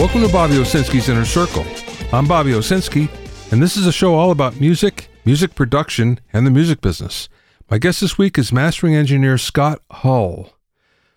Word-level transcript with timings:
Welcome 0.00 0.22
to 0.22 0.32
Bobby 0.32 0.54
Owsinski's 0.54 1.10
Inner 1.10 1.26
Circle. 1.26 1.66
I'm 2.10 2.26
Bobby 2.26 2.52
Owsinski, 2.52 3.10
and 3.52 3.62
this 3.62 3.76
is 3.76 3.86
a 3.86 3.92
show 3.92 4.14
all 4.14 4.30
about 4.30 4.58
music, 4.58 5.10
music 5.26 5.54
production, 5.54 6.20
and 6.32 6.46
the 6.46 6.50
music 6.50 6.80
business. 6.80 7.28
My 7.70 7.76
guest 7.76 8.00
this 8.00 8.16
week 8.16 8.38
is 8.38 8.50
mastering 8.50 8.94
engineer 8.94 9.36
Scott 9.36 9.82
Hull. 9.90 10.54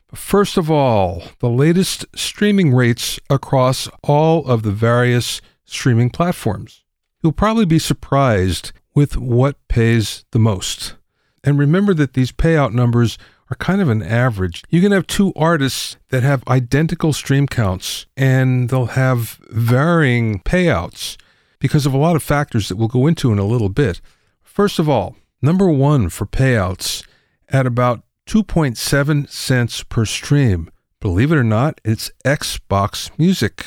But 0.09 0.19
first 0.19 0.57
of 0.57 0.69
all, 0.69 1.23
the 1.39 1.49
latest 1.49 2.05
streaming 2.13 2.73
rates 2.73 3.21
across 3.29 3.87
all 4.03 4.45
of 4.45 4.63
the 4.63 4.71
various 4.71 5.39
streaming 5.63 6.09
platforms. 6.09 6.83
You'll 7.23 7.31
probably 7.31 7.65
be 7.65 7.79
surprised 7.79 8.73
with 8.93 9.15
what 9.15 9.65
pays 9.69 10.25
the 10.31 10.39
most. 10.39 10.95
And 11.41 11.57
remember 11.57 11.93
that 11.93 12.15
these 12.15 12.33
payout 12.33 12.73
numbers 12.73 13.17
are 13.53 13.55
kind 13.55 13.81
of 13.81 13.89
an 13.89 14.01
average. 14.01 14.63
You 14.69 14.81
can 14.81 14.91
have 14.91 15.05
two 15.05 15.31
artists 15.35 15.97
that 16.09 16.23
have 16.23 16.43
identical 16.47 17.13
stream 17.13 17.45
counts 17.45 18.07
and 18.17 18.69
they'll 18.69 18.97
have 18.97 19.39
varying 19.51 20.39
payouts 20.39 21.17
because 21.59 21.85
of 21.85 21.93
a 21.93 21.97
lot 21.97 22.15
of 22.15 22.23
factors 22.23 22.67
that 22.67 22.77
we'll 22.77 22.87
go 22.87 23.05
into 23.05 23.31
in 23.31 23.37
a 23.37 23.45
little 23.45 23.69
bit. 23.69 24.01
First 24.41 24.79
of 24.79 24.89
all, 24.89 25.15
number 25.39 25.69
one 25.69 26.09
for 26.09 26.25
payouts 26.25 27.05
at 27.47 27.67
about 27.67 28.01
2.7 28.27 29.29
cents 29.29 29.83
per 29.83 30.03
stream. 30.03 30.71
Believe 30.99 31.31
it 31.31 31.37
or 31.37 31.43
not, 31.43 31.79
it's 31.85 32.11
Xbox 32.25 33.11
Music. 33.19 33.65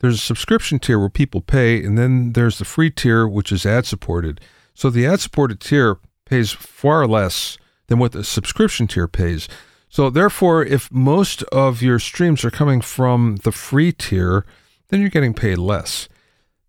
There's 0.00 0.16
a 0.16 0.18
subscription 0.18 0.78
tier 0.78 0.98
where 0.98 1.08
people 1.08 1.40
pay, 1.40 1.82
and 1.82 1.96
then 1.96 2.32
there's 2.32 2.58
the 2.58 2.66
free 2.66 2.90
tier, 2.90 3.26
which 3.26 3.50
is 3.50 3.64
ad 3.64 3.86
supported. 3.86 4.40
So 4.74 4.90
the 4.90 5.06
ad 5.06 5.20
supported 5.20 5.60
tier 5.60 5.98
pays 6.26 6.52
far 6.52 7.06
less 7.06 7.56
than 7.86 7.98
what 7.98 8.12
the 8.12 8.22
subscription 8.22 8.86
tier 8.86 9.08
pays. 9.08 9.48
So, 9.88 10.10
therefore, 10.10 10.62
if 10.62 10.92
most 10.92 11.42
of 11.44 11.80
your 11.80 11.98
streams 11.98 12.44
are 12.44 12.50
coming 12.50 12.82
from 12.82 13.36
the 13.44 13.52
free 13.52 13.92
tier, 13.92 14.44
then 14.88 15.00
you're 15.00 15.08
getting 15.08 15.32
paid 15.32 15.56
less. 15.56 16.08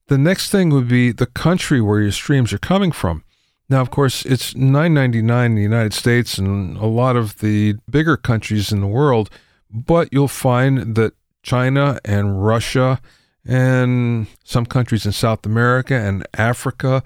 The 0.07 0.17
next 0.17 0.49
thing 0.49 0.69
would 0.69 0.87
be 0.87 1.11
the 1.11 1.25
country 1.25 1.81
where 1.81 1.99
your 1.99 2.11
streams 2.11 2.53
are 2.53 2.59
coming 2.59 2.93
from. 2.93 3.23
Now, 3.69 3.81
of 3.81 3.91
course, 3.91 4.25
it's 4.25 4.53
9.99 4.53 5.45
in 5.45 5.55
the 5.55 5.61
United 5.61 5.93
States 5.93 6.37
and 6.37 6.77
a 6.77 6.85
lot 6.85 7.17
of 7.17 7.39
the 7.39 7.75
bigger 7.89 8.15
countries 8.15 8.71
in 8.71 8.79
the 8.79 8.87
world, 8.87 9.29
but 9.69 10.07
you'll 10.11 10.29
find 10.29 10.95
that 10.95 11.13
China 11.43 11.99
and 12.05 12.45
Russia 12.45 13.01
and 13.45 14.27
some 14.43 14.65
countries 14.65 15.05
in 15.05 15.11
South 15.11 15.45
America 15.45 15.95
and 15.95 16.25
Africa, 16.33 17.03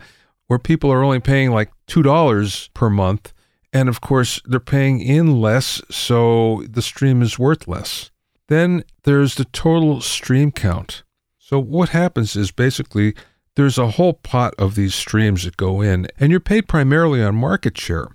where 0.48 0.60
people 0.60 0.92
are 0.92 1.04
only 1.04 1.20
paying 1.20 1.52
like 1.52 1.72
$2 1.88 2.70
per 2.74 2.90
month, 2.90 3.34
and 3.74 3.90
of 3.90 4.02
course, 4.02 4.42
they're 4.46 4.60
paying 4.60 5.00
in 5.00 5.40
less, 5.40 5.82
so 5.90 6.64
the 6.70 6.82
stream 6.82 7.22
is 7.22 7.40
worth 7.40 7.68
less. 7.68 8.12
Then 8.50 8.84
there's 9.04 9.36
the 9.36 9.46
total 9.46 10.02
stream 10.02 10.52
count. 10.52 11.04
So, 11.38 11.60
what 11.60 11.90
happens 11.90 12.36
is 12.36 12.52
basically 12.52 13.14
there's 13.56 13.78
a 13.78 13.92
whole 13.92 14.14
pot 14.14 14.54
of 14.58 14.76
these 14.76 14.96
streams 14.96 15.44
that 15.44 15.58
go 15.58 15.82
in, 15.82 16.08
and 16.20 16.32
you're 16.32 16.40
paid 16.40 16.68
primarily 16.68 17.22
on 17.24 17.36
market 17.36 17.78
share. 17.78 18.08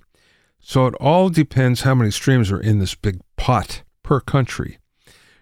So 0.60 0.86
it 0.86 0.94
all 0.94 1.28
depends 1.28 1.82
how 1.82 1.94
many 1.94 2.10
streams 2.10 2.50
are 2.50 2.60
in 2.60 2.78
this 2.78 2.94
big 2.94 3.20
pot 3.36 3.82
per 4.02 4.20
country. 4.20 4.78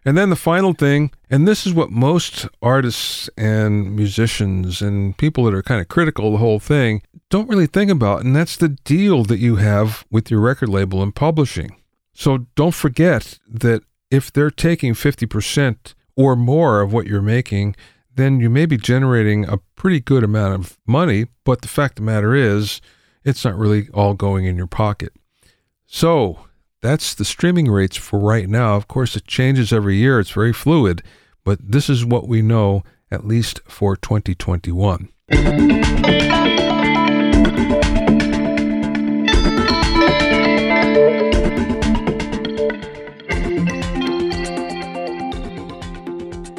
And 0.04 0.18
then 0.18 0.28
the 0.28 0.36
final 0.36 0.74
thing, 0.74 1.12
and 1.30 1.48
this 1.48 1.66
is 1.66 1.72
what 1.72 1.90
most 1.90 2.46
artists 2.60 3.30
and 3.38 3.96
musicians 3.96 4.82
and 4.82 5.16
people 5.16 5.44
that 5.44 5.54
are 5.54 5.62
kind 5.62 5.80
of 5.80 5.88
critical 5.88 6.26
of 6.26 6.32
the 6.32 6.38
whole 6.38 6.60
thing 6.60 7.00
don't 7.30 7.48
really 7.48 7.66
think 7.66 7.90
about, 7.90 8.22
and 8.22 8.36
that's 8.36 8.56
the 8.56 8.68
deal 8.68 9.24
that 9.24 9.38
you 9.38 9.56
have 9.56 10.04
with 10.10 10.30
your 10.30 10.40
record 10.40 10.68
label 10.68 11.02
and 11.02 11.14
publishing. 11.14 11.76
So 12.12 12.46
don't 12.54 12.74
forget 12.74 13.38
that 13.48 13.82
if 14.10 14.30
they're 14.30 14.50
taking 14.50 14.92
50% 14.92 15.94
or 16.16 16.36
more 16.36 16.82
of 16.82 16.92
what 16.92 17.06
you're 17.06 17.22
making, 17.22 17.74
then 18.16 18.40
you 18.40 18.50
may 18.50 18.66
be 18.66 18.76
generating 18.76 19.48
a 19.48 19.58
pretty 19.76 20.00
good 20.00 20.22
amount 20.22 20.54
of 20.54 20.78
money, 20.86 21.26
but 21.44 21.62
the 21.62 21.68
fact 21.68 21.98
of 21.98 22.04
the 22.04 22.10
matter 22.10 22.34
is, 22.34 22.80
it's 23.24 23.44
not 23.44 23.56
really 23.56 23.88
all 23.94 24.14
going 24.14 24.44
in 24.44 24.56
your 24.56 24.66
pocket. 24.66 25.12
So 25.86 26.46
that's 26.80 27.14
the 27.14 27.24
streaming 27.24 27.70
rates 27.70 27.96
for 27.96 28.18
right 28.18 28.48
now. 28.48 28.76
Of 28.76 28.88
course, 28.88 29.16
it 29.16 29.26
changes 29.26 29.72
every 29.72 29.96
year, 29.96 30.20
it's 30.20 30.30
very 30.30 30.52
fluid, 30.52 31.02
but 31.44 31.58
this 31.62 31.88
is 31.88 32.04
what 32.04 32.28
we 32.28 32.42
know 32.42 32.84
at 33.10 33.26
least 33.26 33.60
for 33.66 33.96
2021. 33.96 35.08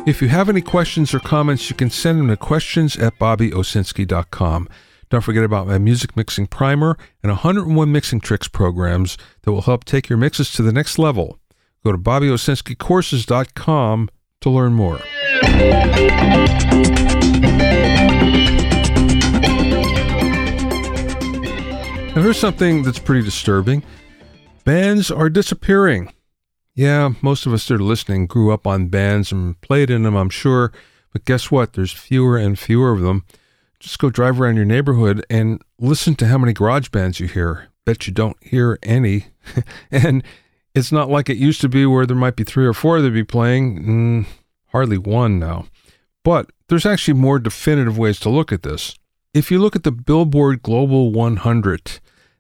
If 0.06 0.22
you 0.22 0.28
have 0.28 0.50
any 0.50 0.62
questions 0.62 1.16
or 1.16 1.20
comments, 1.20 1.72
you 1.72 1.76
can 1.76 1.90
send 1.90 2.20
them 2.20 2.28
to 2.28 2.38
questions 2.38 2.96
at 2.96 3.18
bobbyowsinski.com. 3.18 4.70
Don't 5.10 5.22
forget 5.22 5.44
about 5.44 5.66
my 5.66 5.80
music 5.80 6.16
mixing 6.16 6.46
primer 6.46 6.96
and 7.24 7.32
101 7.32 7.92
mixing 7.92 8.20
tricks 8.20 8.48
programs 8.48 9.18
that 9.42 9.52
will 9.52 9.64
help 9.64 9.84
take 9.84 10.08
your 10.08 10.20
mixes 10.20 10.52
to 10.52 10.62
the 10.62 10.72
next 10.72 11.00
level. 11.00 11.40
Go 11.84 11.92
to 11.92 11.98
bobbyowsinskicourses.com 11.98 14.10
to 14.42 14.50
learn 14.52 14.74
more. 14.74 15.00
Now, 22.14 22.22
here's 22.22 22.40
something 22.40 22.84
that's 22.84 23.00
pretty 23.00 23.24
disturbing 23.24 23.82
bands 24.66 25.10
are 25.10 25.30
disappearing. 25.30 26.12
Yeah, 26.76 27.14
most 27.22 27.46
of 27.46 27.54
us 27.54 27.68
that 27.68 27.76
are 27.76 27.80
listening 27.80 28.28
grew 28.28 28.52
up 28.52 28.68
on 28.68 28.90
bands 28.90 29.32
and 29.32 29.60
played 29.62 29.90
in 29.90 30.04
them, 30.04 30.16
I'm 30.16 30.30
sure. 30.30 30.74
But 31.14 31.24
guess 31.24 31.50
what? 31.50 31.74
There's 31.74 31.94
fewer 31.94 32.38
and 32.38 32.60
fewer 32.60 32.92
of 32.92 33.00
them. 33.00 33.24
Just 33.80 33.98
go 33.98 34.10
drive 34.10 34.42
around 34.42 34.58
your 34.58 34.66
neighborhood 34.66 35.26
and 35.30 35.62
listen 35.80 36.16
to 36.16 36.28
how 36.28 36.38
many 36.38 36.52
garage 36.52 36.90
bands 36.90 37.22
you 37.22 37.28
hear. 37.28 37.70
Bet 37.86 38.08
you 38.08 38.14
don't 38.14 38.36
hear 38.44 38.78
any. 38.84 39.28
and 39.92 40.22
it's 40.74 40.92
not 40.92 41.10
like 41.10 41.30
it 41.30 41.38
used 41.38 41.62
to 41.62 41.70
be 41.70 41.86
where 41.86 42.06
there 42.06 42.18
might 42.18 42.36
be 42.36 42.44
three 42.44 42.66
or 42.66 42.74
four 42.74 43.00
that 43.00 43.06
would 43.06 43.14
be 43.14 43.24
playing. 43.24 43.86
Mm, 43.86 44.26
hardly 44.72 44.98
one 44.98 45.40
now. 45.40 45.68
But 46.26 46.50
there's 46.68 46.86
actually 46.86 47.14
more 47.14 47.40
definitive 47.40 47.98
ways 47.98 48.20
to 48.22 48.30
look 48.30 48.52
at 48.52 48.64
this. 48.64 48.98
If 49.34 49.50
you 49.50 49.60
look 49.60 49.78
at 49.78 49.84
the 49.84 49.92
Billboard 49.92 50.62
Global 50.62 51.14
100, 51.14 52.00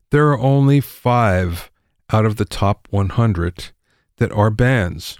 there 0.09 0.27
are 0.29 0.39
only 0.39 0.81
five 0.81 1.71
out 2.11 2.25
of 2.25 2.35
the 2.35 2.45
top 2.45 2.87
100 2.89 3.71
that 4.17 4.31
are 4.31 4.49
bands. 4.49 5.19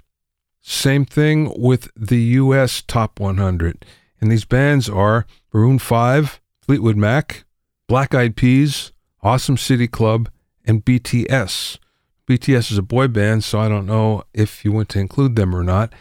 Same 0.62 1.04
thing 1.04 1.52
with 1.56 1.88
the 1.94 2.20
US 2.40 2.82
top 2.82 3.20
100. 3.20 3.84
And 4.20 4.32
these 4.32 4.44
bands 4.44 4.88
are 4.88 5.26
Maroon 5.52 5.78
5, 5.78 6.40
Fleetwood 6.60 6.96
Mac, 6.96 7.44
Black 7.86 8.14
Eyed 8.14 8.36
Peas, 8.36 8.92
Awesome 9.22 9.56
City 9.56 9.86
Club, 9.86 10.28
and 10.64 10.84
BTS. 10.84 11.78
BTS 12.26 12.72
is 12.72 12.78
a 12.78 12.82
boy 12.82 13.06
band, 13.06 13.44
so 13.44 13.60
I 13.60 13.68
don't 13.68 13.86
know 13.86 14.24
if 14.34 14.64
you 14.64 14.72
want 14.72 14.88
to 14.90 14.98
include 14.98 15.36
them 15.36 15.54
or 15.54 15.62
not. 15.62 15.92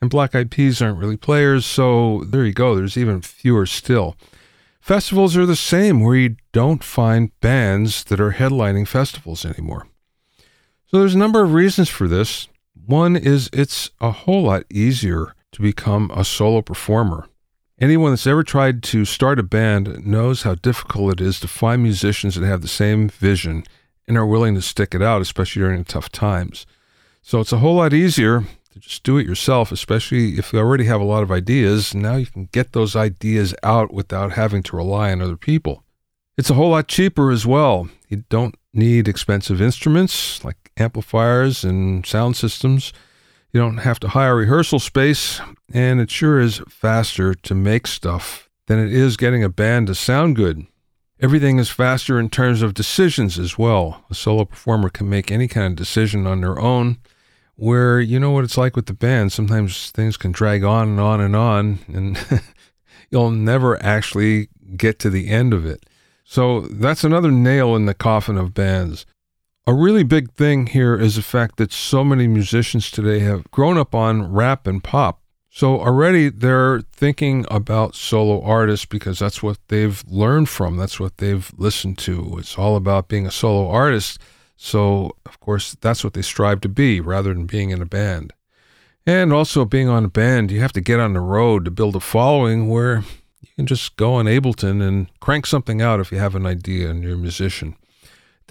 And 0.00 0.10
Black 0.10 0.34
Eyed 0.34 0.50
Peas 0.50 0.80
aren't 0.80 0.98
really 0.98 1.16
players, 1.16 1.66
so 1.66 2.22
there 2.26 2.44
you 2.44 2.52
go. 2.52 2.76
There's 2.76 2.96
even 2.96 3.20
fewer 3.20 3.66
still. 3.66 4.16
Festivals 4.80 5.36
are 5.36 5.46
the 5.46 5.56
same, 5.56 6.00
where 6.00 6.16
you 6.16 6.36
don't 6.52 6.84
find 6.84 7.38
bands 7.40 8.04
that 8.04 8.20
are 8.20 8.32
headlining 8.32 8.86
festivals 8.86 9.44
anymore. 9.44 9.86
So 10.92 10.98
there's 10.98 11.14
a 11.14 11.18
number 11.18 11.42
of 11.42 11.54
reasons 11.54 11.88
for 11.88 12.06
this. 12.06 12.48
One 12.84 13.16
is 13.16 13.48
it's 13.50 13.90
a 13.98 14.10
whole 14.10 14.42
lot 14.42 14.64
easier 14.68 15.34
to 15.52 15.62
become 15.62 16.10
a 16.14 16.22
solo 16.22 16.60
performer. 16.60 17.28
Anyone 17.80 18.12
that's 18.12 18.26
ever 18.26 18.42
tried 18.42 18.82
to 18.84 19.06
start 19.06 19.38
a 19.38 19.42
band 19.42 20.06
knows 20.06 20.42
how 20.42 20.56
difficult 20.56 21.14
it 21.14 21.26
is 21.26 21.40
to 21.40 21.48
find 21.48 21.82
musicians 21.82 22.34
that 22.34 22.46
have 22.46 22.60
the 22.60 22.68
same 22.68 23.08
vision 23.08 23.64
and 24.06 24.18
are 24.18 24.26
willing 24.26 24.54
to 24.54 24.60
stick 24.60 24.94
it 24.94 25.00
out, 25.00 25.22
especially 25.22 25.60
during 25.62 25.82
tough 25.82 26.12
times. 26.12 26.66
So 27.22 27.40
it's 27.40 27.52
a 27.52 27.58
whole 27.58 27.76
lot 27.76 27.94
easier 27.94 28.44
to 28.74 28.78
just 28.78 29.02
do 29.02 29.16
it 29.16 29.26
yourself, 29.26 29.72
especially 29.72 30.32
if 30.32 30.52
you 30.52 30.58
already 30.58 30.84
have 30.84 31.00
a 31.00 31.04
lot 31.04 31.22
of 31.22 31.32
ideas. 31.32 31.94
Now 31.94 32.16
you 32.16 32.26
can 32.26 32.50
get 32.52 32.72
those 32.72 32.94
ideas 32.94 33.54
out 33.62 33.94
without 33.94 34.32
having 34.32 34.62
to 34.64 34.76
rely 34.76 35.10
on 35.10 35.22
other 35.22 35.38
people. 35.38 35.84
It's 36.36 36.50
a 36.50 36.54
whole 36.54 36.70
lot 36.70 36.86
cheaper 36.86 37.30
as 37.30 37.46
well. 37.46 37.88
You 38.10 38.24
don't 38.28 38.56
need 38.74 39.08
expensive 39.08 39.62
instruments 39.62 40.44
like 40.44 40.61
amplifiers 40.76 41.64
and 41.64 42.04
sound 42.06 42.36
systems. 42.36 42.92
You 43.52 43.60
don't 43.60 43.78
have 43.78 44.00
to 44.00 44.08
hire 44.08 44.36
rehearsal 44.36 44.78
space, 44.78 45.40
and 45.72 46.00
it 46.00 46.10
sure 46.10 46.40
is 46.40 46.62
faster 46.68 47.34
to 47.34 47.54
make 47.54 47.86
stuff 47.86 48.48
than 48.66 48.78
it 48.78 48.92
is 48.92 49.16
getting 49.16 49.44
a 49.44 49.48
band 49.48 49.88
to 49.88 49.94
sound 49.94 50.36
good. 50.36 50.66
Everything 51.20 51.58
is 51.58 51.68
faster 51.68 52.18
in 52.18 52.30
terms 52.30 52.62
of 52.62 52.74
decisions 52.74 53.38
as 53.38 53.58
well. 53.58 54.04
A 54.10 54.14
solo 54.14 54.44
performer 54.44 54.88
can 54.88 55.08
make 55.08 55.30
any 55.30 55.46
kind 55.46 55.66
of 55.66 55.76
decision 55.76 56.26
on 56.26 56.40
their 56.40 56.58
own, 56.58 56.98
where 57.54 58.00
you 58.00 58.18
know 58.18 58.30
what 58.30 58.44
it's 58.44 58.58
like 58.58 58.74
with 58.74 58.86
the 58.86 58.94
band. 58.94 59.32
Sometimes 59.32 59.90
things 59.90 60.16
can 60.16 60.32
drag 60.32 60.64
on 60.64 60.88
and 60.88 61.00
on 61.00 61.20
and 61.20 61.36
on, 61.36 61.78
and 61.86 62.42
you'll 63.10 63.30
never 63.30 63.80
actually 63.82 64.48
get 64.76 64.98
to 65.00 65.10
the 65.10 65.28
end 65.28 65.52
of 65.52 65.66
it. 65.66 65.84
So 66.24 66.62
that's 66.62 67.04
another 67.04 67.30
nail 67.30 67.76
in 67.76 67.84
the 67.84 67.94
coffin 67.94 68.38
of 68.38 68.54
bands. 68.54 69.04
A 69.64 69.72
really 69.72 70.02
big 70.02 70.32
thing 70.32 70.66
here 70.66 70.96
is 70.96 71.14
the 71.14 71.22
fact 71.22 71.56
that 71.58 71.72
so 71.72 72.02
many 72.02 72.26
musicians 72.26 72.90
today 72.90 73.20
have 73.20 73.48
grown 73.52 73.78
up 73.78 73.94
on 73.94 74.32
rap 74.32 74.66
and 74.66 74.82
pop. 74.82 75.22
So 75.50 75.78
already 75.80 76.30
they're 76.30 76.80
thinking 76.92 77.46
about 77.48 77.94
solo 77.94 78.42
artists 78.42 78.86
because 78.86 79.20
that's 79.20 79.40
what 79.40 79.58
they've 79.68 80.02
learned 80.08 80.48
from. 80.48 80.78
That's 80.78 80.98
what 80.98 81.18
they've 81.18 81.48
listened 81.56 81.98
to. 81.98 82.38
It's 82.38 82.58
all 82.58 82.74
about 82.74 83.06
being 83.06 83.24
a 83.24 83.30
solo 83.30 83.68
artist. 83.68 84.18
So, 84.56 85.12
of 85.26 85.38
course, 85.38 85.76
that's 85.80 86.02
what 86.02 86.14
they 86.14 86.22
strive 86.22 86.60
to 86.62 86.68
be 86.68 87.00
rather 87.00 87.32
than 87.32 87.46
being 87.46 87.70
in 87.70 87.80
a 87.80 87.86
band. 87.86 88.32
And 89.06 89.32
also, 89.32 89.64
being 89.64 89.88
on 89.88 90.04
a 90.04 90.08
band, 90.08 90.50
you 90.50 90.60
have 90.60 90.72
to 90.72 90.80
get 90.80 90.98
on 90.98 91.12
the 91.12 91.20
road 91.20 91.64
to 91.66 91.70
build 91.70 91.94
a 91.94 92.00
following 92.00 92.68
where 92.68 93.04
you 93.40 93.48
can 93.54 93.66
just 93.66 93.96
go 93.96 94.14
on 94.14 94.26
Ableton 94.26 94.82
and 94.82 95.08
crank 95.20 95.46
something 95.46 95.80
out 95.80 96.00
if 96.00 96.10
you 96.10 96.18
have 96.18 96.34
an 96.34 96.46
idea 96.46 96.90
and 96.90 97.04
you're 97.04 97.14
a 97.14 97.18
musician. 97.18 97.76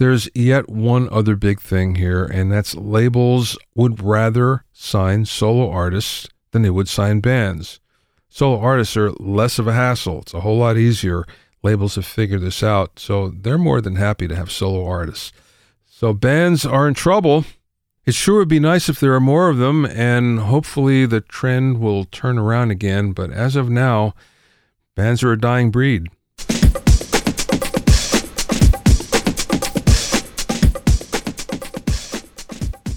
There's 0.02 0.28
yet 0.34 0.68
one 0.68 1.08
other 1.12 1.36
big 1.36 1.60
thing 1.60 1.94
here, 1.94 2.24
and 2.24 2.50
that's 2.50 2.74
labels 2.74 3.56
would 3.76 4.02
rather 4.02 4.64
sign 4.72 5.26
solo 5.26 5.70
artists 5.70 6.28
than 6.50 6.62
they 6.62 6.70
would 6.70 6.88
sign 6.88 7.20
bands. 7.20 7.78
Solo 8.28 8.58
artists 8.58 8.96
are 8.96 9.12
less 9.12 9.60
of 9.60 9.68
a 9.68 9.72
hassle. 9.72 10.22
It's 10.22 10.34
a 10.34 10.40
whole 10.40 10.58
lot 10.58 10.76
easier. 10.76 11.24
Labels 11.62 11.94
have 11.94 12.04
figured 12.04 12.40
this 12.40 12.64
out, 12.64 12.98
so 12.98 13.28
they're 13.28 13.56
more 13.56 13.80
than 13.80 13.94
happy 13.94 14.26
to 14.26 14.34
have 14.34 14.50
solo 14.50 14.84
artists. 14.84 15.30
So 15.86 16.12
bands 16.12 16.66
are 16.66 16.88
in 16.88 16.94
trouble. 16.94 17.44
It 18.04 18.14
sure 18.14 18.38
would 18.38 18.48
be 18.48 18.58
nice 18.58 18.88
if 18.88 18.98
there 18.98 19.14
are 19.14 19.20
more 19.20 19.50
of 19.50 19.58
them, 19.58 19.86
and 19.86 20.40
hopefully 20.40 21.06
the 21.06 21.20
trend 21.20 21.78
will 21.78 22.06
turn 22.06 22.38
around 22.40 22.72
again. 22.72 23.12
But 23.12 23.30
as 23.30 23.54
of 23.54 23.70
now, 23.70 24.14
bands 24.96 25.22
are 25.22 25.30
a 25.30 25.38
dying 25.38 25.70
breed. 25.70 26.08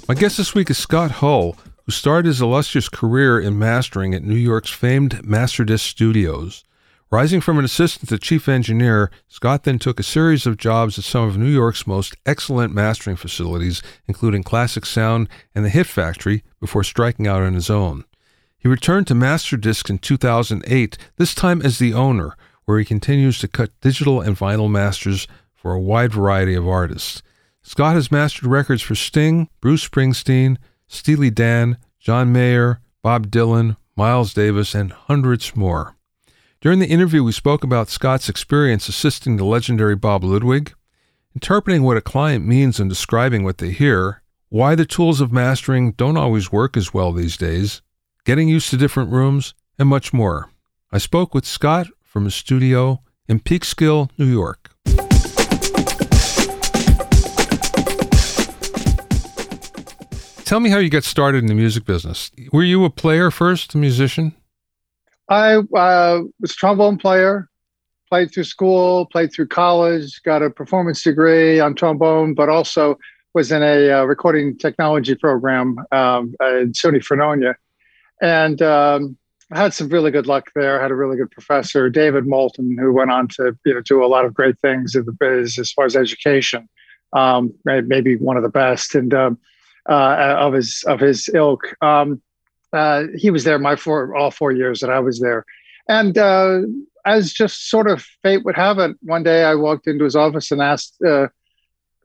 My 0.08 0.14
guest 0.14 0.38
this 0.38 0.54
week 0.54 0.70
is 0.70 0.78
Scott 0.78 1.10
Hull, 1.10 1.58
who 1.84 1.92
started 1.92 2.28
his 2.28 2.40
illustrious 2.40 2.90
career 2.90 3.40
in 3.40 3.58
mastering 3.58 4.14
at 4.14 4.22
New 4.22 4.36
York's 4.36 4.70
famed 4.70 5.24
Masterdisc 5.24 5.80
Studios. 5.80 6.64
Rising 7.10 7.42
from 7.42 7.58
an 7.58 7.66
assistant 7.66 8.10
to 8.10 8.20
chief 8.20 8.48
engineer, 8.48 9.10
Scott 9.28 9.64
then 9.64 9.80
took 9.80 10.00
a 10.00 10.04
series 10.04 10.46
of 10.46 10.58
jobs 10.58 11.00
at 11.00 11.06
some 11.06 11.28
of 11.28 11.40
New 11.40 11.50
York's 11.50 11.88
most 11.88 12.16
excellent 12.24 12.72
mastering 12.72 13.16
facilities, 13.16 13.82
including 14.08 14.44
Classic 14.44 14.86
Sound 14.86 15.28
and 15.56 15.66
the 15.66 15.70
Hit 15.70 15.88
Factory, 15.88 16.44
before 16.60 16.84
striking 16.84 17.26
out 17.26 17.42
on 17.42 17.56
his 17.56 17.72
own. 17.72 18.06
He 18.60 18.68
returned 18.68 19.08
to 19.08 19.16
Masterdisc 19.16 19.90
in 19.90 19.98
2008, 19.98 21.00
this 21.16 21.34
time 21.34 21.64
as 21.64 21.80
the 21.80 21.96
owner, 21.96 22.38
where 22.66 22.78
he 22.78 22.86
continues 22.86 23.40
to 23.40 23.48
cut 23.48 23.72
digital 23.82 24.22
and 24.22 24.38
vinyl 24.38 24.70
masters 24.70 25.28
for 25.56 25.74
a 25.74 25.82
wide 25.82 26.14
variety 26.14 26.54
of 26.54 26.68
artists. 26.68 27.24
Scott 27.68 27.96
has 27.96 28.12
mastered 28.12 28.46
records 28.46 28.84
for 28.84 28.94
Sting, 28.94 29.50
Bruce 29.60 29.90
Springsteen, 29.90 30.58
Steely 30.88 31.32
Dan, 31.32 31.80
John 32.00 32.32
Mayer, 32.32 32.80
Bob 33.02 33.32
Dylan, 33.32 33.76
Miles 33.96 34.36
Davis, 34.36 34.76
and 34.76 34.92
hundreds 34.92 35.56
more. 35.56 35.96
During 36.62 36.78
the 36.78 36.86
interview, 36.86 37.24
we 37.24 37.32
spoke 37.32 37.64
about 37.64 37.90
Scott's 37.90 38.30
experience 38.30 38.88
assisting 38.88 39.38
the 39.38 39.46
legendary 39.46 39.96
Bob 39.96 40.24
Ludwig, 40.24 40.76
interpreting 41.34 41.82
what 41.82 41.98
a 41.98 42.02
client 42.02 42.46
means 42.46 42.80
and 42.80 42.88
describing 42.88 43.44
what 43.44 43.58
they 43.58 43.72
hear, 43.72 44.22
why 44.50 44.76
the 44.76 44.86
tools 44.86 45.20
of 45.20 45.32
mastering 45.32 45.94
don't 45.94 46.18
always 46.18 46.52
work 46.52 46.78
as 46.78 46.94
well 46.94 47.12
these 47.12 47.36
days, 47.36 47.82
getting 48.26 48.48
used 48.48 48.70
to 48.70 48.78
different 48.78 49.12
rooms, 49.12 49.56
and 49.80 49.90
much 49.90 50.14
more. 50.14 50.52
I 50.92 51.00
spoke 51.00 51.34
with 51.34 51.48
Scott 51.48 51.88
from 52.04 52.26
his 52.26 52.36
studio 52.36 53.02
in 53.28 53.40
Peekskill, 53.40 54.12
New 54.20 54.28
York. 54.32 54.75
Tell 60.46 60.60
me 60.60 60.70
how 60.70 60.78
you 60.78 60.92
got 60.92 61.04
started 61.04 61.40
in 61.40 61.48
the 61.48 61.56
music 61.56 61.86
business. 61.86 62.30
Were 62.54 62.64
you 62.64 62.86
a 62.86 62.92
player 62.92 63.32
first, 63.32 63.74
a 63.74 63.80
musician? 63.80 64.36
I 65.28 65.56
uh, 65.56 66.22
was 66.40 66.52
a 66.52 66.56
trombone 66.56 67.00
player, 67.00 67.50
played 68.10 68.32
through 68.32 68.44
school, 68.44 69.08
played 69.08 69.34
through 69.34 69.48
college, 69.48 70.22
got 70.22 70.44
a 70.44 70.52
performance 70.52 71.02
degree 71.02 71.60
on 71.60 71.74
trombone, 71.74 72.36
but 72.36 72.48
also 72.48 73.00
was 73.34 73.52
in 73.52 73.64
a 73.64 73.90
uh, 73.90 74.04
recording 74.04 74.56
technology 74.56 75.16
program 75.16 75.80
um, 75.92 76.36
at 76.40 76.68
SUNY 76.74 77.04
Fredonia. 77.04 77.56
And 78.22 78.62
um, 78.62 79.18
I 79.52 79.60
had 79.60 79.74
some 79.74 79.90
really 79.90 80.12
good 80.12 80.28
luck 80.28 80.52
there. 80.54 80.78
I 80.78 80.82
had 80.84 80.92
a 80.92 80.96
really 80.96 81.18
good 81.18 81.32
professor, 81.32 81.90
David 81.90 82.28
Moulton, 82.28 82.78
who 82.80 82.94
went 82.94 83.10
on 83.10 83.30
to 83.30 83.58
you 83.66 83.74
know, 83.74 83.82
do 83.82 84.06
a 84.06 84.06
lot 84.06 84.26
of 84.26 84.36
great 84.36 84.60
things 84.60 84.94
in 84.94 85.06
the 85.06 85.12
biz 85.12 85.58
as 85.58 85.72
far 85.72 85.86
as 85.86 85.96
education, 85.96 86.70
um, 87.14 87.52
maybe 87.66 88.16
one 88.16 88.38
of 88.38 88.44
the 88.44 88.50
best. 88.50 88.94
And 88.94 89.12
um, 89.12 89.40
uh, 89.90 90.36
of 90.38 90.54
his 90.54 90.84
of 90.88 91.00
his 91.00 91.30
ilk. 91.34 91.76
Um, 91.82 92.22
uh, 92.74 93.04
he 93.16 93.30
was 93.30 93.44
there 93.44 93.60
my 93.60 93.76
four 93.76 94.16
all 94.16 94.32
four 94.32 94.52
years 94.52 94.80
that 94.82 94.90
I 94.90 95.00
was 95.00 95.20
there, 95.20 95.46
and 95.88 96.18
uh, 96.18 96.62
as 97.06 97.32
just 97.32 97.70
sort 97.70 97.88
of 97.88 98.04
fate 98.24 98.44
would 98.44 98.56
have 98.56 98.80
it, 98.80 98.98
one 99.02 99.24
day 99.24 99.44
I 99.44 99.56
walked 99.56 99.88
into 99.88 100.04
his 100.04 100.16
office 100.16 100.52
and 100.52 100.62
asked, 100.62 100.98
uh, 101.06 101.28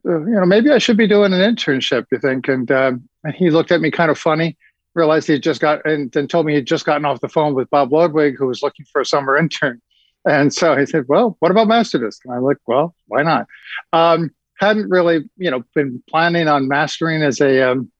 uh, 0.05 0.19
you 0.19 0.35
know, 0.39 0.45
maybe 0.45 0.69
I 0.69 0.77
should 0.77 0.97
be 0.97 1.07
doing 1.07 1.33
an 1.33 1.39
internship. 1.39 2.05
You 2.11 2.19
think? 2.19 2.47
And, 2.47 2.71
um, 2.71 3.09
and 3.23 3.33
he 3.33 3.49
looked 3.49 3.71
at 3.71 3.81
me 3.81 3.91
kind 3.91 4.11
of 4.11 4.17
funny. 4.17 4.57
Realized 4.93 5.27
he 5.27 5.39
just 5.39 5.61
got 5.61 5.85
and 5.85 6.11
then 6.11 6.27
told 6.27 6.45
me 6.45 6.53
he'd 6.53 6.67
just 6.67 6.85
gotten 6.85 7.05
off 7.05 7.21
the 7.21 7.29
phone 7.29 7.55
with 7.55 7.69
Bob 7.69 7.93
Ludwig, 7.93 8.35
who 8.37 8.47
was 8.47 8.61
looking 8.61 8.85
for 8.91 9.01
a 9.01 9.05
summer 9.05 9.37
intern. 9.39 9.81
And 10.25 10.53
so 10.53 10.75
he 10.75 10.85
said, 10.85 11.05
"Well, 11.07 11.37
what 11.39 11.49
about 11.49 11.67
Masterdisc?" 11.67 12.19
And 12.25 12.33
I'm 12.33 12.43
like, 12.43 12.57
"Well, 12.67 12.93
why 13.07 13.23
not?" 13.23 13.47
Um, 13.93 14.31
hadn't 14.61 14.89
really, 14.89 15.29
you 15.37 15.51
know, 15.51 15.63
been 15.73 16.01
planning 16.07 16.47
on 16.47 16.67
mastering 16.67 17.23
as 17.23 17.41
a 17.41 17.71
um, 17.71 17.91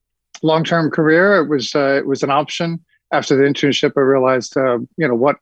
long-term 0.44 0.91
career. 0.91 1.38
It 1.38 1.50
was 1.50 1.75
uh, 1.75 1.96
it 1.98 2.06
was 2.06 2.24
an 2.24 2.30
option. 2.30 2.80
After 3.12 3.36
the 3.36 3.44
internship, 3.44 3.94
I 3.98 4.01
realized, 4.01 4.56
uh, 4.56 4.77
you 4.96 5.08
know, 5.08 5.15
what 5.15 5.38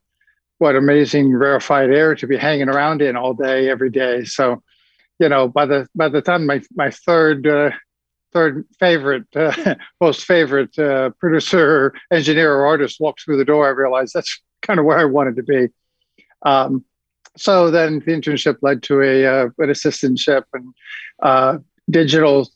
what 0.58 0.76
amazing 0.76 1.32
rarefied 1.34 1.92
air 1.92 2.16
to 2.16 2.26
be 2.26 2.38
hanging 2.38 2.70
around 2.70 3.02
in 3.02 3.16
all 3.16 3.34
day, 3.34 3.70
every 3.70 3.90
day. 3.90 4.24
So, 4.24 4.64
you 5.20 5.30
know, 5.30 5.48
by 5.48 5.66
the 5.66 5.88
by 5.94 6.10
the 6.10 6.22
time 6.22 6.46
my 6.46 6.62
my 6.74 6.90
third 6.90 7.46
uh, 7.46 7.72
third 8.34 8.66
favorite, 8.80 9.28
uh, 9.36 9.76
most 10.02 10.26
favorite 10.26 10.78
uh, 10.80 11.12
producer, 11.20 11.94
engineer, 12.12 12.54
or 12.54 12.66
artist 12.66 13.00
walked 13.00 13.24
through 13.24 13.38
the 13.38 13.46
door, 13.46 13.68
I 13.68 13.72
realized 13.72 14.14
that's 14.14 14.42
kind 14.62 14.80
of 14.80 14.86
where 14.86 14.98
I 14.98 15.06
wanted 15.06 15.36
to 15.36 15.44
be. 15.44 15.68
Um, 16.44 16.86
so 17.38 17.72
then 17.72 18.00
the 18.00 18.12
internship 18.12 18.58
led 18.62 18.84
to 18.84 19.02
a 19.02 19.26
uh, 19.26 19.46
an 19.58 19.70
assistantship 19.70 20.44
and 20.54 20.74
uh, 21.22 21.58
digital 21.90 22.50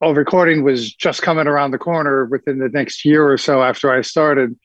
oh, 0.00 0.12
recording 0.12 0.62
was 0.62 0.92
just 0.92 1.22
coming 1.22 1.46
around 1.46 1.72
the 1.72 1.78
corner 1.78 2.24
within 2.26 2.58
the 2.58 2.68
next 2.68 3.04
year 3.04 3.30
or 3.30 3.38
so 3.38 3.62
after 3.62 3.90
I 3.90 4.02
started. 4.02 4.56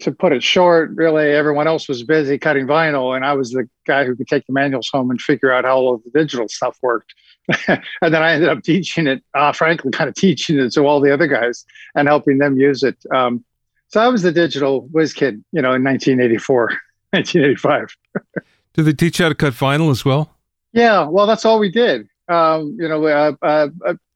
To 0.00 0.12
put 0.12 0.32
it 0.32 0.42
short, 0.42 0.90
really, 0.94 1.30
everyone 1.30 1.68
else 1.68 1.88
was 1.88 2.02
busy 2.02 2.38
cutting 2.38 2.66
vinyl, 2.66 3.14
and 3.14 3.24
I 3.24 3.34
was 3.34 3.52
the 3.52 3.68
guy 3.86 4.04
who 4.04 4.16
could 4.16 4.26
take 4.26 4.44
the 4.46 4.52
manuals 4.52 4.90
home 4.92 5.10
and 5.10 5.20
figure 5.20 5.52
out 5.52 5.64
how 5.64 5.76
all 5.76 5.94
of 5.94 6.02
the 6.02 6.10
digital 6.10 6.48
stuff 6.48 6.76
worked. 6.82 7.14
and 7.68 7.82
then 8.02 8.22
I 8.22 8.32
ended 8.32 8.48
up 8.48 8.62
teaching 8.64 9.06
it, 9.06 9.22
uh, 9.32 9.52
frankly, 9.52 9.92
kind 9.92 10.08
of 10.08 10.16
teaching 10.16 10.58
it 10.58 10.72
to 10.72 10.84
all 10.84 11.00
the 11.00 11.14
other 11.14 11.28
guys 11.28 11.64
and 11.94 12.08
helping 12.08 12.38
them 12.38 12.58
use 12.58 12.82
it. 12.82 12.96
Um, 13.14 13.44
so 13.88 14.00
I 14.00 14.08
was 14.08 14.22
the 14.22 14.32
digital 14.32 14.88
whiz 14.88 15.12
kid, 15.12 15.42
you 15.52 15.62
know, 15.62 15.72
in 15.72 15.84
1984, 15.84 16.76
1985. 17.10 17.96
did 18.74 18.82
they 18.84 18.92
teach 18.92 19.18
you 19.18 19.24
how 19.24 19.28
to 19.28 19.34
cut 19.34 19.52
vinyl 19.52 19.90
as 19.90 20.04
well? 20.04 20.36
Yeah, 20.72 21.06
well, 21.06 21.26
that's 21.26 21.44
all 21.44 21.58
we 21.58 21.70
did. 21.70 22.08
Um, 22.28 22.76
you 22.78 22.88
know, 22.88 23.06
uh, 23.06 23.32
uh, 23.42 23.68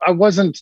I 0.06 0.10
wasn't, 0.10 0.60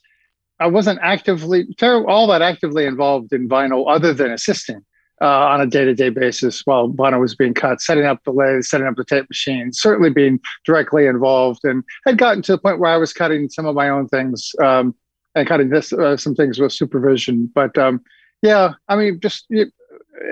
I 0.60 0.66
wasn't 0.66 1.00
actively, 1.02 1.66
all 1.82 2.26
that 2.28 2.42
actively 2.42 2.84
involved 2.84 3.32
in 3.32 3.48
vinyl, 3.48 3.84
other 3.88 4.12
than 4.12 4.30
assisting 4.30 4.84
uh, 5.20 5.46
on 5.46 5.60
a 5.60 5.66
day-to-day 5.66 6.10
basis 6.10 6.62
while 6.64 6.90
vinyl 6.90 7.20
was 7.20 7.34
being 7.34 7.54
cut, 7.54 7.80
setting 7.80 8.04
up 8.04 8.22
the 8.24 8.30
lathe, 8.30 8.62
setting 8.62 8.86
up 8.86 8.96
the 8.96 9.04
tape 9.04 9.28
machine. 9.28 9.72
Certainly 9.72 10.10
being 10.10 10.40
directly 10.64 11.06
involved, 11.06 11.60
and 11.64 11.82
had 12.06 12.18
gotten 12.18 12.42
to 12.42 12.52
the 12.52 12.58
point 12.58 12.78
where 12.78 12.90
I 12.90 12.96
was 12.96 13.12
cutting 13.12 13.48
some 13.48 13.66
of 13.66 13.74
my 13.74 13.88
own 13.88 14.08
things 14.08 14.52
um, 14.62 14.94
and 15.34 15.48
cutting 15.48 15.70
this 15.70 15.92
uh, 15.92 16.16
some 16.16 16.34
things 16.34 16.58
with 16.58 16.72
supervision. 16.72 17.50
But 17.54 17.76
um, 17.78 18.00
yeah, 18.42 18.74
I 18.88 18.96
mean, 18.96 19.18
just 19.20 19.46
you, 19.48 19.70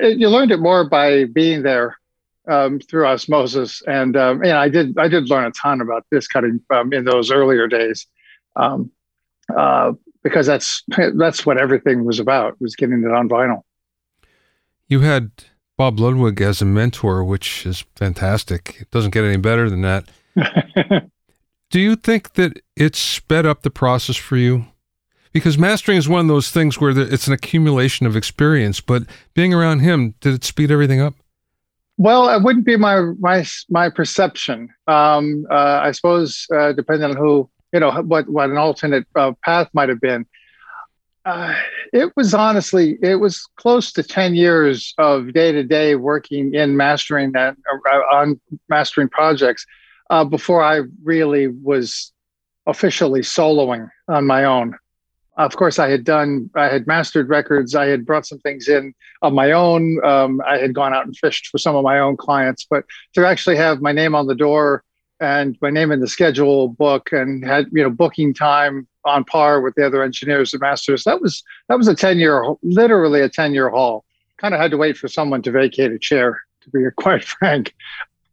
you 0.02 0.28
learned 0.28 0.50
it 0.50 0.60
more 0.60 0.88
by 0.88 1.24
being 1.24 1.62
there 1.62 1.96
um, 2.48 2.80
through 2.80 3.06
osmosis, 3.06 3.82
and 3.86 4.16
um, 4.16 4.42
and 4.42 4.52
I 4.52 4.68
did 4.68 4.98
I 4.98 5.08
did 5.08 5.28
learn 5.28 5.44
a 5.44 5.50
ton 5.50 5.80
about 5.80 6.06
disc 6.10 6.30
cutting 6.30 6.60
um, 6.70 6.92
in 6.92 7.04
those 7.04 7.30
earlier 7.30 7.66
days, 7.66 8.06
um, 8.56 8.90
uh, 9.54 9.92
because 10.22 10.46
that's 10.46 10.82
that's 11.14 11.44
what 11.44 11.58
everything 11.58 12.04
was 12.04 12.18
about 12.18 12.60
was 12.60 12.76
getting 12.76 13.02
it 13.02 13.12
on 13.12 13.28
vinyl. 13.28 13.62
You 14.88 15.00
had 15.00 15.30
Bob 15.76 15.98
Ludwig 15.98 16.40
as 16.40 16.62
a 16.62 16.64
mentor, 16.64 17.24
which 17.24 17.66
is 17.66 17.84
fantastic. 17.96 18.76
It 18.80 18.90
doesn't 18.90 19.10
get 19.10 19.24
any 19.24 19.36
better 19.36 19.68
than 19.68 19.82
that. 19.82 20.08
Do 21.70 21.80
you 21.80 21.96
think 21.96 22.34
that 22.34 22.60
it 22.76 22.94
sped 22.94 23.44
up 23.44 23.62
the 23.62 23.70
process 23.70 24.16
for 24.16 24.36
you? 24.36 24.66
Because 25.36 25.58
mastering 25.58 25.98
is 25.98 26.08
one 26.08 26.20
of 26.20 26.28
those 26.28 26.50
things 26.50 26.80
where 26.80 26.98
it's 26.98 27.26
an 27.26 27.34
accumulation 27.34 28.06
of 28.06 28.16
experience, 28.16 28.80
but 28.80 29.02
being 29.34 29.52
around 29.52 29.80
him, 29.80 30.14
did 30.20 30.32
it 30.32 30.44
speed 30.44 30.70
everything 30.70 30.98
up? 30.98 31.12
Well, 31.98 32.30
it 32.30 32.42
wouldn't 32.42 32.64
be 32.64 32.78
my 32.78 33.02
my 33.20 33.44
my 33.68 33.90
perception. 33.90 34.70
Um, 34.86 35.44
uh, 35.50 35.80
I 35.84 35.92
suppose 35.92 36.46
uh, 36.56 36.72
depending 36.72 37.10
on 37.10 37.16
who 37.18 37.50
you 37.74 37.80
know 37.80 37.90
what 37.90 38.26
what 38.30 38.48
an 38.48 38.56
alternate 38.56 39.06
uh, 39.14 39.32
path 39.44 39.68
might 39.74 39.90
have 39.90 40.00
been. 40.00 40.24
Uh, 41.26 41.54
it 41.92 42.16
was 42.16 42.32
honestly, 42.32 42.96
it 43.02 43.16
was 43.16 43.46
close 43.56 43.92
to 43.92 44.02
10 44.02 44.36
years 44.36 44.94
of 44.96 45.34
day 45.34 45.52
to 45.52 45.62
day 45.62 45.96
working 45.96 46.54
in 46.54 46.78
mastering 46.78 47.32
that 47.32 47.58
uh, 47.92 47.98
on 48.10 48.40
mastering 48.70 49.10
projects 49.10 49.66
uh, 50.08 50.24
before 50.24 50.62
I 50.62 50.80
really 51.04 51.48
was 51.48 52.10
officially 52.66 53.20
soloing 53.20 53.90
on 54.08 54.26
my 54.26 54.44
own. 54.44 54.78
Of 55.36 55.54
course, 55.56 55.78
I 55.78 55.90
had 55.90 56.04
done, 56.04 56.48
I 56.54 56.68
had 56.68 56.86
mastered 56.86 57.28
records. 57.28 57.74
I 57.74 57.86
had 57.86 58.06
brought 58.06 58.26
some 58.26 58.38
things 58.38 58.68
in 58.68 58.94
of 59.20 59.34
my 59.34 59.52
own. 59.52 60.02
Um, 60.02 60.40
I 60.46 60.56
had 60.56 60.74
gone 60.74 60.94
out 60.94 61.04
and 61.04 61.16
fished 61.16 61.48
for 61.48 61.58
some 61.58 61.76
of 61.76 61.84
my 61.84 61.98
own 61.98 62.16
clients, 62.16 62.66
but 62.68 62.84
to 63.14 63.26
actually 63.26 63.56
have 63.56 63.82
my 63.82 63.92
name 63.92 64.14
on 64.14 64.26
the 64.26 64.34
door 64.34 64.82
and 65.20 65.56
my 65.60 65.70
name 65.70 65.92
in 65.92 66.00
the 66.00 66.08
schedule 66.08 66.68
book 66.68 67.10
and 67.12 67.44
had 67.44 67.66
you 67.72 67.82
know 67.82 67.90
booking 67.90 68.34
time 68.34 68.86
on 69.04 69.24
par 69.24 69.60
with 69.60 69.74
the 69.74 69.86
other 69.86 70.02
engineers 70.02 70.52
and 70.52 70.60
masters. 70.60 71.04
That 71.04 71.20
was 71.20 71.42
that 71.68 71.76
was 71.76 71.88
a 71.88 71.94
ten 71.94 72.18
year, 72.18 72.54
literally 72.62 73.20
a 73.20 73.28
ten 73.28 73.52
year 73.52 73.68
haul. 73.68 74.04
Kind 74.38 74.54
of 74.54 74.60
had 74.60 74.70
to 74.70 74.76
wait 74.76 74.96
for 74.96 75.08
someone 75.08 75.42
to 75.42 75.50
vacate 75.50 75.92
a 75.92 75.98
chair. 75.98 76.42
To 76.62 76.70
be 76.70 76.84
quite 76.96 77.24
frank, 77.24 77.74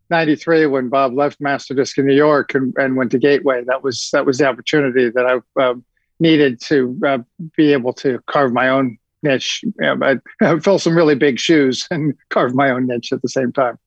'93 0.10 0.68
when 0.68 0.90
Bob 0.90 1.14
left 1.14 1.40
Masterdisc 1.40 1.98
in 1.98 2.06
New 2.06 2.16
York 2.16 2.56
and, 2.56 2.74
and 2.78 2.96
went 2.96 3.12
to 3.12 3.20
Gateway. 3.20 3.64
That 3.66 3.84
was 3.84 4.10
that 4.14 4.26
was 4.26 4.38
the 4.38 4.48
opportunity 4.48 5.10
that 5.10 5.26
I 5.26 5.62
uh, 5.62 5.76
needed 6.24 6.60
to 6.62 7.00
uh, 7.06 7.20
be 7.56 7.74
able 7.74 7.94
to 7.94 8.20
carve 8.25 8.51
my 8.51 8.70
own 8.70 8.98
niche. 9.22 9.63
You 9.63 9.96
know, 9.96 10.60
fill 10.62 10.80
some 10.80 10.96
really 10.96 11.15
big 11.15 11.39
shoes 11.39 11.88
and 11.92 12.15
carve 12.30 12.56
my 12.56 12.72
own 12.72 12.88
niche 12.88 13.13
at 13.13 13.22
the 13.22 13.30
same 13.30 13.51
time. 13.51 13.77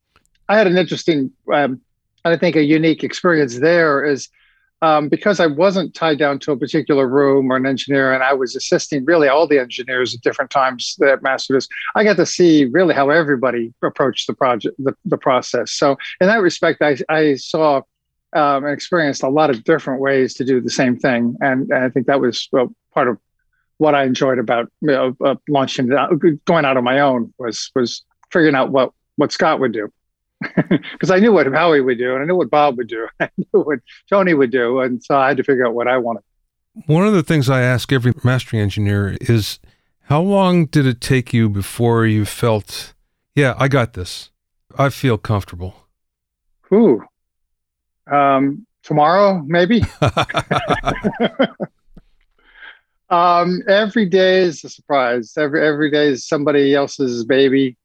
I 0.49 0.57
had 0.57 0.69
an 0.69 0.79
interesting 0.79 1.33
um, 1.53 1.81
I 2.27 2.37
think 2.37 2.57
a 2.57 2.63
unique 2.63 3.05
experience 3.05 3.59
there 3.59 4.05
is 4.05 4.29
um, 4.83 5.09
because 5.09 5.41
I 5.41 5.47
wasn't 5.47 5.95
tied 5.95 6.19
down 6.19 6.39
to 6.41 6.53
a 6.53 6.57
particular 6.57 7.09
room 7.09 7.51
or 7.51 7.57
an 7.57 7.67
engineer, 7.67 8.13
and 8.13 8.23
I 8.23 8.35
was 8.35 8.55
assisting 8.55 9.05
really 9.05 9.27
all 9.27 9.47
the 9.47 9.59
engineers 9.59 10.15
at 10.15 10.21
different 10.21 10.51
times 10.51 10.97
at 11.07 11.23
Masters. 11.23 11.67
I 11.95 12.05
got 12.05 12.17
to 12.17 12.27
see 12.27 12.67
really 12.67 12.95
how 12.95 13.09
everybody 13.09 13.73
approached 13.83 14.27
the 14.27 14.35
project, 14.35 14.77
the, 14.79 14.95
the 15.07 15.17
process. 15.17 15.73
So 15.73 15.97
in 16.21 16.27
that 16.27 16.43
respect, 16.43 16.83
I, 16.83 16.99
I 17.09 17.37
saw 17.37 17.83
um, 18.33 18.65
and 18.65 18.73
experienced 18.73 19.23
a 19.23 19.29
lot 19.29 19.51
of 19.51 19.65
different 19.65 20.01
ways 20.01 20.35
to 20.35 20.45
do 20.45 20.61
the 20.61 20.71
same 20.71 20.97
thing, 20.97 21.37
and, 21.41 21.71
and 21.71 21.85
I 21.85 21.89
think 21.89 22.07
that 22.07 22.21
was 22.21 22.49
well, 22.53 22.75
part 22.93 23.09
of 23.09 23.19
what 23.79 23.95
I 23.95 24.05
enjoyed 24.05 24.39
about 24.39 24.71
you 24.81 24.89
know, 24.89 25.17
uh, 25.25 25.35
launching, 25.49 25.89
going 26.45 26.65
out 26.65 26.77
on 26.77 26.85
my 26.85 27.01
own 27.01 27.33
was 27.39 27.71
was 27.75 28.05
figuring 28.31 28.55
out 28.55 28.71
what 28.71 28.93
what 29.17 29.33
Scott 29.33 29.61
would 29.61 29.73
do. 29.73 29.93
Because 30.93 31.11
I 31.11 31.19
knew 31.19 31.33
what 31.33 31.47
Howie 31.47 31.81
would 31.81 31.99
do, 31.99 32.15
and 32.15 32.23
I 32.23 32.27
knew 32.27 32.37
what 32.37 32.51
Bob 32.51 32.77
would 32.77 32.89
do, 32.89 33.09
I 33.21 33.31
knew 33.37 33.63
what 33.63 33.79
Tony 34.11 34.35
would 34.35 34.51
do, 34.51 34.81
and 34.81 35.03
so 35.03 35.17
I 35.17 35.29
had 35.29 35.37
to 35.39 35.45
figure 35.45 35.67
out 35.67 35.75
what 35.75 35.89
I 35.89 35.99
wanted. 35.99 36.23
One 36.87 37.07
of 37.07 37.15
the 37.15 37.23
things 37.23 37.49
I 37.49 37.63
ask 37.63 37.91
every 37.91 38.13
mastering 38.23 38.61
engineer 38.61 39.17
is, 39.21 39.59
how 40.03 40.21
long 40.21 40.67
did 40.67 40.87
it 40.87 41.01
take 41.01 41.33
you 41.33 41.49
before 41.49 42.05
you 42.05 42.27
felt, 42.27 42.93
yeah, 43.35 43.55
I 43.59 43.69
got 43.69 43.95
this, 43.95 44.31
I 44.79 44.91
feel 44.91 45.17
comfortable? 45.17 45.87
Ooh, 46.73 47.03
um, 48.11 48.67
tomorrow 48.83 49.43
maybe. 49.47 49.83
um, 53.11 53.63
every 53.69 54.07
day 54.07 54.41
is 54.41 54.65
a 54.65 54.69
surprise. 54.69 55.35
Every 55.37 55.67
every 55.67 55.91
day 55.91 56.09
is 56.09 56.27
somebody 56.27 56.75
else's 56.75 57.25
baby 57.25 57.77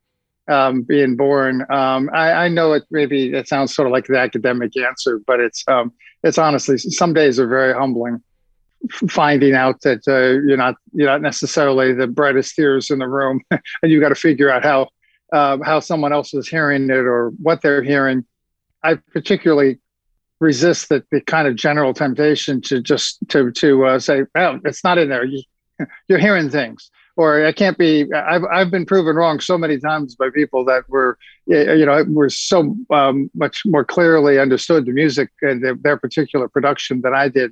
um, 0.48 0.82
being 0.82 1.16
born. 1.16 1.62
Um, 1.72 2.10
I, 2.14 2.32
I, 2.32 2.48
know 2.50 2.74
it 2.74 2.84
maybe 2.92 3.34
it 3.34 3.48
sounds 3.48 3.74
sort 3.74 3.88
of 3.88 3.92
like 3.92 4.08
the 4.08 4.18
academic 4.18 4.76
answer, 4.78 5.20
but 5.26 5.40
it's 5.40 5.64
um, 5.68 5.94
it's 6.24 6.38
honestly 6.38 6.78
some 6.78 7.14
days 7.14 7.40
are 7.40 7.48
very 7.48 7.74
humbling. 7.74 8.22
Finding 9.10 9.54
out 9.54 9.82
that 9.82 10.08
uh, 10.08 10.42
you're 10.48 10.58
not 10.58 10.76
you're 10.94 11.08
not 11.08 11.22
necessarily 11.22 11.94
the 11.94 12.08
brightest 12.08 12.58
ears 12.58 12.90
in 12.90 12.98
the 12.98 13.08
room, 13.08 13.40
and 13.52 13.92
you've 13.92 14.02
got 14.02 14.10
to 14.10 14.16
figure 14.16 14.50
out 14.50 14.64
how 14.64 14.90
uh, 15.32 15.58
how 15.64 15.80
someone 15.80 16.12
else 16.12 16.34
is 16.34 16.48
hearing 16.48 16.86
it 16.86 16.92
or 16.92 17.30
what 17.42 17.62
they're 17.62 17.84
hearing. 17.84 18.26
I 18.84 18.96
particularly 18.96 19.80
resist 20.42 20.90
the, 20.90 21.06
the 21.12 21.22
kind 21.22 21.48
of 21.48 21.56
general 21.56 21.94
temptation 21.94 22.60
to 22.64 22.82
just 22.82 23.18
to 23.30 23.52
to 23.52 23.86
uh, 23.86 24.00
say, 24.00 24.24
"Well, 24.36 24.60
it's 24.66 24.84
not 24.84 24.98
in 24.98 25.08
there." 25.08 25.24
You, 25.24 25.42
you're 26.10 26.20
hearing 26.20 26.50
things 26.50 26.92
or 27.16 27.46
I 27.46 27.52
can't 27.52 27.78
be. 27.78 28.12
I've 28.14 28.44
I've 28.46 28.72
been 28.72 28.86
proven 28.86 29.16
wrong 29.16 29.40
so 29.40 29.58
many 29.58 29.78
times 29.80 30.16
by 30.16 30.30
people 30.30 30.66
that 30.66 30.88
were, 30.90 31.18
you 31.46 31.86
know, 31.86 32.04
were 32.08 32.30
so 32.30 32.76
um, 32.90 33.30
much 33.36 33.64
more 33.66 33.84
clearly 33.84 34.40
understood 34.40 34.86
the 34.86 34.92
music 34.92 35.30
and 35.42 35.64
the, 35.64 35.78
their 35.82 35.98
particular 35.98 36.48
production 36.48 37.02
than 37.02 37.14
I 37.14 37.28
did. 37.28 37.52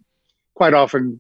Quite 0.55 0.74
often, 0.74 1.19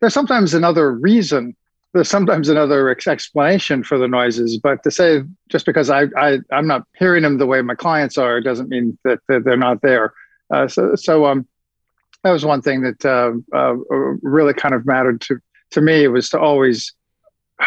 there's 0.00 0.14
sometimes 0.14 0.54
another 0.54 0.92
reason. 0.92 1.56
There's 1.94 2.10
sometimes 2.10 2.50
another 2.50 2.90
ex- 2.90 3.06
explanation 3.06 3.82
for 3.82 3.96
the 3.96 4.08
noises, 4.08 4.58
but 4.58 4.82
to 4.82 4.90
say 4.90 5.22
just 5.48 5.64
because 5.64 5.88
I, 5.88 6.06
I 6.16 6.40
I'm 6.52 6.66
not 6.66 6.82
hearing 6.98 7.22
them 7.22 7.38
the 7.38 7.46
way 7.46 7.62
my 7.62 7.74
clients 7.74 8.18
are 8.18 8.40
doesn't 8.40 8.68
mean 8.68 8.98
that 9.04 9.20
they're 9.28 9.56
not 9.56 9.80
there. 9.82 10.12
Uh, 10.50 10.66
so 10.68 10.94
so 10.94 11.26
um, 11.26 11.46
that 12.24 12.30
was 12.30 12.44
one 12.44 12.62
thing 12.62 12.82
that 12.82 13.04
uh, 13.04 13.32
uh, 13.56 13.74
really 14.22 14.54
kind 14.54 14.74
of 14.74 14.86
mattered 14.86 15.20
to 15.22 15.38
to 15.70 15.80
me 15.80 16.08
was 16.08 16.30
to 16.30 16.38
always 16.38 16.92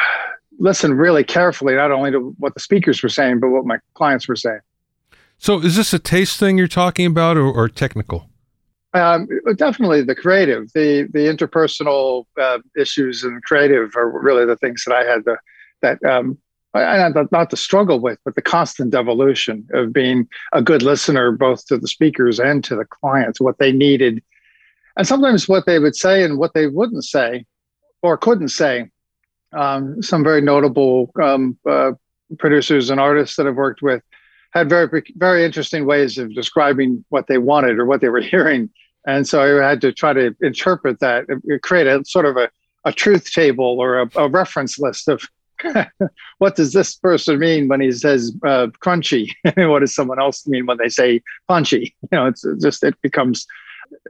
listen 0.59 0.93
really 0.93 1.23
carefully, 1.23 1.75
not 1.75 1.91
only 1.91 2.11
to 2.11 2.35
what 2.37 2.53
the 2.53 2.59
speakers 2.59 3.01
were 3.01 3.09
saying, 3.09 3.39
but 3.39 3.49
what 3.49 3.65
my 3.65 3.77
clients 3.93 4.27
were 4.27 4.35
saying. 4.35 4.59
So, 5.37 5.59
is 5.59 5.75
this 5.75 5.93
a 5.93 5.99
taste 5.99 6.39
thing 6.39 6.57
you're 6.57 6.67
talking 6.67 7.07
about, 7.07 7.37
or, 7.37 7.47
or 7.47 7.67
technical? 7.67 8.29
Um, 8.93 9.27
definitely 9.55 10.03
the 10.03 10.15
creative, 10.15 10.71
the 10.73 11.07
the 11.13 11.19
interpersonal 11.19 12.25
uh, 12.39 12.59
issues 12.77 13.23
and 13.23 13.41
creative 13.43 13.95
are 13.95 14.09
really 14.09 14.45
the 14.45 14.57
things 14.57 14.83
that 14.85 14.93
I 14.93 15.03
had 15.03 15.23
to, 15.25 15.37
that 15.81 16.03
um, 16.03 16.37
not, 16.73 17.31
not 17.31 17.49
to 17.49 17.57
struggle 17.57 17.99
with, 17.99 18.19
but 18.23 18.35
the 18.35 18.41
constant 18.41 18.93
evolution 18.95 19.67
of 19.73 19.93
being 19.93 20.27
a 20.53 20.61
good 20.61 20.81
listener 20.81 21.31
both 21.31 21.65
to 21.67 21.77
the 21.77 21.87
speakers 21.87 22.39
and 22.39 22.63
to 22.63 22.75
the 22.75 22.85
clients, 22.85 23.41
what 23.41 23.57
they 23.57 23.71
needed, 23.71 24.21
and 24.97 25.07
sometimes 25.07 25.47
what 25.47 25.65
they 25.65 25.79
would 25.79 25.95
say 25.95 26.23
and 26.23 26.37
what 26.37 26.53
they 26.53 26.67
wouldn't 26.67 27.03
say 27.03 27.45
or 28.01 28.17
couldn't 28.17 28.49
say. 28.49 28.89
Um, 29.53 30.01
some 30.01 30.23
very 30.23 30.41
notable 30.41 31.11
um, 31.21 31.57
uh, 31.69 31.91
producers 32.39 32.89
and 32.89 33.01
artists 33.01 33.35
that 33.35 33.47
I've 33.47 33.55
worked 33.55 33.81
with 33.81 34.01
had 34.51 34.69
very 34.69 35.03
very 35.15 35.43
interesting 35.43 35.85
ways 35.85 36.17
of 36.17 36.33
describing 36.33 37.03
what 37.09 37.27
they 37.27 37.37
wanted 37.37 37.77
or 37.77 37.85
what 37.85 37.99
they 37.99 38.09
were 38.09 38.21
hearing, 38.33 38.69
and 39.05 39.27
so 39.27 39.61
I 39.61 39.69
had 39.69 39.81
to 39.81 39.91
try 39.91 40.13
to 40.13 40.35
interpret 40.41 40.99
that, 40.99 41.25
create 41.63 41.87
a 41.87 42.03
sort 42.05 42.25
of 42.25 42.37
a, 42.37 42.49
a 42.85 42.93
truth 42.93 43.31
table 43.31 43.79
or 43.79 44.01
a, 44.01 44.09
a 44.15 44.29
reference 44.29 44.79
list 44.79 45.09
of 45.09 45.21
what 46.37 46.55
does 46.55 46.73
this 46.73 46.95
person 46.95 47.39
mean 47.39 47.67
when 47.67 47.81
he 47.81 47.91
says 47.91 48.33
uh, 48.45 48.67
crunchy? 48.83 49.31
what 49.55 49.79
does 49.79 49.93
someone 49.93 50.19
else 50.19 50.47
mean 50.47 50.65
when 50.65 50.77
they 50.77 50.89
say 50.89 51.21
punchy? 51.47 51.95
You 52.11 52.17
know, 52.17 52.27
it's 52.27 52.45
just 52.61 52.83
it 52.83 52.95
becomes 53.01 53.47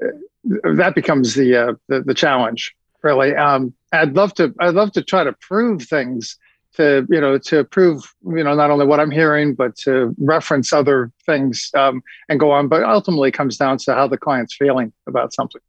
uh, 0.03 0.73
that 0.73 0.95
becomes 0.95 1.35
the, 1.35 1.55
uh, 1.55 1.73
the, 1.87 2.01
the 2.01 2.13
challenge 2.13 2.73
really. 3.03 3.35
Um, 3.35 3.73
I'd 3.91 4.15
love 4.15 4.33
to 4.35 4.53
I'd 4.59 4.73
love 4.73 4.91
to 4.93 5.03
try 5.03 5.23
to 5.23 5.33
prove 5.33 5.83
things 5.83 6.37
to 6.75 7.05
you 7.09 7.19
know 7.19 7.37
to 7.37 7.63
prove 7.65 8.13
you 8.25 8.43
know 8.43 8.55
not 8.55 8.71
only 8.71 8.85
what 8.85 8.99
I'm 8.99 9.11
hearing 9.11 9.53
but 9.53 9.75
to 9.77 10.15
reference 10.17 10.71
other 10.71 11.11
things 11.25 11.69
um, 11.75 12.01
and 12.29 12.39
go 12.39 12.51
on. 12.51 12.67
But 12.67 12.83
ultimately, 12.83 13.31
comes 13.31 13.57
down 13.57 13.77
to 13.79 13.93
how 13.93 14.07
the 14.07 14.17
client's 14.17 14.55
feeling 14.55 14.93
about 15.07 15.33
something, 15.33 15.61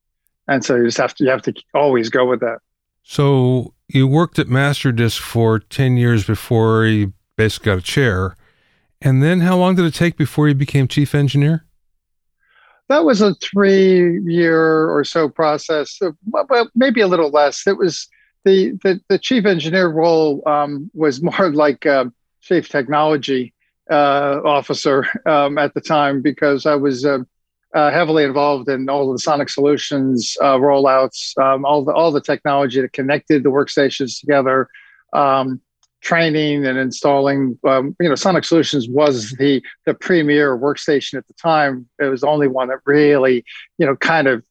and 0.49 0.65
so 0.65 0.77
you 0.77 0.85
just 0.85 0.99
have 0.99 1.15
to 1.17 1.25
you 1.25 1.31
have 1.31 1.43
to 1.43 1.55
always 1.75 2.09
go 2.09 2.27
with 2.27 2.41
that. 2.41 2.59
So 3.03 3.75
you 3.89 4.07
worked 4.07 4.39
at 4.39 4.47
MasterDisc 4.47 5.19
for 5.19 5.59
10 5.59 5.97
years 5.97 6.25
before 6.25 6.87
you 6.87 7.13
basically 7.37 7.73
got 7.73 7.79
a 7.79 7.83
chair. 7.83 8.37
And 9.01 9.23
then 9.23 9.41
how 9.41 9.57
long 9.57 9.75
did 9.75 9.85
it 9.85 9.95
take 9.95 10.17
before 10.17 10.49
you 10.49 10.55
became 10.55 10.89
chief 10.89 11.15
engineer? 11.15 11.65
That 12.89 13.05
was 13.05 13.21
a 13.21 13.35
three 13.37 14.21
year 14.25 14.89
or 14.91 15.05
so 15.05 15.29
process, 15.29 15.99
well, 16.31 16.71
maybe 16.75 17.01
a 17.01 17.07
little 17.07 17.31
less. 17.31 17.67
It 17.67 17.79
was 17.79 18.09
the, 18.45 18.73
the, 18.83 19.01
the 19.09 19.19
chief 19.19 19.47
engineer 19.47 19.89
role 19.89 20.43
um, 20.47 20.91
was 20.95 21.23
more 21.23 21.51
like 21.53 21.85
a 21.85 22.13
chief 22.41 22.69
technology 22.69 23.55
uh, 23.91 24.41
officer 24.45 25.07
um, 25.27 25.59
at 25.59 25.75
the 25.75 25.81
time 25.81 26.23
because 26.23 26.67
I 26.67 26.75
was 26.75 27.05
uh, 27.05 27.19
uh, 27.75 27.91
heavily 27.91 28.25
involved 28.25 28.69
in 28.69 28.89
all 28.89 29.11
of 29.11 29.17
the 29.17 29.23
Sonic 29.23 29.49
Solutions 29.49 30.37
uh, 30.41 30.57
rollouts, 30.57 31.37
um, 31.39 31.65
all 31.65 31.85
the 31.85 31.93
all 31.93 32.13
the 32.13 32.21
technology 32.21 32.81
that 32.81 32.93
connected 32.93 33.43
the 33.43 33.51
workstations 33.51 34.21
together, 34.21 34.69
um, 35.13 35.61
training 36.01 36.67
and 36.67 36.79
installing. 36.79 37.59
Um, 37.67 37.97
you 37.99 38.09
know, 38.09 38.15
Sonic 38.15 38.45
Solutions 38.45 38.89
was 38.89 39.31
the 39.33 39.63
the 39.87 39.95
premier 39.95 40.57
workstation 40.57 41.15
at 41.15 41.27
the 41.27 41.35
time. 41.35 41.89
It 41.99 42.07
was 42.07 42.21
the 42.21 42.27
only 42.27 42.49
one 42.49 42.69
that 42.69 42.81
really, 42.85 43.45
you 43.79 43.87
know, 43.87 43.97
kind 43.97 44.29
of 44.29 44.45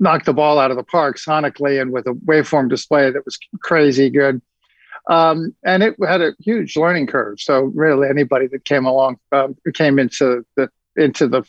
knocked 0.00 0.26
the 0.26 0.32
ball 0.32 0.58
out 0.58 0.70
of 0.70 0.76
the 0.76 0.84
park 0.84 1.18
sonically 1.18 1.80
and 1.80 1.92
with 1.92 2.06
a 2.06 2.12
waveform 2.12 2.68
display 2.68 3.10
that 3.10 3.24
was 3.24 3.36
crazy 3.60 4.08
good. 4.08 4.40
Um, 5.10 5.54
and 5.64 5.82
it 5.82 5.96
had 6.06 6.20
a 6.20 6.34
huge 6.38 6.76
learning 6.76 7.08
curve. 7.08 7.40
So 7.40 7.62
really, 7.74 8.08
anybody 8.08 8.46
that 8.48 8.64
came 8.64 8.84
along 8.84 9.18
uh, 9.32 9.48
came 9.74 9.98
into 9.98 10.46
the 10.56 10.70
into 10.96 11.28
the 11.28 11.42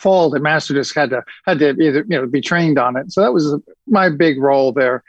fall 0.00 0.30
that 0.30 0.42
MasterDisc 0.42 0.94
had 0.94 1.10
to 1.10 1.22
had 1.46 1.58
to 1.60 1.70
either 1.70 2.04
you 2.08 2.20
know 2.20 2.26
be 2.26 2.40
trained 2.40 2.78
on 2.78 2.96
it. 2.96 3.12
So 3.12 3.20
that 3.20 3.32
was 3.32 3.54
my 3.86 4.08
big 4.08 4.40
role 4.40 4.72
there. 4.72 5.02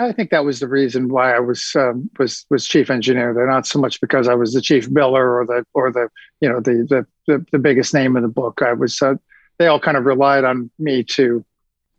I 0.00 0.12
think 0.12 0.30
that 0.30 0.44
was 0.44 0.60
the 0.60 0.68
reason 0.68 1.08
why 1.08 1.34
I 1.34 1.40
was 1.40 1.72
um, 1.74 2.08
was 2.18 2.46
was 2.50 2.66
chief 2.66 2.88
engineer 2.88 3.34
there, 3.34 3.46
not 3.46 3.66
so 3.66 3.80
much 3.80 4.00
because 4.00 4.28
I 4.28 4.34
was 4.34 4.52
the 4.52 4.60
chief 4.60 4.88
biller 4.88 5.40
or 5.40 5.44
the 5.46 5.66
or 5.74 5.90
the 5.90 6.08
you 6.40 6.48
know 6.48 6.60
the 6.60 6.86
the 6.88 7.06
the, 7.26 7.44
the 7.50 7.58
biggest 7.58 7.92
name 7.92 8.16
in 8.16 8.22
the 8.22 8.28
book. 8.28 8.62
I 8.62 8.72
was 8.72 9.02
uh, 9.02 9.14
they 9.58 9.66
all 9.66 9.80
kind 9.80 9.96
of 9.96 10.04
relied 10.06 10.44
on 10.44 10.70
me 10.78 11.02
to 11.04 11.44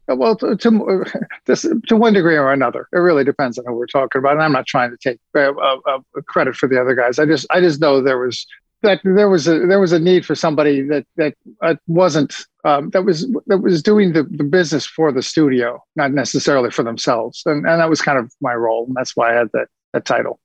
well 0.07 0.35
to, 0.37 0.55
to, 0.55 1.05
this, 1.45 1.67
to 1.87 1.95
one 1.95 2.13
degree 2.13 2.37
or 2.37 2.51
another. 2.51 2.87
It 2.93 2.99
really 2.99 3.23
depends 3.23 3.57
on 3.57 3.65
who 3.65 3.73
we're 3.73 3.85
talking 3.85 4.19
about, 4.19 4.33
and 4.33 4.43
I'm 4.43 4.53
not 4.53 4.65
trying 4.65 4.91
to 4.91 4.97
take 4.97 5.19
uh, 5.35 5.51
uh, 5.51 5.77
uh 5.85 5.99
credit 6.25 6.55
for 6.55 6.67
the 6.67 6.79
other 6.79 6.95
guys. 6.95 7.19
I 7.19 7.25
just 7.25 7.45
I 7.49 7.59
just 7.59 7.81
know 7.81 8.01
there 8.01 8.17
was 8.17 8.45
that 8.81 9.01
there 9.03 9.29
was 9.29 9.47
a 9.47 9.59
there 9.67 9.79
was 9.79 9.91
a 9.91 9.99
need 9.99 10.25
for 10.25 10.35
somebody 10.35 10.81
that 10.83 11.05
that 11.17 11.35
uh, 11.61 11.75
wasn't 11.87 12.35
um, 12.63 12.89
that 12.91 13.03
was 13.03 13.27
that 13.47 13.59
was 13.59 13.83
doing 13.83 14.13
the, 14.13 14.23
the 14.23 14.43
business 14.43 14.85
for 14.85 15.11
the 15.11 15.21
studio, 15.21 15.83
not 15.95 16.11
necessarily 16.11 16.71
for 16.71 16.83
themselves, 16.83 17.43
and 17.45 17.65
and 17.67 17.81
that 17.81 17.89
was 17.89 18.01
kind 18.01 18.17
of 18.17 18.31
my 18.41 18.53
role, 18.53 18.85
and 18.85 18.95
that's 18.95 19.15
why 19.15 19.31
I 19.31 19.33
had 19.33 19.49
that 19.53 19.67
that 19.93 20.05
title. 20.05 20.39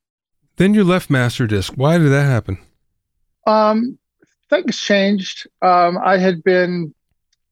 Then 0.57 0.73
you 0.73 0.83
left 0.83 1.09
MasterDisc. 1.09 1.75
Why 1.77 1.97
did 1.97 2.09
that 2.09 2.23
happen? 2.23 2.57
Um, 3.45 3.97
things 4.49 4.79
changed. 4.79 5.47
Um, 5.61 5.97
I 5.97 6.17
had 6.17 6.43
been 6.43 6.93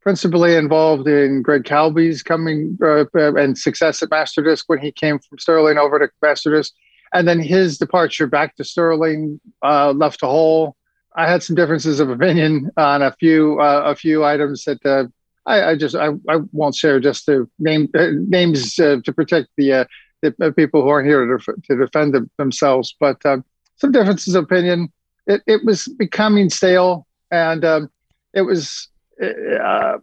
principally 0.01 0.55
involved 0.55 1.07
in 1.07 1.41
Greg 1.41 1.63
Calbi's 1.63 2.21
coming 2.21 2.77
uh, 2.83 3.05
and 3.13 3.57
success 3.57 4.03
at 4.03 4.09
MasterDisc 4.09 4.63
when 4.67 4.79
he 4.79 4.91
came 4.91 5.17
from 5.19 5.37
Sterling 5.37 5.77
over 5.77 5.97
to 5.99 6.09
MasterDisc 6.23 6.71
and 7.13 7.27
then 7.27 7.39
his 7.39 7.77
departure 7.77 8.27
back 8.27 8.55
to 8.55 8.63
Sterling 8.63 9.39
uh, 9.61 9.91
left 9.91 10.23
a 10.23 10.27
hole. 10.27 10.75
I 11.15 11.29
had 11.29 11.43
some 11.43 11.55
differences 11.55 11.99
of 11.99 12.09
opinion 12.09 12.71
on 12.75 13.01
a 13.01 13.11
few 13.19 13.59
uh, 13.59 13.83
a 13.85 13.95
few 13.95 14.25
items 14.25 14.63
that 14.65 14.83
uh, 14.85 15.05
I, 15.45 15.71
I, 15.71 15.75
just 15.75 15.95
I, 15.95 16.09
I 16.29 16.39
won't 16.51 16.75
share 16.75 16.99
just 16.99 17.25
to 17.25 17.49
name 17.59 17.89
uh, 17.95 18.07
names 18.27 18.79
uh, 18.79 18.97
to 19.03 19.13
protect 19.13 19.49
the, 19.57 19.73
uh, 19.73 19.85
the 20.21 20.53
people 20.55 20.81
who 20.81 20.89
aren't 20.89 21.07
here 21.07 21.37
to, 21.37 21.53
to 21.65 21.77
defend 21.77 22.13
them, 22.13 22.29
themselves. 22.37 22.95
But 22.99 23.23
um, 23.25 23.43
some 23.75 23.91
differences 23.91 24.35
of 24.35 24.45
opinion. 24.45 24.91
It, 25.25 25.41
it 25.47 25.63
was 25.63 25.87
becoming 25.87 26.49
stale, 26.49 27.07
and 27.31 27.63
um, 27.63 27.89
it 28.33 28.41
was 28.41 28.89
uh, 29.21 29.97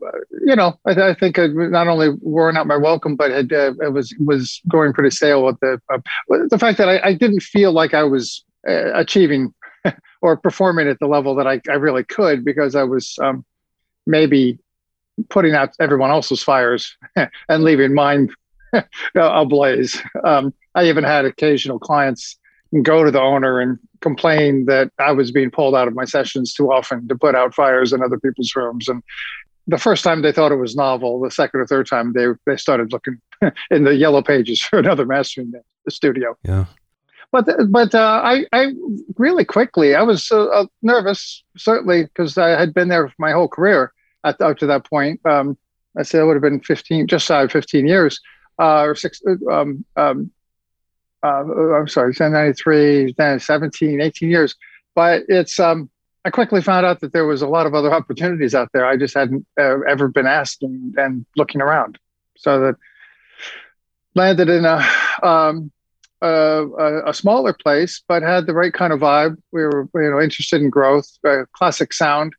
you 0.47 0.55
know, 0.55 0.79
I, 0.87 1.11
I 1.11 1.15
think 1.15 1.39
I 1.39 1.49
not 1.49 1.89
only 1.89 2.11
worn 2.21 2.57
out 2.57 2.67
my 2.67 2.77
welcome, 2.77 3.17
but 3.17 3.31
had 3.31 3.53
uh, 3.53 3.75
it 3.81 3.93
was 3.93 4.15
was 4.19 4.61
going 4.69 4.93
pretty 4.93 5.11
stale 5.11 5.45
with 5.45 5.59
the 5.61 5.81
uh, 5.93 5.99
the 6.49 6.59
fact 6.59 6.79
that 6.79 6.89
I, 6.89 7.01
I, 7.09 7.15
didn't 7.15 7.41
feel 7.41 7.73
like 7.73 7.93
I 7.93 8.05
was 8.05 8.45
uh, 8.69 8.93
achieving 8.95 9.53
or 10.23 10.37
performing 10.37 10.89
at 10.89 10.99
the 11.01 11.07
level 11.07 11.35
that 11.37 11.47
I, 11.47 11.61
I 11.69 11.75
really 11.75 12.05
could 12.05 12.45
because 12.45 12.75
I 12.75 12.85
was 12.85 13.17
um, 13.21 13.45
maybe 14.07 14.59
putting 15.29 15.55
out 15.55 15.71
everyone 15.81 16.11
else's 16.11 16.43
fires 16.43 16.97
and 17.49 17.65
leaving 17.65 17.95
mine 17.95 18.29
ablaze. 19.15 20.01
Um, 20.25 20.55
I 20.75 20.85
even 20.89 21.05
had 21.05 21.25
occasional 21.25 21.79
clients 21.79 22.39
go 22.83 23.05
to 23.05 23.11
the 23.11 23.21
owner 23.21 23.61
and 23.61 23.79
complain 24.01 24.67
that 24.67 24.91
I 24.99 25.13
was 25.13 25.33
being 25.33 25.51
pulled 25.51 25.75
out 25.75 25.89
of 25.89 25.95
my 25.95 26.05
sessions 26.05 26.55
too 26.55 26.73
often 26.73 27.09
to 27.09 27.17
put 27.17 27.35
out 27.35 27.55
fires 27.55 27.93
in 27.93 28.03
other 28.03 28.19
people's 28.19 28.55
rooms. 28.55 28.89
And 28.89 29.03
the 29.67 29.79
first 29.79 30.05
time 30.05 30.23
they 30.23 30.33
thought 30.33 30.53
it 30.53 30.57
was 30.57 30.77
novel. 30.77 31.21
The 31.21 31.31
second 31.31 31.61
or 31.61 31.67
third 31.67 31.87
time 31.87 32.13
they 32.13 32.27
they 32.47 32.57
started 32.57 32.93
looking 32.93 33.21
in 33.71 33.85
the 33.85 33.95
yellow 33.95 34.23
pages 34.23 34.61
for 34.61 34.79
another 34.79 35.07
mastering 35.07 35.53
studio. 35.89 36.37
Yeah. 36.45 36.67
But 37.33 37.49
but 37.71 37.95
uh, 37.95 38.21
I 38.25 38.47
I 38.53 38.73
really 39.17 39.45
quickly 39.45 39.95
I 39.95 40.03
was 40.03 40.31
uh, 40.31 40.47
uh 40.47 40.67
nervous 40.83 41.45
certainly 41.57 42.05
because 42.05 42.37
I 42.37 42.51
had 42.51 42.75
been 42.75 42.89
there 42.89 43.13
my 43.19 43.33
whole 43.33 43.49
career 43.49 43.93
at, 44.25 44.41
up 44.41 44.59
to 44.59 44.67
that 44.67 44.85
point. 44.85 45.25
Um, 45.25 45.57
I 45.97 46.03
say 46.03 46.21
it 46.21 46.25
would 46.25 46.35
have 46.35 46.43
been 46.43 46.61
fifteen, 46.61 47.07
just 47.07 47.27
shy 47.27 47.43
of 47.43 47.53
fifteen 47.53 47.87
years, 47.87 48.21
uh, 48.59 48.83
or 48.83 48.95
six. 48.95 49.23
Um, 49.51 49.85
um, 49.97 50.31
uh, 51.23 51.45
I'm 51.75 51.89
sorry, 51.89 52.09
1093, 52.09 53.15
17, 53.39 54.01
18 54.01 54.31
years. 54.31 54.55
But 54.95 55.23
it's, 55.29 55.59
um, 55.61 55.91
I 56.25 56.31
quickly 56.31 56.61
found 56.61 56.85
out 56.85 57.01
that 57.01 57.13
there 57.13 57.27
was 57.27 57.43
a 57.43 57.49
lot 57.49 57.67
of 57.67 57.75
other 57.75 57.93
opportunities 57.93 58.55
out 58.55 58.69
there. 58.73 58.85
I 58.85 58.97
just 58.97 59.15
hadn't 59.15 59.47
uh, 59.59 59.81
ever 59.89 60.09
been 60.09 60.27
asked 60.27 60.63
and, 60.63 60.95
and, 60.99 61.25
looking 61.37 61.63
around. 61.63 61.99
So 62.37 62.61
that 62.61 62.77
landed 64.15 64.49
in 64.49 64.65
a, 64.65 64.87
um, 65.23 65.71
a, 66.21 67.03
a, 67.07 67.15
smaller 67.15 67.55
place, 67.55 68.03
but 68.07 68.23
had 68.23 68.47
the 68.47 68.53
right 68.53 68.73
kind 68.73 68.93
of 68.93 69.01
vibe. 69.01 69.37
We 69.53 69.63
were, 69.63 69.89
you 69.95 70.11
know, 70.11 70.21
interested 70.21 70.61
in 70.61 70.69
growth. 70.69 71.09
Uh, 71.27 71.45
Classic 71.55 71.93
Sound 71.93 72.35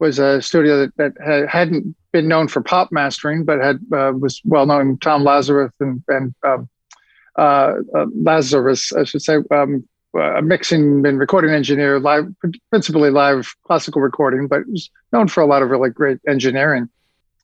was 0.00 0.18
a 0.18 0.42
studio 0.42 0.86
that, 0.96 1.14
that 1.16 1.48
hadn't 1.48 1.94
been 2.12 2.28
known 2.28 2.48
for 2.48 2.60
pop 2.60 2.90
mastering, 2.90 3.44
but 3.44 3.60
had 3.60 3.78
uh, 3.92 4.12
was 4.18 4.40
well 4.44 4.66
known. 4.66 4.98
Tom 4.98 5.22
Lazarus 5.22 5.72
and, 5.80 6.02
and 6.08 6.34
um, 6.44 6.68
uh, 7.36 7.74
uh, 7.94 8.06
Lazarus, 8.14 8.92
I 8.92 9.04
should 9.04 9.22
say, 9.22 9.36
um, 9.50 9.86
a 10.14 10.42
mixing 10.42 11.06
and 11.06 11.18
recording 11.18 11.52
engineer, 11.52 11.98
live, 11.98 12.26
principally 12.70 13.10
live 13.10 13.54
classical 13.66 14.02
recording, 14.02 14.46
but 14.46 14.66
was 14.68 14.90
known 15.12 15.28
for 15.28 15.40
a 15.40 15.46
lot 15.46 15.62
of 15.62 15.70
really 15.70 15.90
great 15.90 16.18
engineering. 16.28 16.88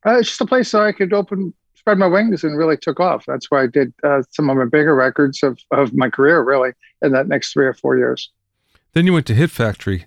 Uh, 0.06 0.18
it's 0.18 0.28
just 0.28 0.40
a 0.40 0.46
place 0.46 0.72
where 0.72 0.86
I 0.86 0.92
could 0.92 1.12
open, 1.12 1.54
spread 1.74 1.98
my 1.98 2.06
wings, 2.06 2.44
and 2.44 2.58
really 2.58 2.76
took 2.76 3.00
off. 3.00 3.24
That's 3.26 3.50
why 3.50 3.62
I 3.62 3.66
did 3.66 3.92
uh, 4.02 4.22
some 4.30 4.50
of 4.50 4.56
my 4.56 4.66
bigger 4.66 4.94
records 4.94 5.42
of, 5.42 5.58
of 5.70 5.94
my 5.94 6.10
career, 6.10 6.42
really, 6.42 6.72
in 7.02 7.12
that 7.12 7.26
next 7.26 7.52
three 7.52 7.66
or 7.66 7.74
four 7.74 7.96
years. 7.96 8.30
Then 8.92 9.06
you 9.06 9.12
went 9.12 9.26
to 9.26 9.34
Hit 9.34 9.50
Factory. 9.50 10.06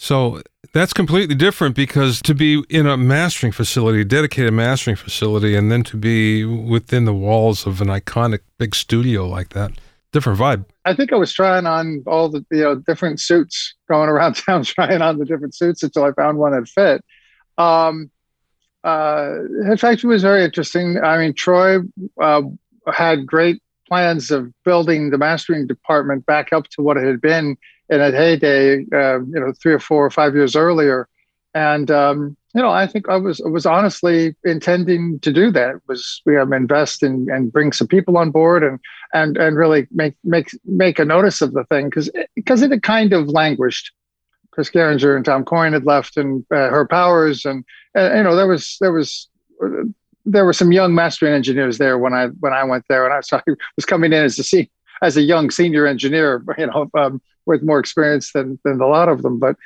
So 0.00 0.42
that's 0.72 0.92
completely 0.92 1.34
different 1.34 1.74
because 1.74 2.22
to 2.22 2.32
be 2.32 2.62
in 2.70 2.86
a 2.86 2.96
mastering 2.96 3.50
facility, 3.50 4.04
dedicated 4.04 4.52
mastering 4.52 4.94
facility, 4.94 5.56
and 5.56 5.72
then 5.72 5.82
to 5.82 5.96
be 5.96 6.44
within 6.44 7.04
the 7.04 7.12
walls 7.12 7.66
of 7.66 7.80
an 7.80 7.88
iconic 7.88 8.38
big 8.58 8.76
studio 8.76 9.26
like 9.26 9.48
that, 9.50 9.72
different 10.12 10.38
vibe. 10.38 10.66
I 10.84 10.94
think 10.94 11.12
I 11.12 11.16
was 11.16 11.32
trying 11.32 11.66
on 11.66 12.04
all 12.06 12.28
the 12.28 12.46
you 12.52 12.62
know 12.62 12.76
different 12.76 13.18
suits, 13.18 13.74
going 13.88 14.08
around 14.08 14.34
town 14.34 14.62
trying 14.62 15.02
on 15.02 15.18
the 15.18 15.24
different 15.24 15.56
suits 15.56 15.82
until 15.82 16.04
I 16.04 16.12
found 16.12 16.38
one 16.38 16.52
that 16.52 16.68
fit. 16.68 17.04
Um, 17.58 18.08
uh, 18.84 19.32
in 19.68 19.76
fact, 19.78 20.04
it 20.04 20.06
was 20.06 20.22
very 20.22 20.44
interesting. 20.44 21.02
I 21.02 21.18
mean, 21.18 21.34
Troy 21.34 21.78
uh, 22.22 22.42
had 22.86 23.26
great 23.26 23.60
plans 23.88 24.30
of 24.30 24.52
building 24.64 25.10
the 25.10 25.18
mastering 25.18 25.66
department 25.66 26.24
back 26.24 26.52
up 26.52 26.68
to 26.68 26.82
what 26.82 26.96
it 26.96 27.04
had 27.04 27.20
been 27.20 27.56
in 27.90 28.00
a 28.00 28.10
heyday, 28.10 28.84
uh, 28.92 29.20
you 29.20 29.40
know, 29.40 29.52
three 29.60 29.72
or 29.72 29.78
four 29.78 30.04
or 30.04 30.10
five 30.10 30.34
years 30.34 30.56
earlier. 30.56 31.08
And 31.54 31.90
um, 31.90 32.36
you 32.54 32.62
know, 32.62 32.70
I 32.70 32.86
think 32.86 33.08
I 33.08 33.16
was 33.16 33.40
was 33.40 33.66
honestly 33.66 34.34
intending 34.44 35.20
to 35.20 35.32
do 35.32 35.50
that. 35.52 35.76
Was 35.86 36.22
we 36.24 36.40
invest 36.40 37.02
in, 37.02 37.28
and 37.30 37.52
bring 37.52 37.72
some 37.72 37.86
people 37.86 38.16
on 38.18 38.30
board 38.30 38.62
and 38.62 38.78
and 39.12 39.36
and 39.36 39.56
really 39.56 39.86
make 39.90 40.14
make 40.24 40.50
make 40.64 40.98
a 40.98 41.04
notice 41.04 41.40
of 41.40 41.52
the 41.52 41.64
thing 41.64 41.86
because 41.86 42.10
because 42.34 42.62
it 42.62 42.70
had 42.70 42.82
kind 42.82 43.12
of 43.12 43.28
languished. 43.28 43.92
Chris 44.50 44.70
Gehringer 44.70 45.14
and 45.14 45.24
Tom 45.24 45.44
Coyne 45.44 45.72
had 45.72 45.86
left, 45.86 46.16
and 46.16 46.44
uh, 46.50 46.68
Herb 46.68 46.88
Powers, 46.88 47.44
and 47.44 47.64
uh, 47.96 48.12
you 48.14 48.22
know 48.24 48.34
there 48.34 48.48
was 48.48 48.76
there 48.80 48.92
was 48.92 49.28
there 50.24 50.44
were 50.44 50.52
some 50.52 50.72
young 50.72 50.94
mastering 50.94 51.32
engineers 51.32 51.78
there 51.78 51.96
when 51.96 52.12
I 52.12 52.26
when 52.40 52.52
I 52.52 52.64
went 52.64 52.84
there, 52.88 53.04
and 53.04 53.14
I, 53.14 53.20
so 53.20 53.36
I 53.46 53.52
was 53.76 53.84
coming 53.84 54.12
in 54.12 54.24
as 54.24 54.38
a 54.52 54.68
as 55.02 55.16
a 55.16 55.22
young 55.22 55.50
senior 55.50 55.86
engineer, 55.86 56.44
you 56.58 56.66
know, 56.66 56.90
um, 56.98 57.20
with 57.48 57.62
more 57.62 57.80
experience 57.80 58.32
than 58.32 58.58
than 58.64 58.80
a 58.80 58.86
lot 58.86 59.08
of 59.08 59.22
them. 59.22 59.40
But 59.40 59.56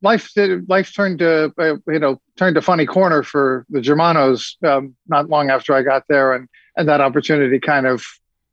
life 0.00 0.30
did, 0.34 0.68
life 0.68 0.94
turned 0.94 1.18
to 1.18 1.52
uh, 1.58 1.76
you 1.86 1.98
know 1.98 2.20
turned 2.36 2.56
a 2.56 2.62
funny 2.62 2.86
corner 2.86 3.22
for 3.22 3.66
the 3.68 3.80
Germanos 3.80 4.62
um, 4.64 4.94
not 5.08 5.28
long 5.28 5.50
after 5.50 5.74
I 5.74 5.82
got 5.82 6.04
there, 6.08 6.32
and 6.32 6.48
and 6.76 6.88
that 6.88 7.00
opportunity 7.00 7.58
kind 7.58 7.86
of 7.86 8.04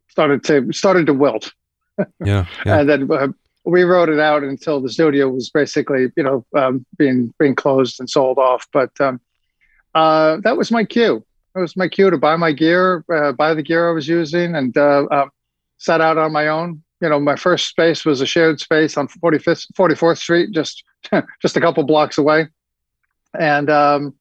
started 0.10 0.44
to 0.46 0.74
started 0.74 1.06
to 1.06 1.14
wilt. 1.14 1.54
yeah, 2.26 2.46
yeah. 2.66 2.80
and 2.80 2.90
then 2.90 3.12
uh, 3.12 3.28
we 3.66 3.84
wrote 3.84 4.10
it 4.10 4.20
out 4.20 4.44
until 4.44 4.82
the 4.82 4.90
studio 4.90 5.30
was 5.30 5.50
basically 5.50 6.12
you 6.18 6.24
know 6.24 6.46
um, 6.56 6.86
being 6.98 7.34
being 7.40 7.56
closed 7.56 8.00
and 8.00 8.10
sold 8.10 8.38
off. 8.38 8.68
But 8.74 8.92
um, 9.00 9.22
uh, 9.96 10.38
that 10.44 10.58
was 10.58 10.72
my 10.72 10.84
cue. 10.84 11.26
That 11.56 11.62
was 11.62 11.76
my 11.76 11.88
cue 11.88 12.10
to 12.10 12.18
buy 12.18 12.36
my 12.36 12.52
gear, 12.52 13.04
uh, 13.12 13.32
buy 13.32 13.54
the 13.54 13.64
gear 13.64 13.90
I 13.90 13.92
was 13.92 14.08
using, 14.08 14.56
and 14.56 14.78
uh, 14.78 15.08
um, 15.12 15.32
set 15.78 16.00
out 16.00 16.18
on 16.18 16.32
my 16.32 16.48
own. 16.48 16.84
You 17.02 17.10
know, 17.10 17.20
my 17.20 17.36
first 17.36 17.68
space 17.68 18.06
was 18.06 18.22
a 18.22 18.26
shared 18.26 18.60
space 18.60 18.98
on 18.98 19.08
45th, 19.08 19.68
44th 19.78 20.18
Street, 20.18 20.52
just 20.52 20.84
just 21.42 21.58
a 21.58 21.62
couple 21.62 21.84
blocks 21.84 22.18
away, 22.18 22.48
and 23.38 23.70
um, 23.70 24.16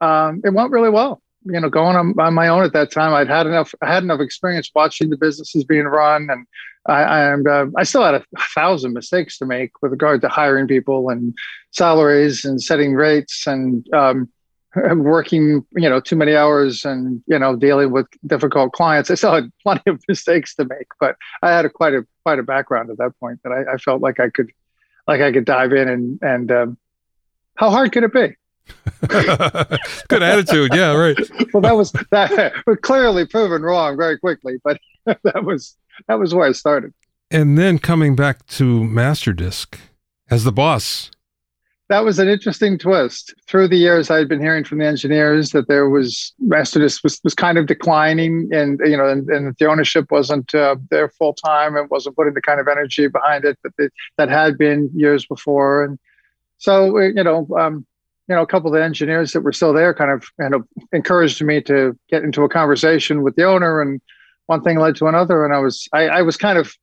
um, 0.00 0.42
it 0.44 0.52
went 0.52 0.72
really 0.72 0.90
well. 0.90 1.22
You 1.46 1.60
know, 1.60 1.68
going 1.68 1.94
on, 1.94 2.18
on, 2.18 2.34
my 2.34 2.48
own 2.48 2.64
at 2.64 2.72
that 2.72 2.90
time, 2.90 3.12
I'd 3.12 3.28
had 3.28 3.46
enough. 3.46 3.74
I 3.82 3.92
had 3.92 4.02
enough 4.02 4.20
experience 4.20 4.70
watching 4.74 5.10
the 5.10 5.16
businesses 5.16 5.64
being 5.64 5.84
run, 5.84 6.28
and 6.30 6.46
I 6.86 7.32
and 7.32 7.46
uh, 7.46 7.66
I 7.76 7.84
still 7.84 8.04
had 8.04 8.14
a 8.14 8.24
thousand 8.54 8.92
mistakes 8.92 9.38
to 9.38 9.46
make 9.46 9.70
with 9.82 9.92
regard 9.92 10.20
to 10.22 10.28
hiring 10.28 10.66
people 10.66 11.10
and 11.10 11.34
salaries 11.70 12.44
and 12.44 12.62
setting 12.62 12.94
rates 12.94 13.46
and 13.46 13.86
um, 13.94 14.28
working, 14.76 15.64
you 15.76 15.88
know, 15.88 16.00
too 16.00 16.16
many 16.16 16.34
hours 16.34 16.84
and, 16.84 17.22
you 17.26 17.38
know, 17.38 17.56
dealing 17.56 17.90
with 17.90 18.06
difficult 18.26 18.72
clients. 18.72 19.10
I 19.10 19.14
still 19.14 19.34
had 19.34 19.52
plenty 19.62 19.90
of 19.90 20.02
mistakes 20.08 20.54
to 20.56 20.64
make, 20.64 20.88
but 21.00 21.16
I 21.42 21.50
had 21.50 21.64
a 21.64 21.70
quite 21.70 21.94
a 21.94 22.06
quite 22.22 22.38
a 22.38 22.42
background 22.42 22.90
at 22.90 22.98
that 22.98 23.12
point 23.20 23.40
that 23.44 23.50
I, 23.50 23.74
I 23.74 23.76
felt 23.76 24.02
like 24.02 24.20
I 24.20 24.30
could 24.30 24.50
like 25.06 25.20
I 25.20 25.32
could 25.32 25.44
dive 25.44 25.72
in 25.72 25.88
and 25.88 26.18
and 26.22 26.52
um, 26.52 26.78
how 27.54 27.70
hard 27.70 27.92
could 27.92 28.04
it 28.04 28.12
be? 28.12 28.36
Good 30.08 30.22
attitude. 30.22 30.74
Yeah, 30.74 30.94
right. 30.94 31.16
well, 31.52 31.60
that 31.60 31.76
was 31.76 31.92
that 32.10 32.54
was 32.66 32.78
clearly 32.82 33.26
proven 33.26 33.62
wrong 33.62 33.96
very 33.96 34.18
quickly, 34.18 34.56
but 34.64 34.80
that 35.06 35.44
was 35.44 35.76
that 36.08 36.18
was 36.18 36.34
where 36.34 36.48
I 36.48 36.52
started. 36.52 36.92
And 37.30 37.58
then 37.58 37.78
coming 37.78 38.14
back 38.16 38.46
to 38.46 38.80
Masterdisc 38.80 39.78
as 40.30 40.44
the 40.44 40.52
boss 40.52 41.10
that 41.88 42.04
was 42.04 42.18
an 42.18 42.28
interesting 42.28 42.78
twist. 42.78 43.34
Through 43.46 43.68
the 43.68 43.76
years, 43.76 44.10
I 44.10 44.18
had 44.18 44.28
been 44.28 44.40
hearing 44.40 44.64
from 44.64 44.78
the 44.78 44.86
engineers 44.86 45.50
that 45.50 45.68
there 45.68 45.90
was 45.90 46.32
Masterdisc 46.42 47.02
was, 47.02 47.20
was 47.22 47.34
kind 47.34 47.58
of 47.58 47.66
declining, 47.66 48.48
and 48.52 48.80
you 48.84 48.96
know, 48.96 49.06
and, 49.06 49.28
and 49.28 49.54
the 49.58 49.66
ownership 49.66 50.10
wasn't 50.10 50.54
uh, 50.54 50.76
there 50.90 51.10
full 51.10 51.34
time 51.34 51.76
and 51.76 51.90
wasn't 51.90 52.16
putting 52.16 52.34
the 52.34 52.40
kind 52.40 52.58
of 52.58 52.68
energy 52.68 53.06
behind 53.08 53.44
it 53.44 53.58
that 53.62 53.74
they, 53.76 53.88
that 54.16 54.30
had 54.30 54.56
been 54.56 54.90
years 54.94 55.26
before. 55.26 55.84
And 55.84 55.98
so, 56.56 56.96
uh, 56.96 57.02
you 57.02 57.22
know, 57.22 57.46
um, 57.58 57.86
you 58.28 58.34
know, 58.34 58.42
a 58.42 58.46
couple 58.46 58.68
of 58.68 58.74
the 58.74 58.82
engineers 58.82 59.32
that 59.32 59.42
were 59.42 59.52
still 59.52 59.74
there 59.74 59.92
kind 59.92 60.10
of 60.10 60.24
kind 60.40 60.54
of 60.54 60.66
encouraged 60.92 61.42
me 61.44 61.60
to 61.62 61.98
get 62.08 62.24
into 62.24 62.44
a 62.44 62.48
conversation 62.48 63.22
with 63.22 63.36
the 63.36 63.44
owner, 63.44 63.82
and 63.82 64.00
one 64.46 64.62
thing 64.62 64.78
led 64.78 64.96
to 64.96 65.06
another, 65.06 65.44
and 65.44 65.52
I 65.52 65.58
was 65.58 65.86
I, 65.92 66.08
I 66.08 66.22
was 66.22 66.38
kind 66.38 66.56
of 66.56 66.74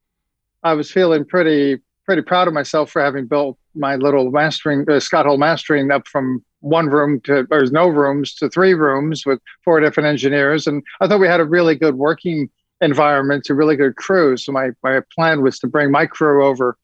I 0.62 0.74
was 0.74 0.92
feeling 0.92 1.26
pretty 1.26 1.80
pretty 2.06 2.22
proud 2.22 2.48
of 2.48 2.54
myself 2.54 2.92
for 2.92 3.02
having 3.02 3.28
built 3.28 3.58
my 3.76 3.96
little 3.96 4.32
mastering 4.32 4.90
uh, 4.90 5.00
Scott 5.00 5.26
Hull 5.26 5.38
mastering 5.38 5.92
up 5.92 6.08
from 6.08 6.44
one 6.60 6.88
room 6.88 7.20
to 7.22 7.48
there's 7.50 7.72
no 7.72 7.88
rooms 7.88 8.36
to 8.36 8.50
three 8.50 8.74
rooms 8.74 9.26
with 9.26 9.40
four 9.64 9.80
different 9.80 10.08
engineers, 10.08 10.68
and 10.68 10.84
I 11.00 11.08
thought 11.08 11.20
we 11.20 11.28
had 11.28 11.40
a 11.40 11.46
really 11.46 11.76
good 11.76 11.96
working 11.96 12.50
environment, 12.82 13.50
a 13.50 13.54
really 13.54 13.76
good 13.76 13.96
crew. 13.96 14.38
So 14.38 14.52
my 14.52 14.72
my 14.84 15.02
plan 15.16 15.42
was 15.42 15.60
to 15.60 15.68
bring 15.68 15.92
my 15.92 16.06
crew 16.06 16.46
over 16.46 16.78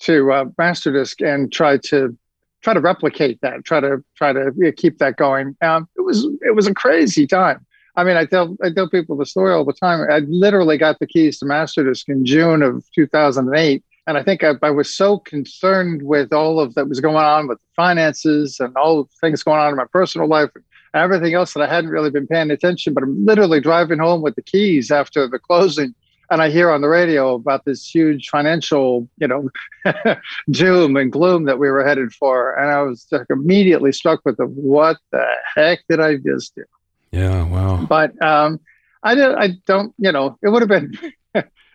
to 0.00 0.32
uh, 0.32 0.44
Masterdisc 0.60 1.26
and 1.26 1.52
try 1.52 1.78
to 1.78 2.16
try 2.62 2.74
to 2.74 2.80
replicate 2.80 3.40
that, 3.40 3.64
try 3.64 3.80
to 3.80 4.04
try 4.16 4.32
to 4.32 4.72
keep 4.76 4.98
that 4.98 5.16
going. 5.16 5.56
Um, 5.62 5.88
it 5.96 6.02
was 6.02 6.26
it 6.42 6.54
was 6.54 6.66
a 6.66 6.74
crazy 6.74 7.26
time. 7.26 7.64
I 7.96 8.04
mean, 8.04 8.16
I 8.16 8.26
tell 8.26 8.56
I 8.62 8.70
tell 8.70 8.88
people 8.88 9.16
the 9.16 9.26
story 9.26 9.52
all 9.52 9.64
the 9.64 9.72
time. 9.72 10.06
I 10.10 10.20
literally 10.28 10.78
got 10.78 10.98
the 10.98 11.06
keys 11.06 11.38
to 11.38 11.46
Masterdisc 11.46 12.08
in 12.08 12.24
June 12.24 12.62
of 12.62 12.84
2008 12.94 13.82
and 14.08 14.16
I 14.16 14.22
think 14.22 14.42
I, 14.42 14.54
I, 14.62 14.70
was 14.70 14.92
so 14.92 15.18
concerned 15.18 16.02
with 16.02 16.32
all 16.32 16.60
of 16.60 16.74
that 16.74 16.88
was 16.88 16.98
going 16.98 17.16
on 17.16 17.46
with 17.46 17.58
the 17.58 17.64
finances 17.76 18.58
and 18.58 18.74
all 18.74 19.04
the 19.04 19.10
things 19.20 19.42
going 19.42 19.60
on 19.60 19.68
in 19.68 19.76
my 19.76 19.84
personal 19.92 20.26
life 20.26 20.48
and 20.54 20.64
everything 20.94 21.34
else 21.34 21.52
that 21.52 21.62
I 21.62 21.68
hadn't 21.72 21.90
really 21.90 22.08
been 22.10 22.26
paying 22.26 22.50
attention. 22.50 22.94
But 22.94 23.02
I'm 23.02 23.26
literally 23.26 23.60
driving 23.60 23.98
home 23.98 24.22
with 24.22 24.34
the 24.34 24.40
keys 24.40 24.90
after 24.90 25.28
the 25.28 25.38
closing, 25.38 25.94
and 26.30 26.40
I 26.40 26.48
hear 26.48 26.70
on 26.70 26.80
the 26.80 26.88
radio 26.88 27.34
about 27.34 27.66
this 27.66 27.86
huge 27.86 28.30
financial, 28.30 29.06
you 29.18 29.28
know, 29.28 29.50
doom 30.50 30.96
and 30.96 31.12
gloom 31.12 31.44
that 31.44 31.58
we 31.58 31.68
were 31.68 31.84
headed 31.84 32.14
for, 32.14 32.54
and 32.54 32.70
I 32.70 32.80
was 32.80 33.06
like 33.10 33.26
immediately 33.28 33.92
struck 33.92 34.22
with 34.24 34.38
the 34.38 34.46
what 34.46 34.96
the 35.12 35.26
heck 35.54 35.80
did 35.86 36.00
I 36.00 36.16
just 36.16 36.54
do? 36.54 36.64
Yeah, 37.12 37.44
wow. 37.44 37.84
But 37.86 38.20
um, 38.22 38.58
I. 39.02 39.12
I 39.34 39.48
don't. 39.66 39.94
You 39.98 40.12
know, 40.12 40.38
it 40.42 40.48
would 40.48 40.62
have 40.62 40.68
been 40.70 40.94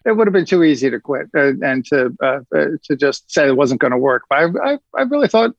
it 0.05 0.13
would 0.13 0.27
have 0.27 0.33
been 0.33 0.45
too 0.45 0.63
easy 0.63 0.89
to 0.89 0.99
quit 0.99 1.27
and, 1.33 1.63
and 1.63 1.85
to 1.85 2.15
uh, 2.21 2.39
uh, 2.55 2.65
to 2.83 2.95
just 2.95 3.31
say 3.31 3.47
it 3.47 3.57
wasn't 3.57 3.81
going 3.81 3.91
to 3.91 3.97
work. 3.97 4.23
But 4.29 4.37
I, 4.39 4.73
I, 4.73 4.77
I 4.97 5.01
really 5.03 5.27
thought, 5.27 5.51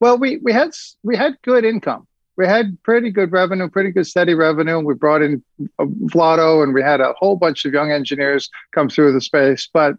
well, 0.00 0.18
we 0.18 0.38
we 0.38 0.52
had 0.52 0.70
we 1.02 1.16
had 1.16 1.36
good 1.42 1.64
income. 1.64 2.06
We 2.36 2.46
had 2.46 2.80
pretty 2.84 3.10
good 3.10 3.32
revenue, 3.32 3.68
pretty 3.68 3.90
good 3.90 4.06
steady 4.06 4.34
revenue. 4.34 4.78
We 4.78 4.94
brought 4.94 5.22
in 5.22 5.42
uh, 5.78 5.84
Vlado, 5.84 6.62
and 6.62 6.72
we 6.72 6.82
had 6.82 7.00
a 7.00 7.12
whole 7.14 7.36
bunch 7.36 7.64
of 7.64 7.72
young 7.72 7.90
engineers 7.90 8.48
come 8.72 8.88
through 8.88 9.12
the 9.12 9.20
space, 9.20 9.68
but 9.72 9.96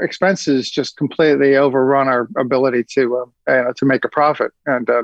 expenses 0.00 0.70
just 0.70 0.96
completely 0.96 1.54
overrun 1.54 2.08
our 2.08 2.28
ability 2.38 2.84
to 2.94 3.30
uh, 3.46 3.72
to 3.76 3.84
make 3.84 4.04
a 4.04 4.08
profit. 4.08 4.52
And 4.66 4.88
uh, 4.88 5.02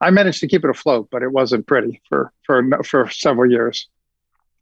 I 0.00 0.10
managed 0.10 0.40
to 0.40 0.48
keep 0.48 0.64
it 0.64 0.70
afloat, 0.70 1.08
but 1.10 1.22
it 1.22 1.32
wasn't 1.32 1.66
pretty 1.66 2.00
for 2.08 2.32
for 2.44 2.62
for 2.82 3.08
several 3.10 3.50
years. 3.50 3.86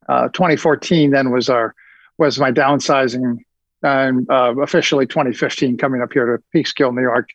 Uh, 0.06 0.28
2014 0.28 1.12
then 1.12 1.30
was 1.30 1.48
our 1.48 1.74
was 2.18 2.38
my 2.38 2.52
downsizing 2.52 3.38
and 3.82 4.28
uh, 4.30 4.54
officially 4.60 5.06
2015 5.06 5.76
coming 5.76 6.00
up 6.00 6.12
here 6.12 6.36
to 6.36 6.42
Peekskill, 6.54 6.94
New 6.94 7.02
York, 7.02 7.28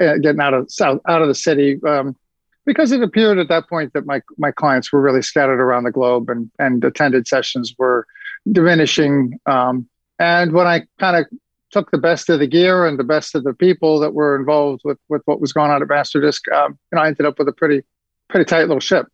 uh, 0.00 0.16
getting 0.18 0.40
out 0.40 0.54
of 0.54 0.70
south 0.70 1.00
out 1.08 1.22
of 1.22 1.28
the 1.28 1.34
city 1.34 1.80
um, 1.86 2.16
because 2.64 2.92
it 2.92 3.02
appeared 3.02 3.38
at 3.38 3.48
that 3.48 3.68
point 3.68 3.92
that 3.92 4.06
my 4.06 4.20
my 4.36 4.50
clients 4.50 4.92
were 4.92 5.00
really 5.00 5.22
scattered 5.22 5.60
around 5.60 5.84
the 5.84 5.92
globe 5.92 6.28
and 6.28 6.50
and 6.58 6.84
attended 6.84 7.26
sessions 7.26 7.74
were 7.78 8.06
diminishing. 8.50 9.38
Um, 9.46 9.88
and 10.18 10.52
when 10.52 10.66
I 10.66 10.82
kind 10.98 11.16
of 11.16 11.26
took 11.70 11.90
the 11.90 11.98
best 11.98 12.28
of 12.28 12.38
the 12.38 12.46
gear 12.46 12.86
and 12.86 12.98
the 12.98 13.04
best 13.04 13.34
of 13.34 13.44
the 13.44 13.54
people 13.54 13.98
that 14.00 14.12
were 14.12 14.36
involved 14.36 14.82
with 14.84 14.98
with 15.08 15.22
what 15.24 15.40
was 15.40 15.52
going 15.52 15.70
on 15.70 15.82
at 15.82 15.88
Masterdisc, 15.88 16.52
um, 16.52 16.78
you 16.90 16.96
know, 16.96 17.02
I 17.02 17.08
ended 17.08 17.26
up 17.26 17.38
with 17.38 17.48
a 17.48 17.52
pretty 17.52 17.82
pretty 18.28 18.44
tight 18.44 18.62
little 18.62 18.80
ship, 18.80 19.06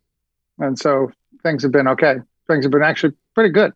and 0.58 0.78
so 0.78 1.10
things 1.42 1.62
have 1.62 1.72
been 1.72 1.88
okay. 1.88 2.16
Things 2.46 2.64
have 2.64 2.72
been 2.72 2.82
actually 2.82 3.12
pretty 3.34 3.50
good. 3.50 3.72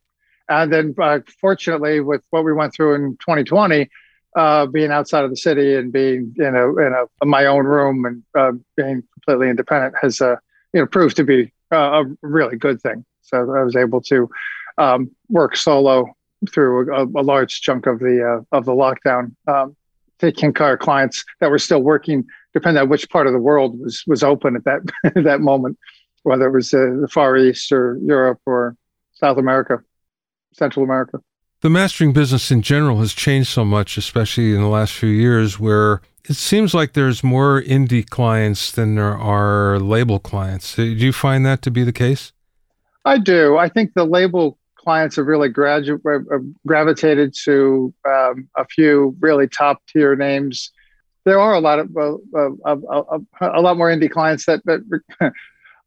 And 0.49 0.73
then, 0.73 0.95
uh, 1.01 1.21
fortunately, 1.41 2.01
with 2.01 2.23
what 2.31 2.45
we 2.45 2.53
went 2.53 2.75
through 2.75 2.95
in 2.95 3.17
2020, 3.19 3.89
uh, 4.35 4.67
being 4.67 4.91
outside 4.91 5.25
of 5.25 5.31
the 5.31 5.37
city 5.37 5.75
and 5.75 5.93
being 5.93 6.35
in 6.39 6.57
a 6.57 6.69
in 6.77 6.93
a, 6.93 7.05
in 7.23 7.29
my 7.29 7.47
own 7.47 7.67
room 7.67 8.05
and 8.05 8.23
uh, 8.37 8.53
being 8.77 9.03
completely 9.13 9.51
independent 9.51 9.95
has 10.01 10.21
uh, 10.21 10.37
you 10.73 10.81
know 10.81 10.87
proved 10.87 11.17
to 11.17 11.25
be 11.25 11.53
a 11.71 12.05
really 12.23 12.57
good 12.57 12.81
thing. 12.81 13.05
So 13.23 13.39
I 13.39 13.63
was 13.63 13.77
able 13.77 14.01
to 14.03 14.29
um, 14.79 15.11
work 15.29 15.57
solo 15.57 16.07
through 16.51 16.95
a, 16.95 17.05
a, 17.05 17.23
large 17.23 17.61
chunk 17.61 17.87
of 17.87 17.99
the 17.99 18.43
uh, 18.53 18.57
of 18.57 18.65
the 18.65 18.73
lockdown, 18.73 19.35
um, 19.47 19.77
taking 20.19 20.53
care 20.53 20.75
of 20.75 20.81
clients 20.81 21.25
that 21.41 21.51
were 21.51 21.59
still 21.59 21.83
working, 21.83 22.25
depending 22.53 22.83
on 22.83 22.89
which 22.89 23.09
part 23.11 23.27
of 23.27 23.33
the 23.33 23.39
world 23.39 23.79
was 23.81 24.03
was 24.07 24.23
open 24.23 24.57
at 24.57 24.65
that 24.65 24.81
that 25.23 25.41
moment, 25.41 25.79
whether 26.23 26.47
it 26.47 26.53
was 26.53 26.73
uh, 26.75 26.97
the 27.01 27.09
Far 27.09 27.37
East 27.37 27.71
or 27.73 27.99
Europe 28.03 28.41
or 28.47 28.77
South 29.13 29.39
America. 29.39 29.79
Central 30.53 30.85
America. 30.85 31.21
The 31.61 31.71
mastering 31.71 32.13
business 32.13 32.51
in 32.51 32.63
general 32.63 32.99
has 32.99 33.13
changed 33.13 33.49
so 33.49 33.65
much, 33.65 33.97
especially 33.97 34.53
in 34.53 34.61
the 34.61 34.69
last 34.69 34.93
few 34.93 35.11
years, 35.11 35.61
where 35.61 36.01
it 36.29 36.35
seems 36.35 36.75
like 36.75 36.95
there's 36.95 37.23
more 37.23 37.63
indie 37.63 38.09
clients 38.09 38.73
than 38.73 38.97
there 38.97 39.17
are 39.17 39.79
label 39.79 40.19
clients. 40.19 40.75
Do 40.75 40.83
you 40.83 41.13
find 41.13 41.47
that 41.47 41.63
to 41.63 41.71
be 41.71 41.85
the 41.85 41.93
case? 41.93 42.33
I 43.05 43.19
do. 43.19 43.57
I 43.59 43.69
think 43.69 43.95
the 43.95 44.05
label 44.05 44.59
clients 44.77 45.17
have 45.17 45.27
really 45.27 45.49
gradu- 45.49 46.01
uh, 46.05 46.39
gravitated 46.67 47.35
to 47.45 47.95
um, 48.09 48.49
a 48.57 48.65
few 48.65 49.17
really 49.21 49.47
top 49.47 49.83
tier 49.87 50.17
names. 50.17 50.73
There 51.25 51.39
are 51.39 51.55
a 51.55 51.61
lot 51.61 51.79
of 51.79 51.97
uh, 51.97 52.15
uh, 52.65 53.19
a 53.41 53.61
lot 53.61 53.77
more 53.77 53.89
indie 53.89 54.11
clients 54.11 54.47
that 54.47 54.63
that. 54.65 55.33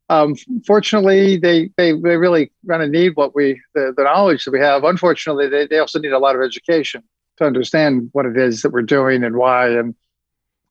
Um, 0.10 0.36
fortunately, 0.66 1.38
they, 1.38 1.72
they 1.78 1.94
they 1.94 2.18
really 2.18 2.52
kind 2.68 2.84
of 2.84 2.90
need 2.90 3.16
what 3.16 3.34
we 3.34 3.62
the, 3.74 3.94
the 3.96 4.04
knowledge 4.04 4.46
that 4.46 4.52
we 4.52 4.60
have. 4.60 4.84
Unfortunately, 4.84 5.48
they, 5.48 5.66
they 5.66 5.80
also 5.80 6.00
need 6.00 6.12
a 6.12 6.20
lot 6.20 6.36
of 6.36 6.42
education 6.42 7.04
to 7.38 7.46
understand 7.46 8.10
what 8.14 8.26
it 8.26 8.38
is 8.38 8.62
that 8.62 8.72
we're 8.72 8.82
doing 8.82 9.24
and 9.24 9.36
why. 9.36 9.70
And 9.70 9.96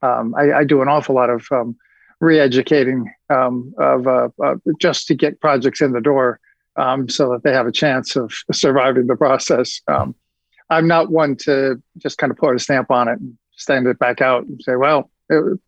um, 0.02 0.34
I, 0.34 0.52
I, 0.52 0.64
do 0.64 0.82
an 0.82 0.88
awful 0.88 1.14
lot 1.14 1.30
of 1.30 1.46
um, 1.50 1.76
re-educating 2.20 3.12
um, 3.28 3.74
of 3.78 4.06
uh, 4.06 4.28
uh, 4.42 4.54
just 4.80 5.06
to 5.08 5.14
get 5.14 5.40
projects 5.40 5.80
in 5.80 5.92
the 5.92 6.00
door 6.00 6.40
um, 6.76 7.08
so 7.08 7.30
that 7.30 7.42
they 7.42 7.52
have 7.52 7.66
a 7.66 7.72
chance 7.72 8.16
of 8.16 8.32
surviving 8.52 9.06
the 9.06 9.16
process. 9.16 9.80
Um, 9.88 10.14
I'm 10.70 10.86
not 10.86 11.10
one 11.10 11.36
to 11.38 11.82
just 11.98 12.18
kind 12.18 12.30
of 12.30 12.38
put 12.38 12.54
a 12.54 12.58
stamp 12.58 12.90
on 12.90 13.08
it 13.08 13.18
and 13.18 13.36
stand 13.56 13.86
it 13.86 13.98
back 13.98 14.20
out 14.20 14.44
and 14.44 14.60
say, 14.62 14.76
well, 14.76 15.10
it, 15.28 15.58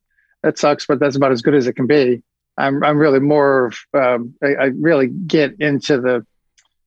it 0.44 0.58
sucks, 0.58 0.86
but 0.86 0.98
that's 0.98 1.16
about 1.16 1.32
as 1.32 1.42
good 1.42 1.54
as 1.54 1.66
it 1.66 1.74
can 1.74 1.86
be. 1.86 2.22
I'm, 2.58 2.82
I'm 2.82 2.98
really 2.98 3.20
more 3.20 3.66
of, 3.66 3.78
um, 3.94 4.34
I, 4.42 4.54
I, 4.54 4.64
really 4.66 5.08
get 5.08 5.60
into 5.60 6.00
the 6.00 6.26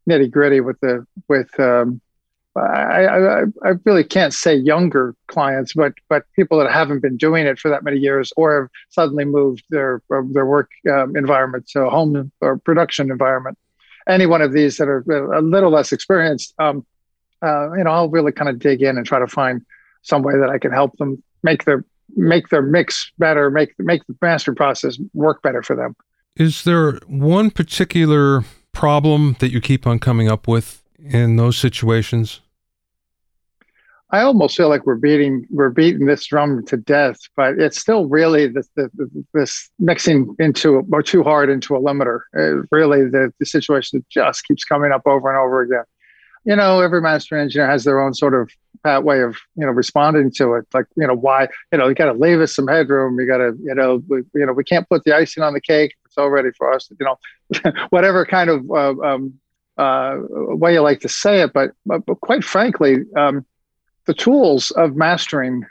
nitty 0.09 0.31
gritty 0.31 0.61
with 0.61 0.79
the, 0.79 1.05
with, 1.27 1.59
um, 1.59 2.01
I, 2.55 3.05
I, 3.05 3.41
I 3.63 3.73
really 3.85 4.03
can't 4.03 4.33
say 4.33 4.55
younger 4.55 5.15
clients, 5.27 5.73
but 5.73 5.93
but 6.09 6.23
people 6.35 6.59
that 6.59 6.71
haven't 6.71 7.01
been 7.01 7.17
doing 7.17 7.45
it 7.45 7.59
for 7.59 7.69
that 7.69 7.83
many 7.83 7.97
years 7.97 8.33
or 8.35 8.61
have 8.61 8.69
suddenly 8.89 9.25
moved 9.25 9.63
their 9.69 10.01
their 10.09 10.45
work 10.45 10.69
um, 10.91 11.15
environment 11.15 11.67
to 11.69 11.83
a 11.85 11.89
home 11.89 12.31
or 12.41 12.57
production 12.57 13.11
environment. 13.11 13.57
Any 14.07 14.25
one 14.25 14.41
of 14.41 14.51
these 14.51 14.77
that 14.77 14.87
are 14.87 15.03
a 15.33 15.41
little 15.41 15.69
less 15.69 15.91
experienced, 15.91 16.53
um, 16.57 16.85
uh, 17.43 17.71
you 17.73 17.83
know, 17.83 17.91
I'll 17.91 18.09
really 18.09 18.31
kind 18.31 18.49
of 18.49 18.59
dig 18.59 18.81
in 18.81 18.97
and 18.97 19.05
try 19.05 19.19
to 19.19 19.27
find 19.27 19.63
some 20.01 20.23
way 20.23 20.37
that 20.37 20.49
I 20.49 20.57
can 20.57 20.71
help 20.71 20.97
them 20.97 21.21
make 21.43 21.65
their 21.65 21.85
make 22.15 22.49
their 22.49 22.61
mix 22.61 23.11
better, 23.17 23.49
make 23.49 23.73
make 23.79 24.05
the 24.07 24.15
master 24.21 24.53
process 24.53 24.99
work 25.13 25.41
better 25.41 25.63
for 25.63 25.75
them. 25.75 25.95
Is 26.35 26.63
there 26.63 26.93
one 27.07 27.51
particular 27.51 28.43
problem 28.71 29.35
that 29.39 29.51
you 29.51 29.59
keep 29.61 29.85
on 29.85 29.99
coming 29.99 30.29
up 30.29 30.47
with 30.47 30.83
in 30.97 31.35
those 31.35 31.57
situations? 31.57 32.41
I 34.11 34.21
almost 34.21 34.57
feel 34.57 34.69
like 34.69 34.87
we're 34.87 34.95
beating 34.95 35.45
we're 35.51 35.69
beating 35.69 36.07
this 36.07 36.25
drum 36.25 36.65
to 36.65 36.77
death, 36.77 37.17
but 37.35 37.59
it's 37.59 37.79
still 37.79 38.07
really 38.07 38.47
this 38.47 38.67
the, 38.75 38.89
this 39.33 39.69
mixing 39.77 40.35
into 40.39 40.83
or 40.91 41.03
too 41.03 41.23
hard 41.23 41.49
into 41.49 41.75
a 41.75 41.79
limiter. 41.79 42.21
It 42.33 42.65
really, 42.71 43.03
the 43.03 43.31
the 43.39 43.45
situation 43.45 44.03
just 44.09 44.45
keeps 44.45 44.63
coming 44.63 44.91
up 44.91 45.03
over 45.05 45.29
and 45.29 45.37
over 45.37 45.61
again. 45.61 45.83
You 46.45 46.55
know, 46.55 46.81
every 46.81 47.01
master 47.01 47.37
engineer 47.37 47.69
has 47.69 47.83
their 47.83 48.01
own 48.01 48.15
sort 48.15 48.33
of 48.33 48.49
pat 48.83 49.03
way 49.03 49.21
of 49.21 49.37
you 49.55 49.65
know 49.65 49.71
responding 49.71 50.31
to 50.31 50.53
it. 50.55 50.67
Like 50.73 50.85
you 50.95 51.07
know 51.07 51.15
why 51.15 51.47
you 51.71 51.77
know 51.77 51.87
you 51.87 51.95
got 51.95 52.05
to 52.05 52.13
leave 52.13 52.41
us 52.41 52.55
some 52.55 52.67
headroom. 52.67 53.19
You 53.19 53.27
got 53.27 53.37
to 53.37 53.55
you 53.61 53.75
know 53.75 54.03
we, 54.07 54.23
you 54.33 54.45
know 54.45 54.53
we 54.53 54.63
can't 54.63 54.87
put 54.89 55.03
the 55.03 55.15
icing 55.15 55.43
on 55.43 55.53
the 55.53 55.61
cake. 55.61 55.95
It's 56.05 56.17
all 56.17 56.29
ready 56.29 56.49
for 56.57 56.73
us. 56.73 56.89
You 56.99 57.05
know, 57.05 57.71
whatever 57.89 58.25
kind 58.25 58.49
of 58.49 58.69
uh, 58.69 58.99
um, 59.01 59.33
uh, 59.77 60.17
way 60.29 60.73
you 60.73 60.81
like 60.81 61.01
to 61.01 61.09
say 61.09 61.41
it, 61.41 61.53
but 61.53 61.71
but, 61.85 62.05
but 62.05 62.21
quite 62.21 62.43
frankly. 62.43 63.03
Um, 63.15 63.45
the 64.05 64.13
tools 64.15 64.71
of 64.71 64.95
mastering 64.95 65.63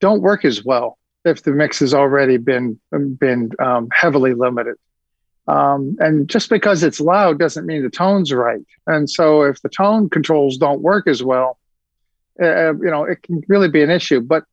don't 0.00 0.20
work 0.20 0.44
as 0.44 0.64
well 0.64 0.98
if 1.24 1.44
the 1.44 1.52
mix 1.52 1.78
has 1.78 1.94
already 1.94 2.36
been 2.36 2.80
been 2.90 3.50
um, 3.60 3.88
heavily 3.92 4.34
limited. 4.34 4.74
Um, 5.46 5.96
and 5.98 6.28
just 6.28 6.50
because 6.50 6.82
it's 6.82 7.00
loud 7.00 7.38
doesn't 7.38 7.66
mean 7.66 7.82
the 7.82 7.88
tone's 7.88 8.32
right. 8.32 8.66
And 8.86 9.08
so 9.08 9.42
if 9.42 9.62
the 9.62 9.68
tone 9.68 10.10
controls 10.10 10.58
don't 10.58 10.82
work 10.82 11.06
as 11.06 11.22
well, 11.22 11.56
uh, 12.40 12.74
you 12.74 12.90
know, 12.90 13.04
it 13.04 13.22
can 13.22 13.42
really 13.48 13.68
be 13.68 13.82
an 13.82 13.90
issue. 13.90 14.20
But 14.20 14.44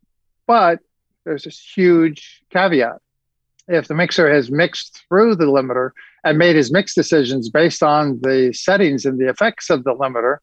but 0.48 0.80
there's 1.26 1.44
this 1.44 1.60
huge 1.60 2.44
caveat. 2.52 2.98
If 3.68 3.88
the 3.88 3.96
mixer 3.96 4.32
has 4.32 4.52
mixed 4.52 5.04
through 5.08 5.36
the 5.36 5.46
limiter 5.46 5.92
and 6.24 6.38
made 6.38 6.56
his 6.56 6.72
mix 6.72 6.94
decisions 6.94 7.50
based 7.50 7.82
on 7.82 8.20
the 8.22 8.54
settings 8.54 9.06
and 9.06 9.20
the 9.20 9.28
effects 9.28 9.72
of 9.72 9.84
the 9.84 9.96
limiter, 9.96 10.38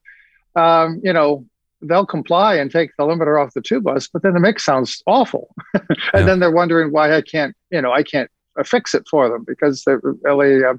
um, 0.57 1.01
you 1.05 1.13
know, 1.13 1.47
they'll 1.83 2.07
comply 2.07 2.57
and 2.57 2.71
take 2.71 2.91
the 2.99 3.05
limiter 3.05 3.41
off 3.41 3.55
the 3.55 3.61
two 3.61 3.81
bus, 3.81 4.09
but 4.09 4.23
then 4.23 4.35
the 4.35 4.41
mix 4.41 4.65
sounds 4.65 5.03
awful, 5.07 5.55
and 5.75 5.85
yeah. 6.15 6.23
then 6.23 6.41
they're 6.41 6.51
wondering 6.51 6.93
why 6.93 7.17
I 7.17 7.23
can't, 7.23 7.55
you 7.71 7.81
know, 7.81 7.93
I 7.93 8.03
can't 8.03 8.31
fix 8.65 8.95
it 8.95 9.07
for 9.11 9.29
them 9.29 9.45
because 9.47 9.83
they've 9.85 10.01
really 10.23 10.65
uh, 10.65 10.75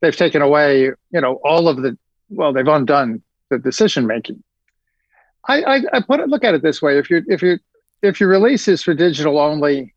they've 0.00 0.16
taken 0.16 0.42
away, 0.42 0.90
you 1.10 1.20
know, 1.20 1.40
all 1.44 1.68
of 1.68 1.82
the 1.82 1.96
well, 2.28 2.52
they've 2.52 2.66
undone 2.66 3.22
the 3.50 3.58
decision 3.58 4.06
making. 4.06 4.42
I, 5.48 5.62
I, 5.62 5.80
I 5.94 6.00
put 6.00 6.20
it 6.20 6.28
look 6.28 6.44
at 6.44 6.54
it 6.54 6.62
this 6.62 6.80
way: 6.80 6.98
if 6.98 7.10
you 7.10 7.24
if 7.26 7.42
you 7.42 7.58
if 8.02 8.20
your 8.20 8.28
release 8.28 8.68
is 8.68 8.82
for 8.82 8.94
digital 8.94 9.38
only, 9.38 9.94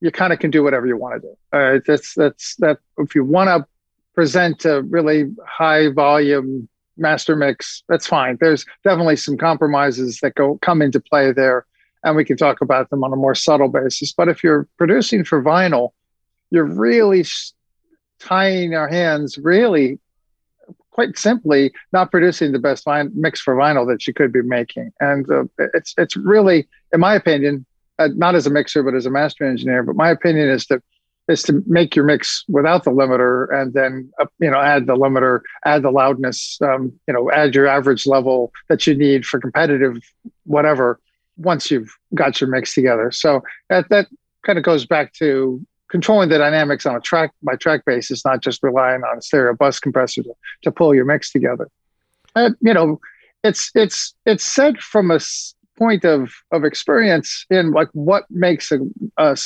you 0.00 0.10
kind 0.10 0.32
of 0.32 0.38
can 0.38 0.50
do 0.50 0.62
whatever 0.62 0.86
you 0.86 0.96
want 0.96 1.20
to 1.20 1.28
do. 1.28 1.58
Uh, 1.58 1.80
that's 1.86 2.14
that's 2.14 2.54
that. 2.56 2.78
If 2.98 3.14
you 3.14 3.24
want 3.24 3.48
to 3.48 3.66
present 4.14 4.64
a 4.64 4.82
really 4.82 5.34
high 5.46 5.90
volume 5.90 6.68
master 6.96 7.34
mix, 7.34 7.82
that's 7.88 8.06
fine. 8.06 8.36
There's 8.40 8.66
definitely 8.84 9.16
some 9.16 9.38
compromises 9.38 10.20
that 10.20 10.34
go 10.34 10.58
come 10.60 10.82
into 10.82 11.00
play 11.00 11.32
there, 11.32 11.66
and 12.04 12.14
we 12.14 12.24
can 12.24 12.36
talk 12.36 12.60
about 12.60 12.90
them 12.90 13.02
on 13.02 13.12
a 13.12 13.16
more 13.16 13.34
subtle 13.34 13.68
basis. 13.68 14.12
But 14.12 14.28
if 14.28 14.44
you're 14.44 14.68
producing 14.76 15.24
for 15.24 15.42
vinyl, 15.42 15.90
you're 16.50 16.64
really 16.64 17.24
tying 18.18 18.74
our 18.74 18.88
hands, 18.88 19.38
really, 19.38 19.98
quite 20.90 21.18
simply, 21.18 21.72
not 21.92 22.10
producing 22.10 22.52
the 22.52 22.58
best 22.58 22.86
mix 23.14 23.40
for 23.40 23.54
vinyl 23.54 23.86
that 23.88 24.06
you 24.06 24.14
could 24.14 24.32
be 24.32 24.42
making. 24.42 24.92
And 25.00 25.30
uh, 25.30 25.44
it's 25.58 25.94
it's 25.96 26.16
really, 26.16 26.68
in 26.92 27.00
my 27.00 27.14
opinion, 27.14 27.64
uh, 27.98 28.08
not 28.16 28.34
as 28.34 28.46
a 28.46 28.50
mixer 28.50 28.82
but 28.82 28.94
as 28.94 29.06
a 29.06 29.10
master 29.10 29.44
engineer, 29.44 29.82
but 29.82 29.96
my 29.96 30.10
opinion 30.10 30.48
is 30.48 30.66
that 30.66 30.82
is 31.28 31.42
to 31.44 31.62
make 31.66 31.94
your 31.94 32.04
mix 32.04 32.44
without 32.48 32.84
the 32.84 32.90
limiter 32.90 33.46
and 33.54 33.72
then 33.72 34.10
uh, 34.20 34.26
you 34.40 34.50
know 34.50 34.60
add 34.60 34.86
the 34.86 34.96
limiter 34.96 35.40
add 35.64 35.82
the 35.82 35.90
loudness 35.90 36.58
um, 36.62 36.92
you 37.06 37.14
know 37.14 37.30
add 37.30 37.54
your 37.54 37.66
average 37.66 38.06
level 38.06 38.50
that 38.68 38.86
you 38.86 38.94
need 38.94 39.24
for 39.24 39.38
competitive 39.38 39.96
whatever 40.44 40.98
once 41.36 41.70
you've 41.70 41.94
got 42.14 42.40
your 42.40 42.50
mix 42.50 42.74
together 42.74 43.10
so 43.10 43.40
that 43.68 43.88
that 43.90 44.08
kind 44.44 44.58
of 44.58 44.64
goes 44.64 44.84
back 44.84 45.12
to 45.12 45.64
controlling 45.90 46.28
the 46.28 46.38
dynamics 46.38 46.86
on 46.86 46.94
a 46.94 47.00
track 47.00 47.32
by 47.42 47.54
track 47.56 47.84
basis 47.84 48.24
not 48.24 48.40
just 48.40 48.62
relying 48.62 49.02
on 49.02 49.18
a 49.18 49.22
stereo 49.22 49.54
bus 49.54 49.80
compressor 49.80 50.22
to, 50.22 50.32
to 50.62 50.70
pull 50.70 50.94
your 50.94 51.04
mix 51.04 51.30
together 51.30 51.68
uh, 52.36 52.50
you 52.60 52.74
know 52.74 53.00
it's 53.42 53.70
it's 53.74 54.14
it's 54.26 54.44
said 54.44 54.78
from 54.78 55.10
a 55.10 55.18
point 55.78 56.04
of 56.04 56.30
of 56.52 56.64
experience 56.64 57.46
in 57.50 57.72
like 57.72 57.88
what 57.92 58.24
makes 58.30 58.70
a 58.70 58.78
a, 59.16 59.36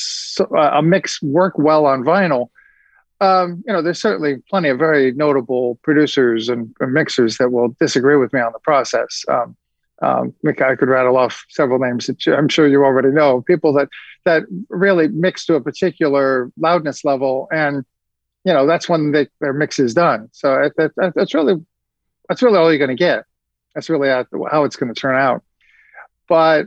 a 0.57 0.83
mix 0.83 1.23
work 1.23 1.55
well 1.57 1.87
on 1.87 2.03
vinyl, 2.03 2.49
um, 3.21 3.63
you 3.67 3.73
know, 3.73 3.83
there's 3.83 4.01
certainly 4.01 4.37
plenty 4.51 4.69
of 4.69 4.79
very 4.79 5.13
notable 5.13 5.79
producers 5.83 6.49
and, 6.49 6.75
and 6.81 6.93
mixers 6.93 7.39
that 7.39 7.51
will 7.51 7.75
disagree 7.81 8.17
with 8.17 8.33
me 8.33 8.41
on 8.41 8.53
the 8.53 8.59
process. 8.59 9.25
Um, 9.29 9.57
um, 10.03 10.35
I 10.47 10.75
could 10.75 10.89
rattle 10.89 11.17
off 11.17 11.45
several 11.49 11.79
names 11.79 12.07
that 12.07 12.27
I'm 12.29 12.49
sure 12.49 12.67
you 12.67 12.85
already 12.85 13.11
know. 13.11 13.43
People 13.43 13.73
that 13.75 13.89
that 14.25 14.45
really 14.69 15.09
mix 15.09 15.47
to 15.47 15.55
a 15.55 15.61
particular 15.61 16.51
loudness 16.59 17.05
level, 17.05 17.49
and 17.53 17.85
you 18.45 18.53
know 18.53 18.67
that's 18.67 18.89
when 18.89 19.13
they, 19.13 19.29
their 19.41 19.53
mix 19.53 19.79
is 19.79 19.95
done. 19.95 20.29
So 20.33 20.71
that, 20.77 20.93
that, 20.97 21.13
that's 21.15 21.35
really 21.35 21.55
that's 22.29 22.43
really 22.43 22.59
all 22.59 22.71
you're 22.71 22.79
going 22.79 22.97
to 22.97 22.97
get. 22.97 23.25
That's 23.75 23.89
really 23.89 24.09
how 24.09 24.65
it's 24.65 24.77
going 24.77 24.93
to 24.93 25.01
turn 25.01 25.17
out 25.17 25.43
but 26.29 26.67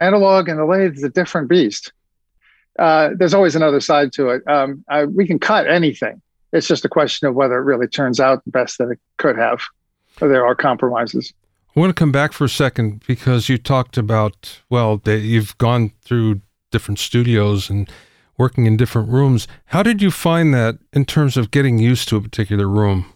analog 0.00 0.48
and 0.48 0.58
the 0.58 0.64
lathe 0.64 0.96
is 0.96 1.02
a 1.02 1.08
different 1.08 1.48
beast. 1.48 1.92
Uh, 2.78 3.10
there's 3.16 3.34
always 3.34 3.54
another 3.54 3.80
side 3.80 4.12
to 4.12 4.30
it. 4.30 4.42
Um, 4.48 4.84
I, 4.88 5.04
we 5.04 5.26
can 5.26 5.38
cut 5.38 5.68
anything. 5.68 6.20
It's 6.52 6.66
just 6.66 6.84
a 6.84 6.88
question 6.88 7.28
of 7.28 7.34
whether 7.34 7.54
it 7.54 7.64
really 7.64 7.86
turns 7.86 8.20
out 8.20 8.44
the 8.44 8.50
best 8.50 8.78
that 8.78 8.90
it 8.90 8.98
could 9.16 9.36
have. 9.36 9.60
There 10.20 10.44
are 10.46 10.54
compromises. 10.54 11.32
I 11.76 11.80
want 11.80 11.90
to 11.90 11.94
come 11.94 12.12
back 12.12 12.32
for 12.32 12.44
a 12.44 12.48
second 12.48 13.04
because 13.06 13.48
you 13.48 13.58
talked 13.58 13.98
about 13.98 14.60
well, 14.70 14.98
they, 14.98 15.18
you've 15.18 15.56
gone 15.58 15.92
through 16.02 16.40
different 16.70 16.98
studios 16.98 17.68
and 17.68 17.90
working 18.38 18.66
in 18.66 18.76
different 18.76 19.08
rooms. 19.08 19.46
How 19.66 19.82
did 19.82 20.02
you 20.02 20.10
find 20.10 20.52
that 20.54 20.78
in 20.92 21.04
terms 21.04 21.36
of 21.36 21.50
getting 21.50 21.78
used 21.78 22.08
to 22.08 22.16
a 22.16 22.20
particular 22.20 22.68
room? 22.68 23.06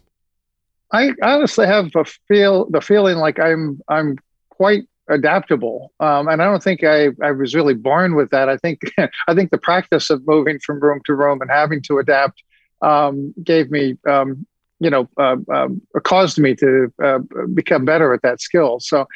I 0.92 1.12
honestly 1.22 1.66
have 1.66 1.90
a 1.96 2.04
feel 2.26 2.68
the 2.70 2.80
feeling 2.80 3.18
like 3.18 3.38
I'm 3.38 3.80
I'm 3.88 4.16
quite 4.48 4.84
adaptable. 5.08 5.92
Um, 6.00 6.28
and 6.28 6.42
I 6.42 6.44
don't 6.44 6.62
think 6.62 6.84
I, 6.84 7.08
I 7.22 7.30
was 7.32 7.54
really 7.54 7.74
born 7.74 8.14
with 8.14 8.30
that. 8.30 8.48
I 8.48 8.56
think 8.56 8.80
I 9.28 9.34
think 9.34 9.50
the 9.50 9.58
practice 9.58 10.10
of 10.10 10.26
moving 10.26 10.58
from 10.58 10.80
room 10.80 11.00
to 11.06 11.14
room 11.14 11.40
and 11.40 11.50
having 11.50 11.82
to 11.82 11.98
adapt 11.98 12.42
um, 12.82 13.34
gave 13.42 13.70
me, 13.70 13.96
um, 14.06 14.46
you 14.80 14.90
know, 14.90 15.08
uh, 15.16 15.36
uh, 15.52 15.68
caused 16.04 16.38
me 16.38 16.54
to 16.54 16.92
uh, 17.02 17.18
become 17.52 17.84
better 17.84 18.14
at 18.14 18.22
that 18.22 18.40
skill. 18.40 18.80
So 18.80 19.06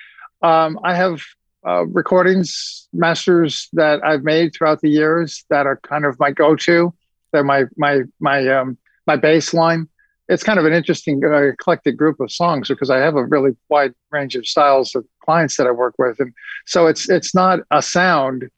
um, 0.43 0.79
I 0.83 0.95
have 0.95 1.23
uh, 1.67 1.87
recordings 1.87 2.89
masters 2.93 3.69
that 3.73 4.05
I've 4.05 4.25
made 4.25 4.55
throughout 4.55 4.81
the 4.81 4.91
years 4.91 5.45
that 5.51 5.67
are 5.67 5.79
kind 5.83 6.05
of 6.05 6.19
my 6.19 6.31
go-to. 6.31 6.93
They're 7.33 7.45
my 7.45 7.65
my 7.77 8.03
my 8.21 8.47
um, 8.49 8.77
my 9.07 9.17
baseline. 9.17 9.89
it's 10.29 10.43
kind 10.43 10.59
of 10.59 10.65
an 10.65 10.73
interesting 10.73 11.23
uh, 11.25 11.43
eclectic 11.43 11.97
group 11.97 12.21
of 12.21 12.31
songs 12.31 12.69
because 12.69 12.91
I 12.91 12.99
have 12.99 13.17
a 13.17 13.25
really 13.25 13.53
wide 13.69 13.95
range 14.11 14.35
of 14.35 14.47
styles 14.47 14.95
of 14.95 15.05
clients 15.25 15.57
that 15.57 15.67
I 15.67 15.71
work 15.71 15.95
with, 15.99 16.19
and 16.19 16.33
so 16.67 16.87
it's 16.87 17.09
it's 17.09 17.35
not 17.35 17.61
a 17.71 17.83
sound. 17.83 18.49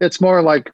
It's 0.00 0.20
more 0.20 0.42
like 0.42 0.70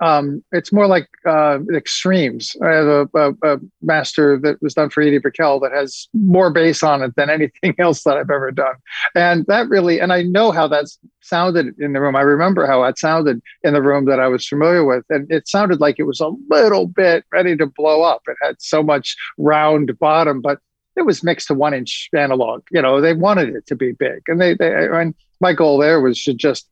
um, 0.00 0.44
it's 0.52 0.72
more 0.72 0.86
like 0.86 1.08
uh, 1.26 1.58
extremes. 1.74 2.56
I 2.62 2.68
have 2.68 2.86
a, 2.86 3.08
a, 3.14 3.32
a, 3.42 3.56
master 3.82 4.38
that 4.38 4.62
was 4.62 4.74
done 4.74 4.90
for 4.90 5.02
Edie 5.02 5.18
Brickell 5.18 5.58
that 5.60 5.72
has 5.72 6.08
more 6.12 6.52
bass 6.52 6.82
on 6.82 7.02
it 7.02 7.16
than 7.16 7.30
anything 7.30 7.74
else 7.78 8.04
that 8.04 8.16
I've 8.16 8.30
ever 8.30 8.52
done, 8.52 8.76
and 9.14 9.44
that 9.46 9.68
really 9.68 10.00
and 10.00 10.12
I 10.12 10.22
know 10.22 10.52
how 10.52 10.68
that 10.68 10.86
sounded 11.20 11.74
in 11.78 11.92
the 11.92 12.00
room. 12.00 12.16
I 12.16 12.20
remember 12.20 12.66
how 12.66 12.84
it 12.84 12.98
sounded 12.98 13.42
in 13.62 13.74
the 13.74 13.82
room 13.82 14.04
that 14.06 14.20
I 14.20 14.28
was 14.28 14.46
familiar 14.46 14.84
with, 14.84 15.04
and 15.10 15.30
it 15.30 15.48
sounded 15.48 15.80
like 15.80 15.96
it 15.98 16.04
was 16.04 16.20
a 16.20 16.30
little 16.48 16.86
bit 16.86 17.24
ready 17.32 17.56
to 17.56 17.66
blow 17.66 18.02
up. 18.02 18.22
It 18.28 18.36
had 18.40 18.60
so 18.60 18.82
much 18.82 19.16
round 19.36 19.98
bottom, 19.98 20.40
but 20.40 20.58
it 20.96 21.02
was 21.02 21.24
mixed 21.24 21.48
to 21.48 21.54
one 21.54 21.74
inch 21.74 22.08
analog. 22.14 22.62
You 22.70 22.82
know, 22.82 23.00
they 23.00 23.14
wanted 23.14 23.54
it 23.54 23.66
to 23.66 23.76
be 23.76 23.92
big, 23.92 24.22
and 24.28 24.40
they, 24.40 24.54
they 24.54 24.88
and 24.88 25.14
my 25.40 25.52
goal 25.52 25.78
there 25.78 26.00
was 26.00 26.22
to 26.24 26.34
just 26.34 26.68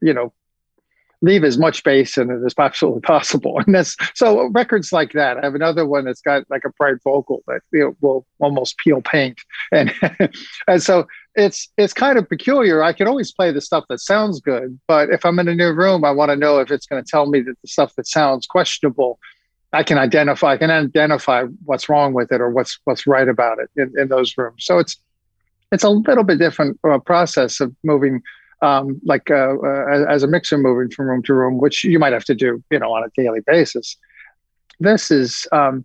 you 0.00 0.12
know 0.12 0.32
leave 1.22 1.44
as 1.44 1.58
much 1.58 1.78
space 1.78 2.18
in 2.18 2.30
it 2.30 2.44
as 2.44 2.54
absolutely 2.58 3.00
possible. 3.00 3.58
And 3.66 3.74
that's 3.74 3.96
so 4.14 4.46
records 4.48 4.92
like 4.92 5.12
that. 5.12 5.38
I 5.38 5.42
have 5.42 5.54
another 5.54 5.86
one 5.86 6.04
that's 6.04 6.20
got 6.20 6.44
like 6.50 6.64
a 6.64 6.70
bright 6.70 6.96
vocal 7.02 7.42
that 7.46 7.60
you 7.72 7.80
know, 7.80 7.96
will 8.00 8.26
almost 8.40 8.78
peel 8.78 9.00
paint, 9.02 9.40
and 9.72 9.92
and 10.66 10.82
so 10.82 11.06
it's 11.34 11.68
it's 11.76 11.92
kind 11.92 12.18
of 12.18 12.28
peculiar. 12.28 12.82
I 12.82 12.92
can 12.92 13.08
always 13.08 13.32
play 13.32 13.52
the 13.52 13.60
stuff 13.60 13.84
that 13.88 14.00
sounds 14.00 14.40
good, 14.40 14.78
but 14.86 15.10
if 15.10 15.24
I'm 15.24 15.38
in 15.38 15.48
a 15.48 15.54
new 15.54 15.72
room, 15.72 16.04
I 16.04 16.10
want 16.10 16.30
to 16.30 16.36
know 16.36 16.58
if 16.58 16.70
it's 16.70 16.86
going 16.86 17.02
to 17.02 17.10
tell 17.10 17.26
me 17.26 17.40
that 17.40 17.56
the 17.62 17.68
stuff 17.68 17.94
that 17.96 18.06
sounds 18.06 18.46
questionable. 18.46 19.18
I 19.72 19.82
can 19.82 19.98
identify. 19.98 20.52
I 20.52 20.56
can 20.56 20.70
identify 20.70 21.44
what's 21.64 21.88
wrong 21.88 22.12
with 22.12 22.30
it 22.30 22.40
or 22.40 22.50
what's 22.50 22.78
what's 22.84 23.08
right 23.08 23.28
about 23.28 23.58
it 23.58 23.70
in, 23.76 23.92
in 23.98 24.08
those 24.08 24.38
rooms. 24.38 24.64
So 24.64 24.78
it's 24.78 24.96
it's 25.72 25.82
a 25.82 25.90
little 25.90 26.22
bit 26.22 26.38
different 26.38 26.78
uh, 26.84 26.98
process 27.00 27.60
of 27.60 27.74
moving 27.82 28.22
um, 28.64 28.98
like 29.04 29.30
uh, 29.30 29.56
uh, 29.62 30.06
as 30.08 30.22
a 30.22 30.26
mixer 30.26 30.56
moving 30.56 30.90
from 30.90 31.06
room 31.06 31.22
to 31.24 31.34
room, 31.34 31.58
which 31.58 31.84
you 31.84 31.98
might 31.98 32.14
have 32.14 32.24
to 32.24 32.34
do, 32.34 32.62
you 32.70 32.78
know, 32.78 32.92
on 32.94 33.04
a 33.04 33.10
daily 33.20 33.40
basis. 33.46 33.96
This 34.80 35.10
is 35.10 35.46
um, 35.52 35.84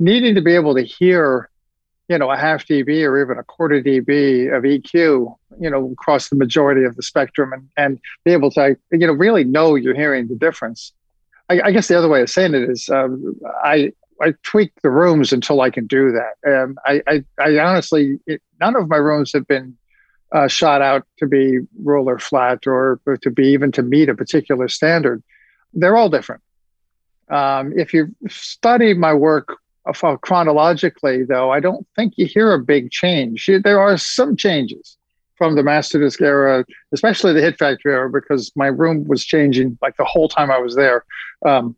needing 0.00 0.34
to 0.34 0.42
be 0.42 0.54
able 0.54 0.74
to 0.74 0.82
hear, 0.82 1.48
you 2.08 2.18
know, 2.18 2.30
a 2.30 2.36
half 2.36 2.66
dB 2.66 3.04
or 3.08 3.22
even 3.22 3.38
a 3.38 3.44
quarter 3.44 3.80
dB 3.80 4.54
of 4.54 4.64
EQ, 4.64 5.36
you 5.60 5.70
know, 5.70 5.92
across 5.92 6.28
the 6.28 6.36
majority 6.36 6.82
of 6.82 6.96
the 6.96 7.02
spectrum, 7.02 7.52
and 7.52 7.68
and 7.76 8.00
be 8.24 8.32
able 8.32 8.50
to, 8.50 8.76
you 8.90 9.06
know, 9.06 9.12
really 9.12 9.44
know 9.44 9.76
you're 9.76 9.94
hearing 9.94 10.26
the 10.26 10.34
difference. 10.34 10.92
I, 11.48 11.60
I 11.66 11.70
guess 11.70 11.86
the 11.86 11.96
other 11.96 12.08
way 12.08 12.22
of 12.22 12.30
saying 12.30 12.54
it 12.54 12.68
is, 12.68 12.88
um, 12.88 13.36
I 13.62 13.92
I 14.20 14.34
tweak 14.42 14.72
the 14.82 14.90
rooms 14.90 15.32
until 15.32 15.60
I 15.60 15.70
can 15.70 15.86
do 15.86 16.12
that. 16.12 16.34
And 16.42 16.76
I, 16.84 17.02
I, 17.06 17.24
I 17.38 17.58
honestly, 17.58 18.18
it, 18.26 18.42
none 18.60 18.76
of 18.76 18.88
my 18.88 18.98
rooms 18.98 19.32
have 19.32 19.46
been 19.46 19.76
uh, 20.32 20.48
shot 20.48 20.82
out 20.82 21.06
to 21.18 21.26
be 21.26 21.58
roller 21.82 22.18
flat 22.18 22.66
or, 22.66 23.00
to 23.22 23.30
be 23.30 23.48
even 23.48 23.72
to 23.72 23.82
meet 23.82 24.08
a 24.08 24.14
particular 24.14 24.68
standard. 24.68 25.22
They're 25.74 25.96
all 25.96 26.08
different. 26.08 26.42
Um, 27.28 27.72
if 27.76 27.94
you 27.94 28.14
study 28.28 28.94
my 28.94 29.14
work 29.14 29.56
uh, 29.86 30.16
chronologically, 30.16 31.24
though, 31.24 31.50
I 31.50 31.60
don't 31.60 31.86
think 31.96 32.14
you 32.16 32.26
hear 32.26 32.52
a 32.52 32.58
big 32.58 32.90
change. 32.90 33.48
There 33.64 33.80
are 33.80 33.96
some 33.96 34.36
changes 34.36 34.96
from 35.36 35.54
the 35.54 35.62
Masterdisk 35.62 36.20
era, 36.20 36.64
especially 36.92 37.32
the 37.32 37.40
Hit 37.40 37.58
Factory 37.58 37.92
era, 37.92 38.10
because 38.10 38.52
my 38.56 38.66
room 38.66 39.04
was 39.04 39.24
changing 39.24 39.78
like 39.80 39.96
the 39.96 40.04
whole 40.04 40.28
time 40.28 40.50
I 40.50 40.58
was 40.58 40.76
there. 40.76 41.04
Um, 41.46 41.76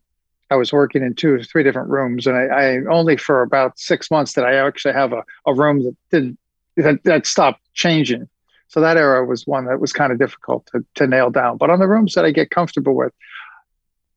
I 0.51 0.57
was 0.57 0.73
working 0.73 1.03
in 1.03 1.15
two 1.15 1.33
or 1.33 1.43
three 1.43 1.63
different 1.63 1.89
rooms, 1.89 2.27
and 2.27 2.37
I, 2.37 2.45
I, 2.45 2.77
only 2.91 3.17
for 3.17 3.41
about 3.41 3.79
six 3.79 4.11
months 4.11 4.35
did 4.35 4.45
I 4.45 4.55
actually 4.55 4.95
have 4.95 5.13
a, 5.13 5.23
a 5.47 5.55
room 5.55 5.83
that 5.85 5.97
did 6.11 6.37
that, 6.77 7.05
that 7.05 7.27
stopped 7.27 7.61
changing. 7.73 8.29
So 8.73 8.81
that 8.81 8.97
era 8.97 9.23
was 9.27 9.47
one 9.47 9.67
that 9.67 9.81
was 9.81 9.93
kind 9.93 10.13
of 10.13 10.19
difficult 10.19 10.67
to, 10.73 10.83
to 10.95 11.07
nail 11.07 11.29
down. 11.29 11.59
But 11.59 11.69
on 11.69 11.79
the 11.79 11.87
rooms 11.87 12.15
that 12.15 12.25
I 12.25 12.31
get 12.31 12.49
comfortable 12.49 12.95
with, 12.95 13.13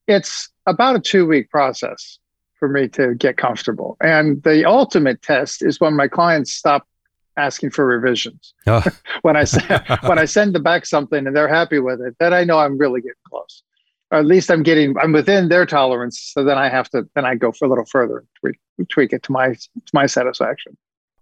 it's 0.07 0.49
about 0.65 0.95
a 0.95 0.99
two 1.01 1.25
week 1.25 1.49
process 1.49 2.19
for 2.57 2.69
me 2.69 2.87
to 2.89 3.15
get 3.15 3.35
comfortable. 3.35 3.97
And 3.99 4.41
the 4.43 4.63
ultimate 4.63 5.21
test 5.21 5.61
is 5.61 5.81
when 5.81 5.93
my 5.93 6.07
clients 6.07 6.53
stop 6.53 6.87
asking 7.35 7.71
for 7.71 7.85
revisions. 7.85 8.53
Oh. 8.67 8.81
when 9.23 9.35
I 9.35 9.43
send, 9.43 9.83
when 10.03 10.19
I 10.19 10.23
send 10.23 10.55
them 10.55 10.63
back 10.63 10.85
something 10.85 11.27
and 11.27 11.35
they're 11.35 11.49
happy 11.49 11.79
with 11.79 11.99
it, 11.99 12.15
then 12.21 12.33
I 12.33 12.45
know 12.45 12.57
I'm 12.57 12.77
really 12.77 13.01
getting 13.01 13.15
close. 13.27 13.61
Or 14.09 14.19
at 14.19 14.25
least 14.25 14.49
I'm 14.49 14.63
getting 14.63 14.97
I'm 14.97 15.11
within 15.11 15.49
their 15.49 15.65
tolerance. 15.65 16.31
So 16.33 16.45
then 16.45 16.57
I 16.57 16.69
have 16.69 16.89
to 16.91 17.09
then 17.13 17.25
I 17.25 17.35
go 17.35 17.51
for 17.51 17.65
a 17.65 17.67
little 17.67 17.85
further, 17.85 18.23
tweak, 18.39 18.57
tweak 18.87 19.11
it 19.11 19.23
to 19.23 19.33
my 19.33 19.49
to 19.49 19.91
my 19.93 20.05
satisfaction. 20.05 20.77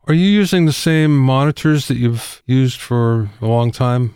Are 0.05 0.13
you 0.13 0.27
using 0.27 0.65
the 0.65 0.73
same 0.73 1.17
monitors 1.17 1.87
that 1.87 1.95
you've 1.95 2.43
used 2.45 2.79
for 2.79 3.29
a 3.41 3.45
long 3.47 3.71
time? 3.71 4.15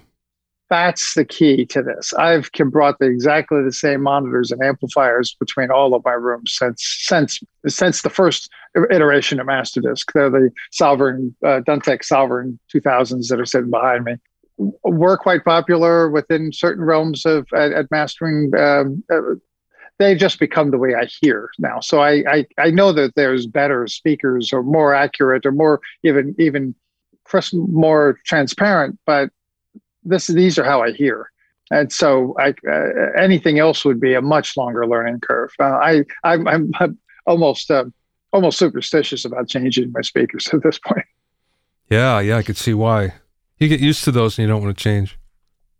That's 0.69 1.13
the 1.13 1.23
key 1.23 1.65
to 1.67 1.81
this. 1.81 2.13
I've 2.15 2.51
brought 2.51 2.99
the, 2.99 3.05
exactly 3.05 3.63
the 3.63 3.71
same 3.71 4.01
monitors 4.01 4.51
and 4.51 4.61
amplifiers 4.61 5.33
between 5.39 5.71
all 5.71 5.93
of 5.95 6.03
my 6.03 6.11
rooms 6.11 6.53
since 6.57 6.83
since 7.03 7.39
since 7.67 8.01
the 8.01 8.09
first 8.09 8.49
iteration 8.91 9.39
of 9.39 9.47
Masterdisk. 9.47 10.11
They're 10.13 10.29
the 10.29 10.51
Sovereign 10.73 11.33
uh, 11.45 11.61
Duntech 11.65 12.03
Sovereign 12.03 12.59
2000s 12.75 13.29
that 13.29 13.39
are 13.39 13.45
sitting 13.45 13.71
behind 13.71 14.03
me. 14.03 14.15
Were 14.83 15.17
quite 15.17 15.45
popular 15.45 16.09
within 16.09 16.51
certain 16.51 16.83
realms 16.83 17.25
of 17.25 17.47
at, 17.55 17.71
at 17.71 17.89
mastering 17.89 18.51
um, 18.57 19.03
uh, 19.99 20.03
they 20.03 20.15
just 20.15 20.39
become 20.39 20.71
the 20.71 20.77
way 20.77 20.95
I 20.95 21.05
hear 21.05 21.49
now. 21.59 21.79
So 21.79 22.01
I, 22.01 22.23
I, 22.27 22.45
I 22.57 22.71
know 22.71 22.91
that 22.93 23.15
there's 23.15 23.45
better 23.45 23.87
speakers 23.87 24.53
or 24.53 24.63
more 24.63 24.93
accurate 24.93 25.45
or 25.45 25.51
more 25.51 25.81
even 26.03 26.35
even 26.39 26.75
more 27.53 28.19
transparent, 28.25 28.97
but 29.05 29.29
this 30.03 30.27
these 30.27 30.57
are 30.57 30.63
how 30.63 30.81
I 30.81 30.91
hear. 30.91 31.31
And 31.69 31.91
so 31.91 32.33
I, 32.39 32.53
uh, 32.69 33.11
anything 33.17 33.59
else 33.59 33.83
would 33.83 33.99
be 33.99 34.13
a 34.13 34.21
much 34.21 34.55
longer 34.55 34.87
learning 34.87 35.19
curve. 35.19 35.51
Uh, 35.59 35.65
I, 35.65 36.05
I'm, 36.23 36.47
I'm, 36.47 36.71
I'm 36.79 36.97
almost 37.25 37.69
uh, 37.69 37.85
almost 38.31 38.57
superstitious 38.57 39.25
about 39.25 39.49
changing 39.49 39.91
my 39.91 40.01
speakers 40.01 40.47
at 40.53 40.63
this 40.63 40.79
point. 40.79 41.05
Yeah, 41.89 42.19
yeah, 42.19 42.37
I 42.37 42.43
could 42.43 42.57
see 42.57 42.73
why. 42.73 43.15
You 43.57 43.67
get 43.67 43.79
used 43.79 44.03
to 44.05 44.11
those 44.11 44.37
and 44.37 44.47
you 44.47 44.53
don't 44.53 44.63
want 44.63 44.77
to 44.77 44.81
change. 44.81 45.17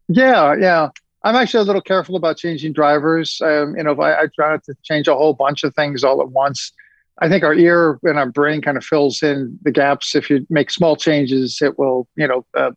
Yeah, 0.10 0.56
yeah. 0.60 0.90
I'm 1.28 1.36
actually 1.36 1.60
a 1.60 1.64
little 1.64 1.82
careful 1.82 2.16
about 2.16 2.38
changing 2.38 2.72
drivers. 2.72 3.42
Um, 3.44 3.76
you 3.76 3.84
know, 3.84 3.94
I, 4.00 4.22
I 4.22 4.26
try 4.34 4.52
not 4.52 4.64
to 4.64 4.76
change 4.84 5.10
a 5.10 5.14
whole 5.14 5.34
bunch 5.34 5.66
of 5.66 5.76
things 5.76 6.02
all 6.06 6.22
at 6.22 6.30
once. 6.30 6.72
I 7.18 7.28
think 7.28 7.44
our 7.44 7.54
ear 7.54 8.00
and 8.04 8.18
our 8.18 8.32
brain 8.32 8.62
kind 8.62 8.78
of 8.78 8.86
fills 8.86 9.22
in 9.22 9.60
the 9.62 9.72
gaps. 9.72 10.16
If 10.16 10.30
you 10.30 10.48
make 10.50 10.72
small 10.72 10.96
changes, 10.96 11.60
it 11.62 11.78
will, 11.78 12.08
you 12.16 12.30
know, 12.30 12.46
uh, 12.56 12.72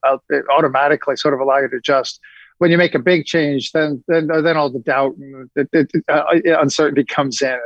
automatically 0.50 1.14
sort 1.14 1.32
of 1.32 1.38
allow 1.38 1.58
you 1.58 1.68
to 1.68 1.76
adjust. 1.76 2.18
When 2.58 2.72
you 2.72 2.76
make 2.76 2.96
a 2.96 2.98
big 2.98 3.24
change, 3.24 3.70
then 3.70 4.02
then 4.08 4.26
then 4.26 4.56
all 4.56 4.68
the 4.68 4.80
doubt 4.80 5.14
and 5.16 5.48
the, 5.54 5.68
the, 5.70 6.02
uh, 6.12 6.60
uncertainty 6.60 7.04
comes 7.04 7.40
in, 7.40 7.60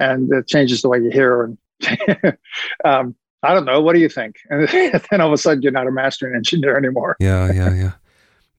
and 0.00 0.32
it 0.32 0.48
changes 0.48 0.82
the 0.82 0.88
way 0.88 0.98
you 0.98 1.10
hear. 1.10 1.44
And 1.44 1.58
um, 2.84 3.14
I 3.44 3.54
don't 3.54 3.66
know. 3.66 3.80
What 3.80 3.92
do 3.92 4.00
you 4.00 4.08
think? 4.08 4.34
And 4.50 4.68
then 4.68 5.20
all 5.20 5.28
of 5.28 5.32
a 5.32 5.38
sudden, 5.38 5.62
you're 5.62 5.70
not 5.70 5.86
a 5.86 5.92
mastering 5.92 6.34
engineer 6.34 6.76
anymore. 6.76 7.16
Yeah, 7.20 7.52
yeah, 7.52 7.72
yeah. 7.72 7.92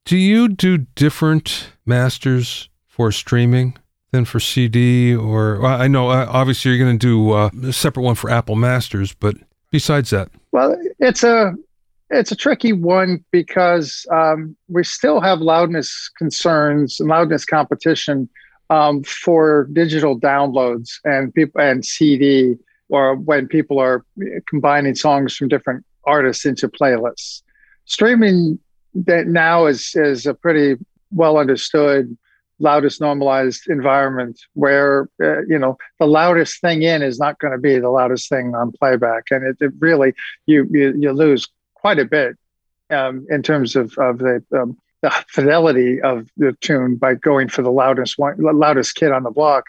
Do 0.06 0.18
you 0.18 0.50
do 0.50 0.78
different 0.78 1.72
masters 1.84 2.70
for 2.88 3.12
streaming 3.12 3.76
than 4.12 4.26
for 4.26 4.39
CD? 4.39 5.15
Or 5.15 5.60
well, 5.60 5.82
I 5.82 5.88
know 5.88 6.10
uh, 6.10 6.28
obviously 6.30 6.70
you're 6.70 6.86
going 6.86 7.00
to 7.00 7.08
do 7.08 7.32
uh, 7.32 7.50
a 7.68 7.74
separate 7.74 8.04
one 8.04 8.13
for 8.13 8.30
Apple 8.30 8.56
Masters, 8.56 9.13
but 9.13 9.36
besides 9.72 10.12
that, 10.12 10.30
well, 10.52 10.78
it's 11.00 11.24
a 11.24 11.56
it's 12.12 12.32
a 12.32 12.36
tricky 12.36 12.72
one 12.72 13.26
because 13.32 14.06
um, 14.12 14.56
we 14.68 14.84
still 14.84 15.20
have 15.22 15.39
loudness 15.41 16.12
concerns 16.20 17.00
and 17.00 17.10
loudness 17.10 17.44
competition 17.44 18.30
um, 18.70 19.02
for 19.04 19.68
digital 19.74 20.20
downloads 20.20 21.00
and 21.04 21.34
people 21.34 21.60
and 21.60 21.84
CD, 21.84 22.53
or 22.89 23.16
when 23.16 23.47
people 23.47 23.80
are 23.80 24.06
combining 24.47 24.93
songs 24.93 25.36
from 25.36 25.47
different 25.47 25.84
artists 26.03 26.45
into 26.45 26.70
playlists. 26.70 27.41
Streaming 27.86 28.60
that 28.96 29.28
now 29.28 29.66
is 29.66 29.91
is 29.96 30.26
a 30.26 30.34
pretty 30.34 30.78
well 31.12 31.38
understood 31.38 32.18
loudest 32.60 33.02
normalized 33.02 33.68
environment 33.68 34.39
where 34.54 35.10
uh, 35.22 35.41
you 35.41 35.60
know 35.60 35.78
the 36.00 36.08
loudest 36.08 36.62
thing 36.62 36.84
in 36.84 37.02
is 37.02 37.20
not 37.20 37.38
going 37.39 37.52
to 37.52 37.60
be 37.60 37.80
the 37.80 37.89
loudest 37.89 38.30
thing 38.30 38.56
on 38.56 38.72
playback. 38.72 39.24
And 39.32 39.46
it, 39.46 39.58
it 39.60 39.74
really 39.80 40.14
you, 40.46 40.68
you, 40.72 40.93
you 40.98 41.12
lose 41.12 41.48
quite 41.74 42.00
a 42.00 42.06
bit 42.06 42.38
um, 42.89 43.26
in 43.30 43.43
terms 43.43 43.76
of 43.76 43.98
of 43.98 44.20
the 44.20 44.43
um, 44.54 44.78
the 45.02 45.12
fidelity 45.28 46.02
of 46.02 46.28
the 46.38 46.54
tune 46.62 46.96
by 46.96 47.16
going 47.16 47.50
for 47.50 47.62
the 47.62 47.72
loudest 47.72 48.18
one 48.18 48.36
loudest 48.39 48.96
kid 48.96 49.12
on 49.12 49.24
the 49.24 49.32
block. 49.32 49.66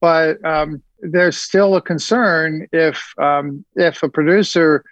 But 0.00 0.44
um, 0.44 0.82
there's 1.00 1.36
still 1.36 1.74
a 1.74 1.82
concern 1.82 2.66
if 2.72 3.12
um, 3.18 3.64
if 3.74 4.02
a 4.02 4.08
producer 4.08 4.84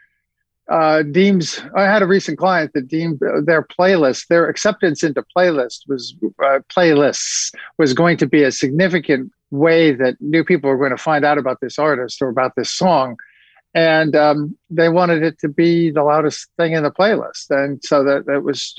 uh, 0.71 1.03
deems 1.03 1.61
I 1.75 1.83
had 1.83 2.01
a 2.01 2.07
recent 2.07 2.39
client 2.39 2.73
that 2.75 2.87
deemed 2.87 3.21
their 3.45 3.63
playlist, 3.63 4.29
their 4.29 4.49
acceptance 4.49 5.03
into 5.03 5.25
playlist 5.37 5.81
was 5.89 6.15
uh, 6.43 6.61
playlists 6.69 7.53
was 7.77 7.93
going 7.93 8.17
to 8.19 8.27
be 8.27 8.45
a 8.45 8.53
significant 8.53 9.33
way 9.51 9.93
that 9.93 10.15
new 10.21 10.45
people 10.45 10.71
are 10.71 10.79
going 10.79 10.93
to 10.93 10.97
find 10.97 11.25
out 11.25 11.39
about 11.39 11.61
this 11.61 11.77
artist 11.77 12.23
or 12.23 12.29
about 12.29 12.55
this 12.55 12.71
song, 12.71 13.17
and 13.75 14.15
um, 14.15 14.57
they 14.71 14.89
wanted 14.89 15.25
it 15.25 15.41
to 15.41 15.49
be 15.49 15.91
the 15.91 16.05
loudest 16.05 16.47
thing 16.57 16.73
in 16.73 16.85
the 16.85 16.93
playlist, 16.93 17.51
and 17.51 17.83
so 17.83 18.05
that 18.05 18.29
it 18.29 18.45
was. 18.45 18.75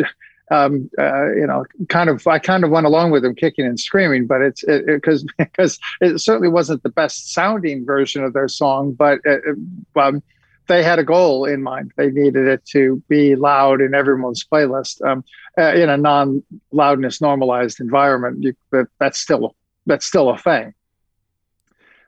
Um, 0.49 0.89
uh, 0.99 1.31
you 1.31 1.47
know, 1.47 1.63
kind 1.87 2.09
of, 2.09 2.27
I 2.27 2.37
kind 2.37 2.65
of 2.65 2.71
went 2.71 2.85
along 2.85 3.11
with 3.11 3.23
them 3.23 3.35
kicking 3.35 3.65
and 3.65 3.79
screaming, 3.79 4.27
but 4.27 4.41
it's 4.41 4.65
because 4.65 5.23
it, 5.23 5.31
because 5.37 5.79
it, 6.01 6.19
certainly 6.19 6.49
wasn't 6.49 6.83
the 6.83 6.89
best 6.89 7.31
sounding 7.31 7.85
version 7.85 8.21
of 8.21 8.33
their 8.33 8.49
song, 8.49 8.91
but 8.91 9.21
it, 9.23 9.41
um, 9.95 10.21
they 10.71 10.83
had 10.83 10.99
a 10.99 11.03
goal 11.03 11.43
in 11.43 11.61
mind. 11.61 11.91
They 11.97 12.09
needed 12.11 12.47
it 12.47 12.65
to 12.67 13.03
be 13.09 13.35
loud 13.35 13.81
in 13.81 13.93
everyone's 13.93 14.43
playlist 14.43 15.05
um, 15.05 15.23
uh, 15.57 15.73
in 15.73 15.89
a 15.89 15.97
non-loudness 15.97 17.19
normalized 17.19 17.81
environment. 17.81 18.41
You, 18.41 18.53
that, 18.71 18.87
that's 18.97 19.19
still 19.19 19.55
that's 19.85 20.05
still 20.05 20.29
a 20.29 20.37
thing. 20.37 20.73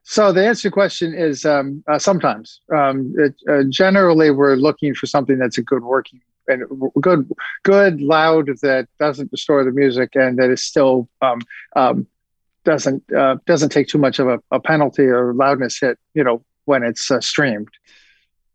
So 0.04 0.32
the 0.32 0.46
answer 0.46 0.64
to 0.64 0.68
the 0.70 0.74
question 0.74 1.14
is 1.14 1.46
um, 1.46 1.84
uh, 1.88 2.00
sometimes. 2.00 2.62
Um, 2.74 3.14
it, 3.18 3.36
uh, 3.50 3.64
generally, 3.70 4.32
we're 4.32 4.56
looking 4.56 4.96
for 4.96 5.08
something 5.08 5.38
that's 5.38 5.58
a 5.58 5.62
good 5.62 5.84
working 5.84 6.22
and 6.48 6.64
good, 7.02 7.30
good, 7.64 8.02
loud 8.02 8.48
that 8.62 8.88
doesn't 8.98 9.32
destroy 9.32 9.64
the 9.66 9.72
music 9.72 10.16
and 10.16 10.38
that 10.40 10.50
is 10.50 10.64
still 10.64 11.10
um, 11.22 11.40
um, 11.76 12.08
doesn't 12.64 13.04
uh, 13.14 13.36
doesn't 13.46 13.70
take 13.70 13.88
too 13.88 13.98
much 13.98 14.20
of 14.20 14.28
a, 14.30 14.40
a, 14.52 14.60
penalty 14.60 15.04
or 15.04 15.34
loudness 15.34 15.80
hit. 15.82 16.00
You 16.14 16.24
know 16.24 16.46
when 16.64 16.84
it's 16.84 17.12
uh, 17.12 17.20
streamed. 17.20 17.70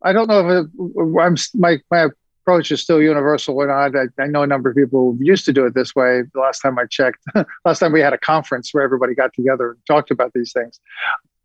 I 0.02 0.12
don't 0.12 0.28
know 0.28 0.48
if 0.48 0.66
it, 0.66 1.20
I'm 1.20 1.36
my 1.54 1.78
my 1.90 2.08
approach 2.42 2.70
is 2.70 2.82
still 2.82 3.02
universal 3.02 3.56
or 3.56 3.66
not. 3.66 3.94
I, 3.94 4.22
I, 4.22 4.26
know 4.26 4.42
a 4.42 4.46
number 4.46 4.70
of 4.70 4.76
people 4.76 5.18
used 5.20 5.44
to 5.44 5.52
do 5.52 5.66
it 5.66 5.74
this 5.74 5.94
way. 5.94 6.22
The 6.32 6.40
last 6.40 6.60
time 6.60 6.78
I 6.78 6.86
checked, 6.86 7.18
last 7.64 7.80
time 7.80 7.92
we 7.92 8.00
had 8.00 8.14
a 8.14 8.18
conference 8.18 8.72
where 8.72 8.82
everybody 8.82 9.14
got 9.14 9.34
together 9.34 9.72
and 9.72 9.78
talked 9.86 10.10
about 10.10 10.32
these 10.32 10.52
things 10.52 10.80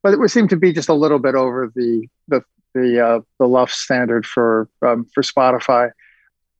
but 0.03 0.13
it 0.13 0.19
would 0.19 0.29
seem 0.29 0.47
to 0.49 0.57
be 0.57 0.71
just 0.71 0.89
a 0.89 0.93
little 0.93 1.17
bit 1.17 1.33
over 1.33 1.71
the 1.73 2.07
the 2.27 2.43
the 2.75 3.03
uh, 3.03 3.19
the 3.39 3.47
LUF 3.47 3.71
standard 3.71 4.25
for 4.25 4.69
um, 4.81 5.07
for 5.13 5.23
Spotify, 5.23 5.91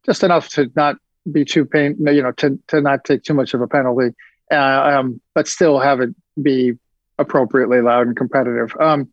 just 0.06 0.24
enough 0.24 0.50
to 0.50 0.72
not 0.76 0.96
be 1.32 1.46
too 1.46 1.66
pain, 1.66 1.98
you 2.00 2.24
know, 2.24 2.32
to 2.32 2.58
to 2.68 2.82
not 2.82 3.04
take 3.04 3.24
too 3.24 3.34
much 3.34 3.54
of 3.54 3.62
a 3.62 3.68
penalty, 3.68 4.16
uh, 4.52 4.56
um, 4.98 5.22
but 5.36 5.48
still 5.48 5.80
have 5.80 6.00
it 6.00 6.10
be 6.42 6.74
appropriately 7.20 7.82
loud 7.82 8.08
and 8.08 8.16
competitive. 8.16 8.76
Um, 8.80 9.12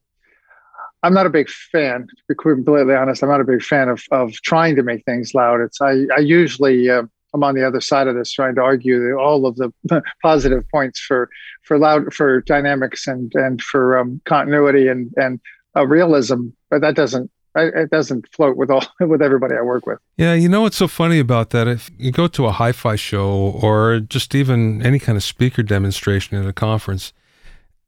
I'm 1.03 1.15
not 1.15 1.27
a 1.27 1.31
big 1.31 1.49
fan, 1.49 2.07
to 2.07 2.23
be 2.29 2.35
completely 2.35 2.95
honest. 2.95 3.23
I'm 3.23 3.31
not 3.31 3.41
a 3.41 3.45
big 3.45 3.63
fan 3.63 3.89
of 3.89 4.03
of 4.11 4.33
trying 4.43 4.77
to 4.77 4.83
make 4.83 5.05
things 5.05 5.35
loud. 5.35 5.61
It's 5.61 5.81
I 5.81 6.07
I 6.17 6.21
usually. 6.21 6.91
Uh, 6.91 7.03
I'm 7.33 7.45
on 7.45 7.55
the 7.55 7.65
other 7.65 7.81
side 7.81 8.09
of 8.09 8.17
this, 8.17 8.33
trying 8.33 8.57
to 8.57 8.61
argue 8.61 9.17
all 9.17 9.47
of 9.47 9.55
the 9.55 9.73
positive 10.23 10.69
points 10.69 10.99
for 10.99 11.31
for 11.63 11.79
loud 11.79 12.13
for 12.13 12.41
dynamics 12.41 13.07
and 13.07 13.33
and 13.35 13.63
for 13.63 13.97
um, 13.99 14.21
continuity 14.25 14.89
and 14.89 15.13
and 15.17 15.41
uh, 15.77 15.87
realism, 15.87 16.49
but 16.71 16.81
that 16.81 16.97
doesn't 16.97 17.31
it 17.57 17.91
doesn't 17.91 18.27
float 18.33 18.57
with 18.57 18.71
all 18.71 18.85
with 19.01 19.23
everybody 19.23 19.55
I 19.55 19.63
work 19.63 19.87
with. 19.87 19.99
Yeah, 20.17 20.35
you 20.35 20.49
know 20.49 20.63
what's 20.63 20.77
so 20.77 20.89
funny 20.89 21.19
about 21.19 21.51
that? 21.51 21.69
If 21.69 21.91
you 21.99 22.13
go 22.13 22.27
to 22.29 22.47
a 22.47 22.53
hi-fi 22.53 22.97
show 22.97 23.31
or 23.31 24.01
just 24.01 24.35
even 24.35 24.83
any 24.83 24.99
kind 24.99 25.17
of 25.17 25.25
speaker 25.25 25.63
demonstration 25.63 26.37
at 26.37 26.47
a 26.47 26.53
conference, 26.53 27.13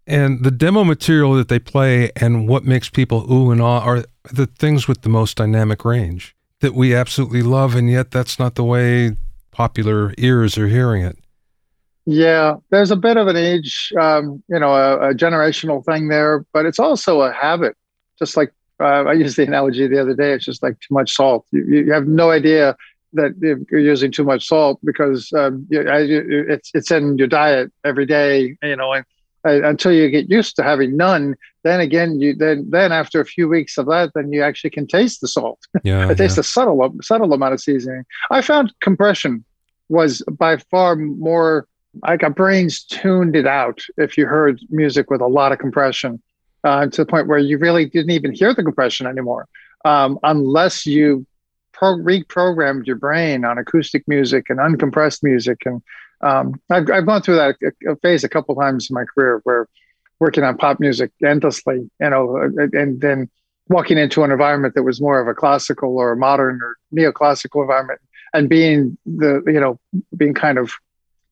and 0.07 0.45
the 0.45 0.51
demo 0.51 0.85
material 0.85 1.35
that 1.35 1.49
they 1.49 1.59
play 1.59 2.11
and 2.17 2.49
what 2.49 2.65
makes 2.65 2.89
people 2.89 3.31
ooh 3.33 3.51
and 3.51 3.63
ah 3.63 3.81
are 3.81 4.05
the 4.33 4.47
things 4.47 4.89
with 4.89 5.03
the 5.03 5.09
most 5.09 5.37
dynamic 5.37 5.85
range 5.85 6.35
that 6.61 6.75
we 6.75 6.95
absolutely 6.95 7.43
love, 7.43 7.75
and 7.75 7.91
yet 7.91 8.11
that's 8.11 8.39
not 8.39 8.55
the 8.55 8.65
way 8.65 9.17
popular 9.51 10.15
ears 10.17 10.57
are 10.57 10.69
hearing 10.69 11.03
it. 11.03 11.19
Yeah, 12.07 12.55
there's 12.71 12.91
a 12.91 12.97
bit 12.97 13.17
of 13.17 13.29
an 13.29 13.37
age, 13.37 13.93
um, 14.01 14.43
you 14.49 14.59
know, 14.59 14.75
a, 14.75 15.11
a, 15.11 15.15
generational 15.15 15.85
thing 15.85 16.09
there, 16.09 16.45
but 16.53 16.67
it's 16.67 16.81
also 16.81 17.21
a 17.21 17.33
habit. 17.33 17.77
Just 18.19 18.37
like 18.37 18.53
uh, 18.81 19.05
I 19.05 19.13
used 19.13 19.37
the 19.37 19.45
analogy 19.45 19.87
the 19.87 20.01
other 20.01 20.15
day, 20.15 20.33
it's 20.33 20.45
just 20.45 20.63
like 20.63 20.81
too 20.81 20.95
much 20.95 21.15
salt. 21.15 21.47
You, 21.53 21.65
you 21.65 21.93
have 21.93 22.09
no 22.09 22.31
idea 22.31 22.77
that 23.13 23.35
you're 23.41 23.81
using 23.81 24.11
too 24.11 24.25
much 24.25 24.49
salt 24.49 24.81
because 24.83 25.33
um, 25.33 25.67
you, 25.71 25.83
it's 26.49 26.71
it's 26.75 26.91
in 26.91 27.19
your 27.19 27.29
diet 27.29 27.71
every 27.85 28.07
day, 28.07 28.57
you 28.63 28.77
know, 28.77 28.93
and 28.93 29.05
until 29.45 29.93
you 29.93 30.09
get 30.11 30.31
used 30.31 30.57
to 30.57 30.63
having 30.63 30.97
none, 30.97 31.37
then 31.65 31.81
again, 31.81 32.21
you 32.21 32.35
then 32.35 32.67
then 32.71 32.93
after 32.93 33.21
a 33.21 33.25
few 33.25 33.49
weeks 33.49 33.79
of 33.79 33.87
that, 33.87 34.13
then 34.15 34.33
you 34.33 34.43
actually 34.43 34.71
can 34.71 34.87
taste 34.87 35.21
the 35.21 35.29
salt. 35.29 35.59
Yeah, 35.85 36.11
it 36.11 36.17
tastes 36.17 36.37
yeah. 36.37 36.43
a 36.43 36.45
subtle 36.45 36.95
subtle 37.03 37.33
amount 37.33 37.55
of 37.55 37.61
seasoning. 37.61 38.05
I 38.31 38.43
found 38.43 38.73
compression 38.81 39.45
was 39.89 40.23
by 40.23 40.57
far 40.57 40.97
more 40.97 41.67
like 42.03 42.23
our 42.23 42.31
brains 42.31 42.85
tuned 42.85 43.37
it 43.37 43.47
out 43.47 43.83
if 43.99 44.17
you 44.17 44.27
heard 44.27 44.61
music 44.71 45.11
with 45.11 45.21
a 45.21 45.27
lot 45.27 45.53
of 45.53 45.59
compression 45.59 46.23
uh, 46.65 46.87
to 46.87 47.05
the 47.05 47.07
point 47.07 47.27
where 47.27 47.39
you 47.39 47.59
really 47.59 47.85
didn't 47.85 48.11
even 48.11 48.33
hear 48.33 48.55
the 48.55 48.63
compression 48.63 49.07
anymore 49.07 49.47
um, 49.85 50.19
unless 50.23 50.87
you 50.87 51.27
pro- 51.73 51.97
reprogrammed 51.97 52.87
your 52.87 52.97
brain 52.97 53.45
on 53.45 53.59
acoustic 53.59 54.07
music 54.07 54.49
and 54.49 54.59
uncompressed 54.59 55.23
music 55.23 55.59
and 55.67 55.83
um, 56.23 56.61
I've, 56.71 56.91
I've 56.91 57.07
gone 57.07 57.23
through 57.23 57.37
that 57.37 57.57
a, 57.63 57.93
a 57.93 57.97
phase 57.97 58.25
a 58.25 58.29
couple 58.29 58.55
times 58.55 58.91
in 58.91 58.95
my 58.95 59.05
career 59.05 59.41
where 59.45 59.69
working 60.21 60.45
on 60.45 60.57
pop 60.57 60.79
music 60.81 61.11
endlessly 61.25 61.91
you 62.01 62.11
know 62.11 62.37
and 62.73 63.01
then 63.01 63.29
walking 63.69 63.99
into 63.99 64.23
an 64.23 64.31
environment 64.31 64.75
that 64.75 64.83
was 64.83 65.01
more 65.01 65.21
of 65.21 65.29
a 65.29 65.35
classical 65.35 65.97
or 65.97 66.13
a 66.13 66.17
modern 66.17 66.61
or 66.63 66.77
neoclassical 66.95 67.63
environment 67.63 68.01
and 68.35 68.49
being 68.49 68.97
the 69.07 69.43
you 69.47 69.61
know 69.61 69.79
being 70.17 70.35
kind 70.35 70.59
of 70.59 70.73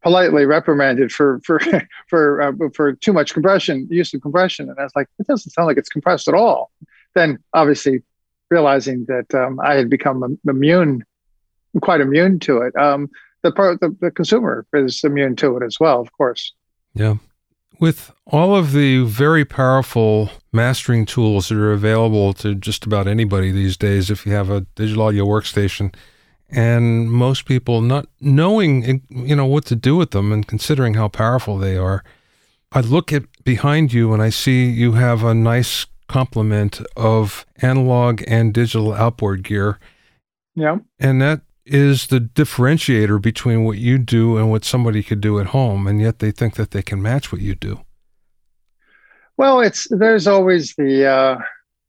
politely 0.02 0.46
reprimanded 0.46 1.12
for 1.12 1.40
for 1.44 1.60
for 2.08 2.42
uh, 2.42 2.52
for 2.74 2.94
too 2.94 3.12
much 3.12 3.32
compression, 3.32 3.86
use 3.90 4.12
of 4.14 4.20
compression, 4.20 4.68
and 4.68 4.78
I 4.78 4.84
was 4.84 4.92
like, 4.96 5.08
it 5.18 5.26
doesn't 5.26 5.52
sound 5.52 5.66
like 5.66 5.78
it's 5.78 5.88
compressed 5.88 6.28
at 6.28 6.34
all. 6.34 6.70
Then 7.14 7.38
obviously 7.52 8.02
realizing 8.50 9.06
that 9.06 9.34
um, 9.34 9.60
I 9.60 9.74
had 9.74 9.90
become 9.90 10.38
immune, 10.48 11.04
quite 11.80 12.00
immune 12.00 12.40
to 12.40 12.58
it. 12.58 12.74
Um, 12.76 13.10
the, 13.42 13.50
the 13.80 13.96
the 14.00 14.10
consumer 14.10 14.66
is 14.72 15.02
immune 15.04 15.36
to 15.36 15.56
it 15.56 15.62
as 15.62 15.78
well, 15.80 16.00
of 16.00 16.12
course. 16.12 16.52
Yeah. 16.94 17.16
With 17.78 18.12
all 18.26 18.54
of 18.54 18.72
the 18.72 19.04
very 19.04 19.46
powerful 19.46 20.30
mastering 20.52 21.06
tools 21.06 21.48
that 21.48 21.56
are 21.56 21.72
available 21.72 22.34
to 22.34 22.54
just 22.54 22.84
about 22.84 23.06
anybody 23.06 23.50
these 23.50 23.78
days, 23.78 24.10
if 24.10 24.26
you 24.26 24.32
have 24.32 24.50
a 24.50 24.60
digital 24.74 25.04
audio 25.04 25.24
workstation, 25.24 25.94
and 26.50 27.10
most 27.10 27.44
people 27.44 27.80
not 27.80 28.06
knowing 28.20 28.84
eh, 28.84 28.98
you 29.08 29.36
know 29.36 29.46
what 29.46 29.64
to 29.66 29.76
do 29.76 29.96
with 29.96 30.10
them 30.10 30.32
and 30.32 30.46
considering 30.46 30.94
how 30.94 31.08
powerful 31.08 31.56
they 31.56 31.76
are 31.76 32.02
i 32.72 32.80
look 32.80 33.12
at 33.12 33.22
behind 33.44 33.92
you 33.92 34.12
and 34.12 34.22
i 34.22 34.28
see 34.28 34.68
you 34.68 34.92
have 34.92 35.22
a 35.22 35.34
nice 35.34 35.86
complement 36.08 36.80
of 36.96 37.46
analog 37.62 38.22
and 38.26 38.52
digital 38.52 38.92
outboard 38.92 39.42
gear 39.44 39.78
yeah 40.54 40.76
and 40.98 41.22
that 41.22 41.40
is 41.70 42.08
the 42.08 42.20
differentiator 42.20 43.20
between 43.20 43.64
what 43.64 43.78
you 43.78 43.98
do 43.98 44.36
and 44.36 44.50
what 44.50 44.64
somebody 44.64 45.02
could 45.02 45.20
do 45.20 45.38
at 45.40 45.46
home 45.46 45.86
and 45.86 46.00
yet 46.00 46.18
they 46.18 46.30
think 46.30 46.54
that 46.54 46.70
they 46.72 46.82
can 46.82 47.00
match 47.00 47.32
what 47.32 47.40
you 47.40 47.54
do 47.54 47.80
well 49.36 49.60
it's 49.60 49.86
there's 49.90 50.26
always 50.26 50.74
the 50.76 51.06
uh 51.06 51.38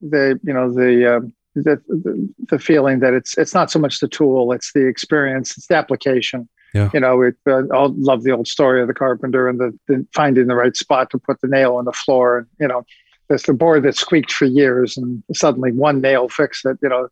the 0.02 0.40
you 0.44 0.54
know 0.54 0.72
the 0.72 1.16
uh, 1.16 1.20
the, 1.56 1.82
the, 1.88 2.34
the 2.50 2.60
feeling 2.60 3.00
that 3.00 3.14
it's 3.14 3.38
it's 3.38 3.54
not 3.54 3.70
so 3.72 3.80
much 3.80 4.00
the 4.00 4.08
tool, 4.08 4.52
it's 4.52 4.72
the 4.74 4.88
experience, 4.88 5.58
it's 5.58 5.68
the 5.68 5.76
application. 5.76 6.48
Yeah. 6.74 6.90
You 6.94 7.02
know, 7.02 7.18
we 7.18 7.32
uh, 7.48 7.64
all 7.74 7.94
love 7.98 8.24
the 8.24 8.32
old 8.32 8.48
story 8.48 8.82
of 8.82 8.88
the 8.88 8.94
carpenter 8.94 9.50
and 9.50 9.60
the, 9.60 9.78
the, 9.88 10.08
finding 10.14 10.48
the 10.48 10.56
right 10.56 10.76
spot 10.76 11.10
to 11.10 11.20
put 11.20 11.42
the 11.42 11.50
nail 11.50 11.76
on 11.76 11.84
the 11.84 11.92
floor. 11.92 12.38
And 12.38 12.48
you 12.62 12.68
know, 12.68 12.86
there's 13.32 13.44
the 13.44 13.54
board 13.54 13.84
that 13.84 13.96
squeaked 13.96 14.34
for 14.34 14.44
years, 14.44 14.98
and 14.98 15.24
suddenly 15.34 15.72
one 15.72 16.02
nail 16.02 16.28
fixed 16.28 16.66
it. 16.66 16.78
You 16.82 16.90
know, 16.90 17.08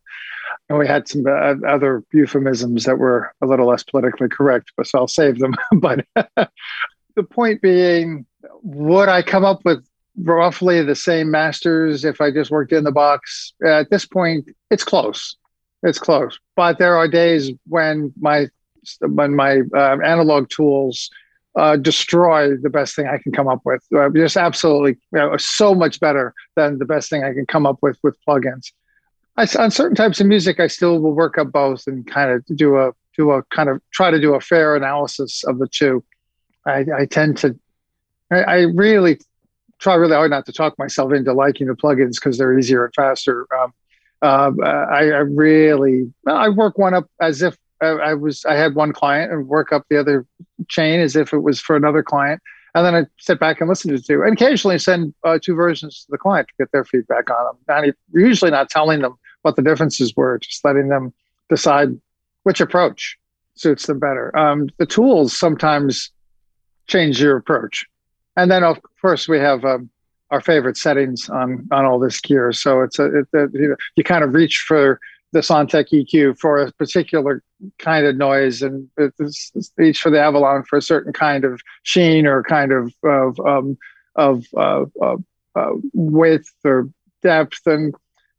and 0.68 0.78
we 0.78 0.86
had 0.86 1.08
some 1.08 1.26
uh, 1.26 1.54
other 1.66 2.04
euphemisms 2.12 2.84
that 2.84 2.98
were 2.98 3.32
a 3.40 3.46
little 3.46 3.66
less 3.66 3.82
politically 3.82 4.28
correct, 4.28 4.70
but 4.76 4.86
so 4.86 4.98
I'll 4.98 5.08
save 5.08 5.38
them. 5.38 5.56
but 5.72 6.04
the 7.16 7.22
point 7.22 7.62
being, 7.62 8.26
would 8.62 9.08
I 9.08 9.22
come 9.22 9.46
up 9.46 9.64
with 9.64 9.82
roughly 10.22 10.82
the 10.82 10.94
same 10.94 11.30
masters 11.30 12.04
if 12.04 12.20
I 12.20 12.30
just 12.30 12.50
worked 12.50 12.72
in 12.72 12.84
the 12.84 12.92
box. 12.92 13.54
At 13.64 13.88
this 13.88 14.04
point, 14.04 14.50
it's 14.70 14.84
close. 14.84 15.38
It's 15.82 15.98
close. 15.98 16.38
But 16.54 16.78
there 16.78 16.96
are 16.96 17.08
days 17.08 17.50
when 17.66 18.12
my 18.20 18.48
when 19.00 19.34
my 19.34 19.62
uh, 19.74 19.96
analog 20.04 20.50
tools 20.50 21.08
uh, 21.56 21.76
destroy 21.76 22.56
the 22.56 22.70
best 22.70 22.94
thing 22.94 23.06
I 23.08 23.18
can 23.18 23.32
come 23.32 23.48
up 23.48 23.60
with. 23.64 23.82
Uh, 23.94 24.08
just 24.10 24.36
absolutely 24.36 24.92
you 25.12 25.18
know, 25.18 25.36
so 25.36 25.74
much 25.74 26.00
better 26.00 26.34
than 26.56 26.78
the 26.78 26.84
best 26.84 27.10
thing 27.10 27.24
I 27.24 27.32
can 27.32 27.46
come 27.46 27.66
up 27.66 27.78
with 27.82 27.98
with 28.02 28.16
plugins. 28.26 28.72
I, 29.36 29.46
on 29.58 29.70
certain 29.70 29.96
types 29.96 30.20
of 30.20 30.26
music, 30.26 30.60
I 30.60 30.66
still 30.66 31.00
will 31.00 31.14
work 31.14 31.38
up 31.38 31.52
both 31.52 31.86
and 31.86 32.06
kind 32.06 32.30
of 32.30 32.44
do 32.56 32.78
a 32.78 32.92
do 33.16 33.30
a 33.32 33.42
kind 33.44 33.68
of 33.68 33.80
try 33.92 34.10
to 34.10 34.20
do 34.20 34.34
a 34.34 34.40
fair 34.40 34.76
analysis 34.76 35.44
of 35.44 35.58
the 35.58 35.68
two. 35.68 36.04
I, 36.66 36.84
I 36.96 37.06
tend 37.06 37.38
to 37.38 37.58
I, 38.30 38.42
I 38.42 38.56
really 38.60 39.18
try 39.78 39.94
really 39.94 40.14
hard 40.14 40.30
not 40.30 40.46
to 40.46 40.52
talk 40.52 40.78
myself 40.78 41.12
into 41.12 41.32
liking 41.32 41.66
the 41.66 41.74
plugins 41.74 42.14
because 42.14 42.38
they're 42.38 42.58
easier 42.58 42.84
and 42.84 42.94
faster. 42.94 43.46
Um, 43.58 43.72
uh, 44.22 44.52
I, 44.66 45.04
I, 45.04 45.20
really, 45.20 46.12
I 46.26 46.50
work 46.50 46.76
one 46.76 46.92
up 46.92 47.10
as 47.22 47.40
if 47.40 47.56
I, 47.80 47.86
I, 47.86 48.14
was, 48.14 48.44
I 48.44 48.54
had 48.54 48.74
one 48.74 48.92
client 48.92 49.32
and 49.32 49.48
work 49.48 49.72
up 49.72 49.84
the 49.88 49.98
other 49.98 50.26
chain 50.68 51.00
as 51.00 51.16
if 51.16 51.32
it 51.32 51.40
was 51.40 51.60
for 51.60 51.76
another 51.76 52.02
client. 52.02 52.40
and 52.74 52.84
then 52.84 52.94
I 52.94 53.06
sit 53.18 53.40
back 53.40 53.60
and 53.60 53.68
listen 53.68 53.90
to 53.90 54.02
two, 54.02 54.22
and 54.22 54.32
occasionally 54.32 54.78
send 54.78 55.14
uh, 55.24 55.38
two 55.42 55.54
versions 55.54 56.04
to 56.04 56.10
the 56.10 56.18
client 56.18 56.48
to 56.48 56.54
get 56.58 56.72
their 56.72 56.84
feedback 56.84 57.30
on 57.30 57.44
them. 57.44 57.84
And 57.84 57.94
usually 58.12 58.50
not 58.50 58.70
telling 58.70 59.00
them 59.00 59.14
what 59.42 59.56
the 59.56 59.62
differences 59.62 60.14
were, 60.16 60.38
just 60.38 60.64
letting 60.64 60.88
them 60.88 61.12
decide 61.48 61.98
which 62.44 62.60
approach 62.60 63.18
suits 63.54 63.86
them 63.86 63.98
better. 63.98 64.36
Um, 64.36 64.68
the 64.78 64.86
tools 64.86 65.36
sometimes 65.36 66.10
change 66.86 67.20
your 67.20 67.36
approach, 67.36 67.84
and 68.36 68.50
then 68.50 68.64
of 68.64 68.78
course 69.00 69.28
we 69.28 69.38
have 69.38 69.64
um, 69.64 69.90
our 70.30 70.40
favorite 70.40 70.76
settings 70.76 71.28
on 71.28 71.68
on 71.70 71.84
all 71.84 71.98
this 71.98 72.20
gear. 72.20 72.52
So 72.52 72.82
it's 72.82 72.98
a, 72.98 73.06
it, 73.06 73.28
it, 73.32 73.50
you, 73.52 73.68
know, 73.68 73.76
you 73.96 74.04
kind 74.04 74.24
of 74.24 74.34
reach 74.34 74.58
for 74.66 75.00
the 75.32 75.40
Sontec 75.40 75.90
EQ 75.90 76.38
for 76.38 76.58
a 76.58 76.72
particular 76.72 77.42
kind 77.78 78.04
of 78.06 78.16
noise, 78.16 78.62
and 78.62 78.88
it's, 78.96 79.52
it's 79.54 79.72
each 79.80 80.00
for 80.00 80.10
the 80.10 80.20
Avalon 80.20 80.64
for 80.64 80.76
a 80.76 80.82
certain 80.82 81.12
kind 81.12 81.44
of 81.44 81.60
sheen 81.82 82.26
or 82.26 82.42
kind 82.42 82.72
of 82.72 82.92
of 83.04 83.38
um, 83.40 83.78
of 84.16 84.44
uh, 84.56 84.84
uh, 85.00 85.16
uh, 85.54 85.72
width 85.92 86.52
or 86.64 86.90
depth, 87.22 87.60
and 87.66 87.94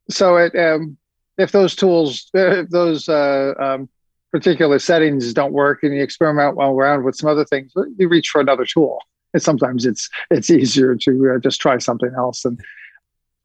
so 0.09 0.35
it 0.35 0.55
um, 0.55 0.97
if 1.37 1.51
those 1.51 1.75
tools, 1.75 2.29
if 2.33 2.69
those 2.69 3.07
uh, 3.07 3.53
um, 3.59 3.89
particular 4.31 4.79
settings 4.79 5.33
don't 5.33 5.53
work, 5.53 5.83
and 5.83 5.95
you 5.95 6.03
experiment 6.03 6.57
well 6.57 6.71
around 6.71 7.03
with 7.03 7.15
some 7.15 7.29
other 7.29 7.45
things, 7.45 7.71
you 7.97 8.07
reach 8.07 8.29
for 8.29 8.41
another 8.41 8.65
tool. 8.65 8.99
And 9.33 9.41
sometimes 9.41 9.85
it's 9.85 10.09
it's 10.29 10.49
easier 10.49 10.95
to 10.95 11.35
uh, 11.35 11.39
just 11.39 11.61
try 11.61 11.77
something 11.77 12.11
else, 12.17 12.43
and 12.43 12.59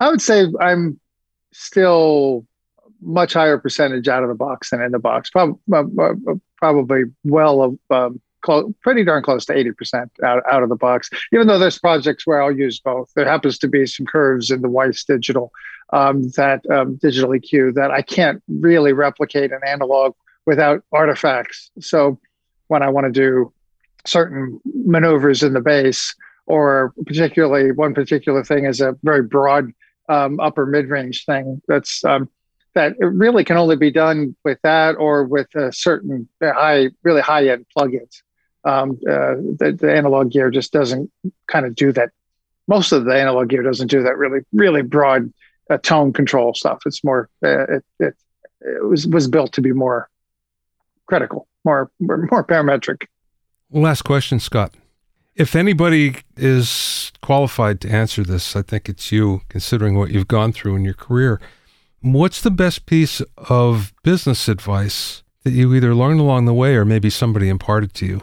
I 0.01 0.11
would 0.11 0.21
say 0.21 0.47
I'm 0.61 0.99
still 1.53 2.45
much 3.01 3.33
higher 3.33 3.59
percentage 3.59 4.09
out 4.09 4.23
of 4.23 4.29
the 4.29 4.35
box 4.35 4.71
than 4.71 4.83
in 4.83 4.93
the 4.93 4.99
box. 4.99 5.31
Probably, 5.31 5.59
uh, 5.73 5.85
uh, 6.01 6.35
probably 6.57 7.05
well, 7.25 7.79
um, 7.91 8.21
close, 8.43 8.73
pretty 8.83 9.05
darn 9.05 9.23
close 9.23 9.45
to 9.47 9.55
80% 9.55 10.09
out, 10.25 10.43
out 10.51 10.63
of 10.63 10.69
the 10.69 10.77
box, 10.77 11.11
even 11.33 11.47
though 11.47 11.59
there's 11.59 11.79
projects 11.79 12.27
where 12.27 12.43
I'll 12.43 12.57
use 12.57 12.81
both. 12.81 13.11
There 13.15 13.29
happens 13.29 13.59
to 13.59 13.69
be 13.69 13.87
some 13.87 14.07
curves 14.07 14.51
in 14.51 14.63
the 14.63 14.69
Weiss 14.69 15.05
digital, 15.05 15.53
um, 15.93 16.29
that 16.37 16.63
um, 16.71 16.97
digital 16.97 17.31
EQ 17.31 17.75
that 17.75 17.91
I 17.91 18.03
can't 18.03 18.43
really 18.49 18.93
replicate 18.93 19.53
in 19.53 19.59
analog 19.67 20.15
without 20.47 20.83
artifacts. 20.93 21.71
So 21.81 22.19
when 22.69 22.83
I 22.83 22.89
want 22.89 23.07
to 23.07 23.13
do 23.13 23.53
certain 24.07 24.61
maneuvers 24.65 25.43
in 25.43 25.53
the 25.53 25.61
bass, 25.61 26.15
or 26.47 26.93
particularly 27.05 27.73
one 27.73 27.93
particular 27.95 28.45
thing 28.45 28.65
is 28.67 28.81
a 28.81 28.97
very 29.03 29.23
broad 29.23 29.73
um, 30.09 30.39
upper 30.39 30.67
mid 30.67 30.89
range 30.89 31.25
thing 31.25 31.61
that's 31.67 32.05
um, 32.05 32.29
that 32.77 32.93
it 33.01 33.07
really 33.07 33.43
can 33.43 33.57
only 33.57 33.75
be 33.75 33.91
done 33.91 34.37
with 34.45 34.59
that 34.63 34.97
or 34.97 35.25
with 35.25 35.53
a 35.55 35.73
certain 35.73 36.29
high, 36.43 36.91
really 37.03 37.23
high 37.23 37.49
end 37.49 37.65
plugins. 37.77 38.21
Um, 38.65 38.99
uh, 39.09 39.37
the, 39.59 39.77
the, 39.81 39.97
analog 39.97 40.31
gear 40.31 40.51
just 40.51 40.73
doesn't 40.73 41.11
kind 41.47 41.65
of 41.65 41.75
do 41.75 41.91
that. 41.93 42.11
Most 42.69 42.93
of 42.93 43.07
the 43.07 43.15
analog 43.15 43.49
gear 43.49 43.63
doesn't 43.63 43.91
do 43.91 44.03
that 44.03 44.19
really, 44.19 44.41
really 44.53 44.83
broad 44.83 45.33
uh, 45.71 45.79
tone 45.79 46.13
control 46.13 46.53
stuff. 46.53 46.81
It's 46.85 47.03
more, 47.03 47.31
uh, 47.43 47.63
it, 47.63 47.85
it, 47.99 48.15
it, 48.61 48.85
was 48.85 49.07
was 49.07 49.27
built 49.27 49.53
to 49.55 49.63
be 49.63 49.73
more 49.73 50.11
critical, 51.07 51.47
more 51.65 51.91
more 52.01 52.45
parametric. 52.45 53.07
Last 53.71 54.03
question, 54.03 54.39
Scott. 54.39 54.75
If 55.35 55.55
anybody 55.55 56.17
is 56.37 57.13
qualified 57.23 57.81
to 57.83 57.89
answer 57.89 58.25
this, 58.25 58.57
I 58.57 58.63
think 58.63 58.89
it's 58.89 59.13
you, 59.13 59.43
considering 59.49 59.97
what 59.97 60.11
you've 60.11 60.29
gone 60.29 60.53
through 60.53 60.77
in 60.77 60.85
your 60.85 60.95
career. 60.95 61.41
What's 62.07 62.41
the 62.41 62.53
best 62.53 62.87
piece 62.87 63.21
of 63.37 63.93
business 64.05 64.47
advice 64.47 65.25
that 65.43 65.51
you 65.51 65.75
either 65.75 65.93
learned 65.93 66.21
along 66.21 66.45
the 66.45 66.55
way 66.55 66.77
or 66.77 66.85
maybe 66.85 67.11
somebody 67.11 67.49
imparted 67.49 67.95
to 67.95 68.07
you? 68.07 68.23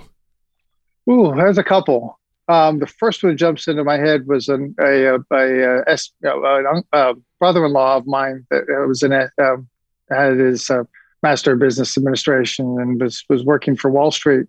Ooh, 1.12 1.34
there's 1.36 1.58
a 1.58 1.66
couple. 1.66 2.18
Um, 2.48 2.80
the 2.80 2.88
first 2.88 3.22
one 3.26 3.36
jumps 3.36 3.68
into 3.68 3.84
my 3.84 3.98
head 3.98 4.26
was 4.26 4.48
an, 4.48 4.74
a, 4.80 5.20
a, 5.30 5.84
a, 5.86 6.84
a, 6.94 7.14
brother-in-law 7.40 7.98
of 7.98 8.08
mine 8.08 8.48
that 8.50 8.64
was 8.88 9.04
in 9.04 9.12
a, 9.12 9.30
um, 9.38 9.68
had 10.10 10.38
his 10.38 10.70
uh, 10.70 10.86
master 11.22 11.52
of 11.52 11.60
business 11.60 11.98
administration 11.98 12.78
and 12.80 13.02
was, 13.02 13.26
was 13.28 13.44
working 13.44 13.76
for 13.76 13.92
Wall 13.92 14.12
Street. 14.12 14.48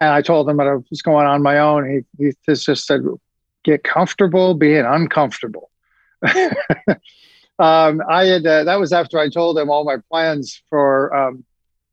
And 0.00 0.10
I 0.10 0.20
told 0.20 0.50
him 0.50 0.56
that 0.56 0.66
I 0.66 0.74
was 0.90 1.00
going 1.00 1.28
on 1.28 1.44
my 1.44 1.60
own. 1.60 2.04
He, 2.18 2.24
he 2.24 2.32
just 2.56 2.88
said, 2.88 3.02
get 3.62 3.84
comfortable 3.84 4.54
being 4.54 4.84
uncomfortable. 4.84 5.70
um, 7.58 8.02
I 8.08 8.24
had 8.24 8.46
uh, 8.46 8.64
that 8.64 8.80
was 8.80 8.92
after 8.92 9.18
I 9.18 9.28
told 9.28 9.58
him 9.58 9.70
all 9.70 9.84
my 9.84 9.96
plans 10.10 10.62
for 10.68 11.14
um, 11.14 11.44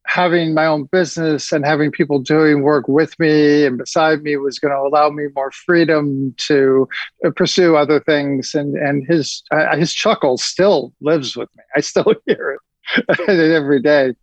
having 0.05 0.53
my 0.53 0.65
own 0.65 0.85
business 0.85 1.51
and 1.51 1.65
having 1.65 1.91
people 1.91 2.19
doing 2.19 2.63
work 2.63 2.87
with 2.87 3.17
me 3.19 3.65
and 3.65 3.77
beside 3.77 4.23
me 4.23 4.35
was 4.37 4.59
going 4.59 4.73
to 4.73 4.79
allow 4.79 5.09
me 5.09 5.27
more 5.35 5.51
freedom 5.51 6.33
to 6.37 6.87
uh, 7.25 7.29
pursue 7.29 7.75
other 7.75 7.99
things. 7.99 8.55
And 8.55 8.75
and 8.75 9.05
his 9.07 9.43
uh, 9.51 9.75
his 9.77 9.93
chuckle 9.93 10.37
still 10.37 10.93
lives 10.99 11.37
with 11.37 11.49
me. 11.55 11.63
I 11.75 11.81
still 11.81 12.13
hear 12.25 12.59
it 12.97 13.29
every 13.29 13.81
day. 13.81 14.15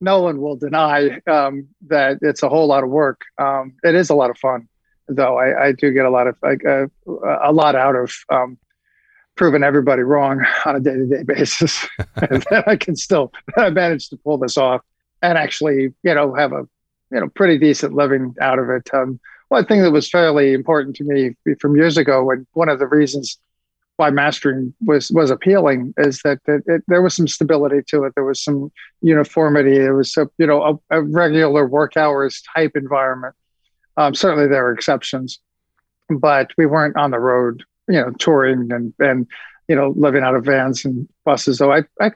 No 0.00 0.20
one 0.20 0.40
will 0.40 0.56
deny 0.56 1.20
um, 1.26 1.68
that 1.86 2.18
it's 2.22 2.42
a 2.42 2.48
whole 2.48 2.66
lot 2.66 2.84
of 2.84 2.90
work. 2.90 3.22
Um, 3.38 3.74
it 3.82 3.94
is 3.94 4.10
a 4.10 4.14
lot 4.14 4.30
of 4.30 4.36
fun, 4.36 4.68
though. 5.08 5.38
I, 5.38 5.68
I 5.68 5.72
do 5.72 5.92
get 5.92 6.04
a 6.04 6.10
lot 6.10 6.26
of 6.26 6.36
uh, 6.42 6.86
a 7.42 7.52
lot 7.52 7.76
out 7.76 7.96
of 7.96 8.12
proving 9.36 9.62
everybody 9.62 10.02
wrong 10.02 10.44
on 10.64 10.76
a 10.76 10.80
day 10.80 10.94
to 10.94 11.06
day 11.06 11.22
basis. 11.22 11.86
and 12.16 12.44
I 12.66 12.76
can 12.76 12.96
still 12.96 13.32
I 13.56 13.70
managed 13.70 14.10
to 14.10 14.16
pull 14.16 14.38
this 14.38 14.56
off 14.56 14.82
and 15.22 15.38
actually, 15.38 15.94
you 16.02 16.14
know, 16.14 16.34
have 16.34 16.52
a 16.52 16.66
you 17.10 17.20
know 17.20 17.28
pretty 17.28 17.58
decent 17.58 17.94
living 17.94 18.34
out 18.40 18.58
of 18.58 18.68
it. 18.70 18.92
Um, 18.92 19.20
one 19.48 19.66
thing 19.66 19.82
that 19.82 19.90
was 19.90 20.08
fairly 20.08 20.54
important 20.54 20.96
to 20.96 21.04
me 21.04 21.36
from 21.60 21.76
years 21.76 21.98
ago, 21.98 22.30
and 22.30 22.46
one 22.54 22.68
of 22.68 22.78
the 22.78 22.86
reasons 22.86 23.38
why 23.96 24.10
mastering 24.10 24.74
was 24.84 25.10
was 25.10 25.30
appealing 25.30 25.92
is 25.98 26.20
that 26.24 26.38
it, 26.46 26.62
it, 26.66 26.82
there 26.88 27.02
was 27.02 27.14
some 27.14 27.28
stability 27.28 27.82
to 27.88 28.04
it. 28.04 28.14
There 28.14 28.24
was 28.24 28.42
some 28.42 28.72
uniformity. 29.02 29.78
There 29.78 29.94
was 29.94 30.16
a, 30.16 30.28
you 30.38 30.46
know 30.46 30.80
a, 30.90 30.98
a 30.98 31.02
regular 31.02 31.66
work 31.66 31.96
hours 31.96 32.42
type 32.54 32.72
environment. 32.74 33.34
Um, 33.96 34.14
certainly, 34.14 34.48
there 34.48 34.64
were 34.64 34.72
exceptions, 34.72 35.38
but 36.08 36.50
we 36.56 36.64
weren't 36.64 36.96
on 36.96 37.10
the 37.10 37.20
road 37.20 37.62
you 37.92 38.00
know, 38.00 38.10
touring 38.18 38.72
and 38.72 38.94
and 38.98 39.26
you 39.68 39.76
know, 39.76 39.94
living 39.96 40.22
out 40.22 40.34
of 40.34 40.44
vans 40.44 40.84
and 40.84 41.08
buses. 41.24 41.58
So 41.58 41.72
I, 41.72 41.84
I 42.00 42.10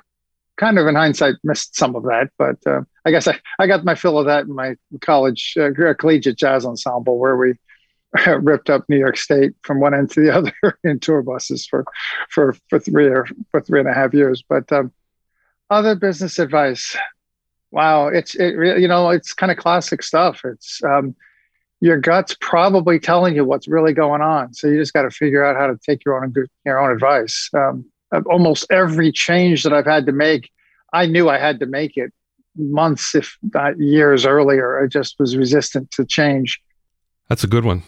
kind 0.57 0.79
of 0.79 0.87
in 0.87 0.95
hindsight 0.95 1.37
missed 1.45 1.77
some 1.77 1.95
of 1.95 2.03
that, 2.05 2.31
but 2.39 2.57
uh, 2.67 2.83
I 3.05 3.11
guess 3.11 3.29
I, 3.29 3.39
I 3.59 3.67
got 3.67 3.85
my 3.85 3.95
fill 3.95 4.19
of 4.19 4.27
that 4.27 4.47
in 4.47 4.55
my 4.55 4.77
college 5.01 5.57
uh, 5.59 5.71
collegiate 5.99 6.37
jazz 6.37 6.65
ensemble 6.65 7.19
where 7.19 7.37
we 7.37 7.55
ripped 8.27 8.71
up 8.71 8.85
New 8.89 8.99
York 8.99 9.17
State 9.17 9.53
from 9.63 9.81
one 9.81 9.95
end 9.95 10.11
to 10.13 10.21
the 10.21 10.35
other 10.37 10.79
in 10.85 10.99
tour 11.01 11.23
buses 11.23 11.67
for 11.67 11.85
for 12.31 12.57
for 12.69 12.79
three 12.79 13.07
or 13.07 13.27
for 13.51 13.61
three 13.61 13.81
and 13.81 13.89
a 13.89 13.95
half 13.95 14.15
years. 14.15 14.43
But 14.47 14.71
um, 14.73 14.93
other 15.71 15.95
business 15.95 16.39
advice, 16.39 16.97
wow, 17.71 18.09
it's 18.09 18.35
it 18.35 18.55
you 18.81 18.89
know 18.89 19.11
it's 19.11 19.35
kind 19.35 19.53
of 19.53 19.59
classic 19.59 20.03
stuff. 20.03 20.43
It's 20.45 20.83
um, 20.83 21.15
your 21.81 21.99
gut's 21.99 22.37
probably 22.41 22.99
telling 22.99 23.35
you 23.35 23.45
what's 23.45 23.69
really 23.69 23.93
going 23.93 24.23
on. 24.23 24.55
So 24.55 24.67
you 24.67 24.79
just 24.79 24.93
got 24.93 25.03
to 25.03 25.11
figure 25.11 25.45
out 25.45 25.57
how 25.57 25.67
to 25.67 25.79
take 25.85 26.05
your 26.05 26.23
own 26.23 26.33
your 26.65 26.79
own 26.79 26.91
advice. 26.91 27.51
Um, 27.55 27.85
almost 28.27 28.67
every 28.71 29.13
change 29.13 29.63
that 29.65 29.73
I've 29.73 29.87
had 29.87 30.07
to 30.07 30.13
make, 30.13 30.51
I 30.93 31.07
knew 31.07 31.29
I 31.29 31.39
had 31.39 31.61
to 31.61 31.67
make 31.67 31.97
it 31.97 32.13
months, 32.57 33.15
if 33.15 33.37
not 33.55 33.79
years 33.79 34.25
earlier. 34.25 34.83
I 34.83 34.87
just 34.87 35.17
was 35.19 35.37
resistant 35.37 35.91
to 35.93 36.05
change. 36.05 36.61
That's 37.29 37.45
a 37.45 37.49
good 37.49 37.65
one. 37.65 37.83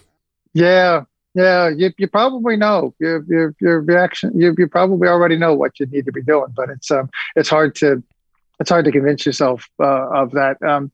Yeah, 0.53 1.05
yeah. 1.35 1.69
You, 1.69 1.91
you 1.97 2.09
probably 2.09 2.57
know 2.57 2.95
your 2.99 3.25
your, 3.29 3.55
your 3.61 3.81
reaction. 3.81 4.33
You, 4.39 4.55
you 4.59 4.69
probably 4.69 5.09
already 5.09 5.37
know 5.37 5.55
what 5.55 5.81
you 5.81 5.87
need 5.87 6.05
to 6.07 6.13
be 6.13 6.23
doing, 6.23 6.53
but 6.55 6.69
it's 6.69 6.91
um 6.91 7.09
it's 7.37 7.49
hard 7.49 7.75
to 7.77 8.03
it's 8.61 8.71
hard 8.71 8.85
to 8.85 8.93
convince 8.93 9.25
yourself 9.25 9.67
uh, 9.81 10.09
of 10.11 10.33
that. 10.33 10.61
Um, 10.63 10.91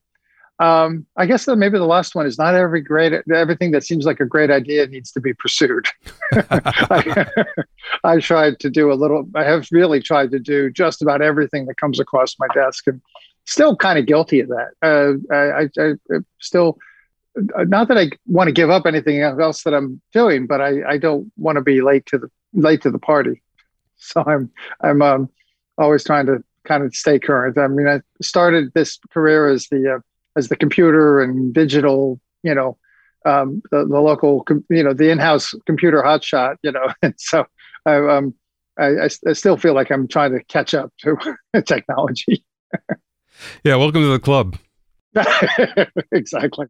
um, 0.61 1.05
I 1.17 1.27
guess 1.27 1.47
that 1.47 1.57
maybe 1.57 1.79
the 1.79 1.85
last 1.85 2.15
one 2.15 2.27
is 2.27 2.39
not 2.39 2.55
every 2.55 2.81
great 2.81 3.13
everything 3.35 3.73
that 3.73 3.83
seems 3.83 4.07
like 4.07 4.21
a 4.21 4.25
great 4.25 4.51
idea 4.51 4.87
needs 4.87 5.11
to 5.13 5.21
be 5.21 5.35
pursued. 5.35 5.87
I, 6.33 7.27
I, 8.05 8.21
tried 8.21 8.61
to 8.61 8.71
do 8.71 8.93
a 8.93 8.95
little. 8.95 9.29
I 9.35 9.43
have 9.43 9.67
really 9.73 10.01
tried 10.01 10.31
to 10.31 10.39
do 10.39 10.71
just 10.71 11.03
about 11.03 11.23
everything 11.23 11.67
that 11.67 11.77
comes 11.77 11.99
across 11.99 12.37
my 12.39 12.47
desk, 12.55 12.87
and 12.87 13.01
still 13.47 13.75
kind 13.75 13.99
of 13.99 14.07
guilty 14.07 14.41
of 14.41 14.49
that. 14.49 14.71
Uh, 14.81 15.35
I, 15.35 15.83
I, 15.83 16.17
I, 16.17 16.19
still 16.41 16.79
not 17.37 17.89
that 17.89 17.99
I 17.99 18.11
want 18.27 18.47
to 18.47 18.53
give 18.53 18.71
up 18.71 18.87
anything 18.87 19.21
else 19.23 19.65
that 19.65 19.75
I'm 19.75 20.01
doing, 20.13 20.47
but 20.47 20.61
I, 20.61 20.89
I 20.89 20.99
don't 20.99 21.33
want 21.37 21.57
to 21.57 21.63
be 21.63 21.83
late 21.83 22.07
to 22.07 22.19
the 22.19 22.31
late 22.53 22.83
to 22.83 22.91
the 22.91 22.99
party. 22.99 23.41
So 23.97 24.23
I'm 24.27 24.51
I'm 24.83 25.01
um, 25.01 25.31
always 25.79 26.05
trying 26.05 26.27
to 26.27 26.45
kind 26.65 26.83
of 26.85 26.95
stay 26.95 27.19
current. 27.19 27.57
I 27.57 27.69
mean, 27.69 27.87
I 27.87 28.01
started 28.21 28.75
this 28.75 28.99
career 29.11 29.49
as 29.49 29.69
the 29.69 29.95
uh, 29.95 29.99
as 30.37 30.49
the 30.49 30.57
computer 30.57 31.21
and 31.21 31.53
digital, 31.53 32.21
you 32.43 32.55
know, 32.55 32.77
um, 33.25 33.63
the, 33.71 33.87
the 33.87 34.01
local, 34.01 34.47
you 34.69 34.83
know, 34.83 34.93
the 34.93 35.11
in-house 35.11 35.55
computer 35.67 36.03
hotshot, 36.03 36.57
you 36.63 36.73
know, 36.73 36.87
and 37.03 37.15
so 37.17 37.47
I, 37.87 37.97
um, 37.97 38.35
I, 38.79 39.09
I 39.27 39.33
still 39.33 39.57
feel 39.57 39.75
like 39.75 39.91
I'm 39.91 40.09
trying 40.09 40.33
to 40.33 40.43
catch 40.45 40.75
up 40.75 40.93
to 41.01 41.17
technology. 41.67 42.45
yeah, 43.65 43.77
welcome 43.77 44.03
to 44.03 44.09
the 44.09 44.19
club. 44.19 44.57
exactly. 46.13 46.67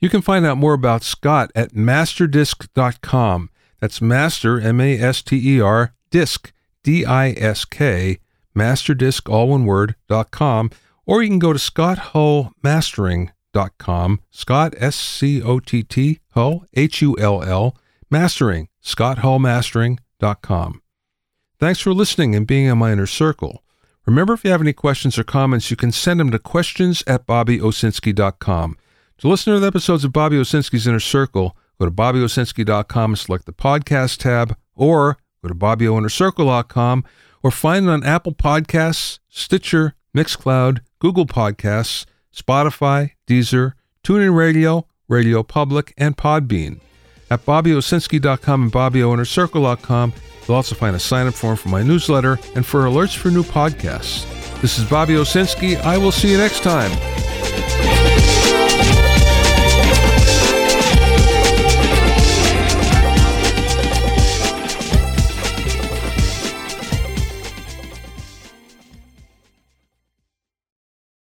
You 0.00 0.08
can 0.08 0.22
find 0.22 0.46
out 0.46 0.58
more 0.58 0.74
about 0.74 1.02
Scott 1.02 1.50
at 1.54 1.72
masterdisk.com. 1.72 3.50
That's 3.80 4.00
master, 4.00 4.60
M 4.60 4.80
A 4.80 4.98
S 4.98 5.22
T 5.22 5.56
E 5.56 5.60
R, 5.60 5.94
disc, 6.10 6.52
D 6.82 7.04
I 7.04 7.30
S 7.30 7.64
K, 7.64 8.18
masterdisc, 8.56 9.30
all 9.30 9.48
one 9.48 9.64
word, 9.64 9.94
dot 10.08 10.30
com, 10.30 10.70
or 11.08 11.22
you 11.22 11.28
can 11.30 11.38
go 11.38 11.54
to 11.54 11.58
scotthullmastering.com, 11.58 14.20
Scott, 14.30 14.74
S 14.76 14.94
C 14.94 15.42
O 15.42 15.58
T 15.58 15.82
T, 15.82 16.20
Hull, 16.32 16.66
H 16.74 17.00
U 17.02 17.16
L 17.18 17.42
L, 17.42 17.74
mastering, 18.10 18.68
scotthullmastering.com. 18.84 20.82
Thanks 21.58 21.80
for 21.80 21.94
listening 21.94 22.36
and 22.36 22.46
being 22.46 22.66
in 22.66 22.76
my 22.78 22.92
inner 22.92 23.06
circle. 23.06 23.64
Remember, 24.06 24.34
if 24.34 24.44
you 24.44 24.50
have 24.50 24.60
any 24.60 24.74
questions 24.74 25.18
or 25.18 25.24
comments, 25.24 25.70
you 25.70 25.76
can 25.76 25.92
send 25.92 26.20
them 26.20 26.30
to 26.30 26.38
questions 26.38 27.02
at 27.06 27.26
bobbyowsinski.com. 27.26 28.76
To 29.18 29.28
listen 29.28 29.54
to 29.54 29.60
the 29.60 29.66
episodes 29.66 30.04
of 30.04 30.12
Bobby 30.12 30.36
Owsinski's 30.36 30.86
Inner 30.86 31.00
Circle, 31.00 31.56
go 31.80 31.86
to 31.86 31.90
bobbyowsinski.com 31.90 33.10
and 33.10 33.18
select 33.18 33.46
the 33.46 33.52
podcast 33.52 34.18
tab, 34.18 34.56
or 34.76 35.16
go 35.42 35.48
to 35.48 35.54
bobbyoinnercircle.com, 35.54 37.04
or 37.42 37.50
find 37.50 37.86
it 37.86 37.90
on 37.90 38.04
Apple 38.04 38.34
Podcasts, 38.34 39.18
Stitcher, 39.28 39.94
Mixcloud, 40.16 40.80
Google 41.00 41.26
Podcasts, 41.26 42.04
Spotify, 42.34 43.12
Deezer, 43.26 43.72
TuneIn 44.04 44.34
Radio, 44.36 44.86
Radio 45.08 45.42
Public, 45.42 45.94
and 45.96 46.16
Podbean. 46.16 46.80
At 47.30 47.44
bobbyowsinski.com 47.44 48.62
and 48.62 48.72
bobbyoinnercircle.com, 48.72 50.12
you'll 50.46 50.56
also 50.56 50.74
find 50.74 50.96
a 50.96 50.98
sign-up 50.98 51.34
form 51.34 51.56
for 51.56 51.68
my 51.68 51.82
newsletter 51.82 52.38
and 52.54 52.64
for 52.64 52.84
alerts 52.84 53.16
for 53.16 53.30
new 53.30 53.42
podcasts. 53.42 54.26
This 54.60 54.78
is 54.78 54.88
Bobby 54.88 55.14
Owsinski. 55.14 55.76
I 55.82 55.98
will 55.98 56.12
see 56.12 56.30
you 56.30 56.38
next 56.38 56.62
time. 56.62 57.97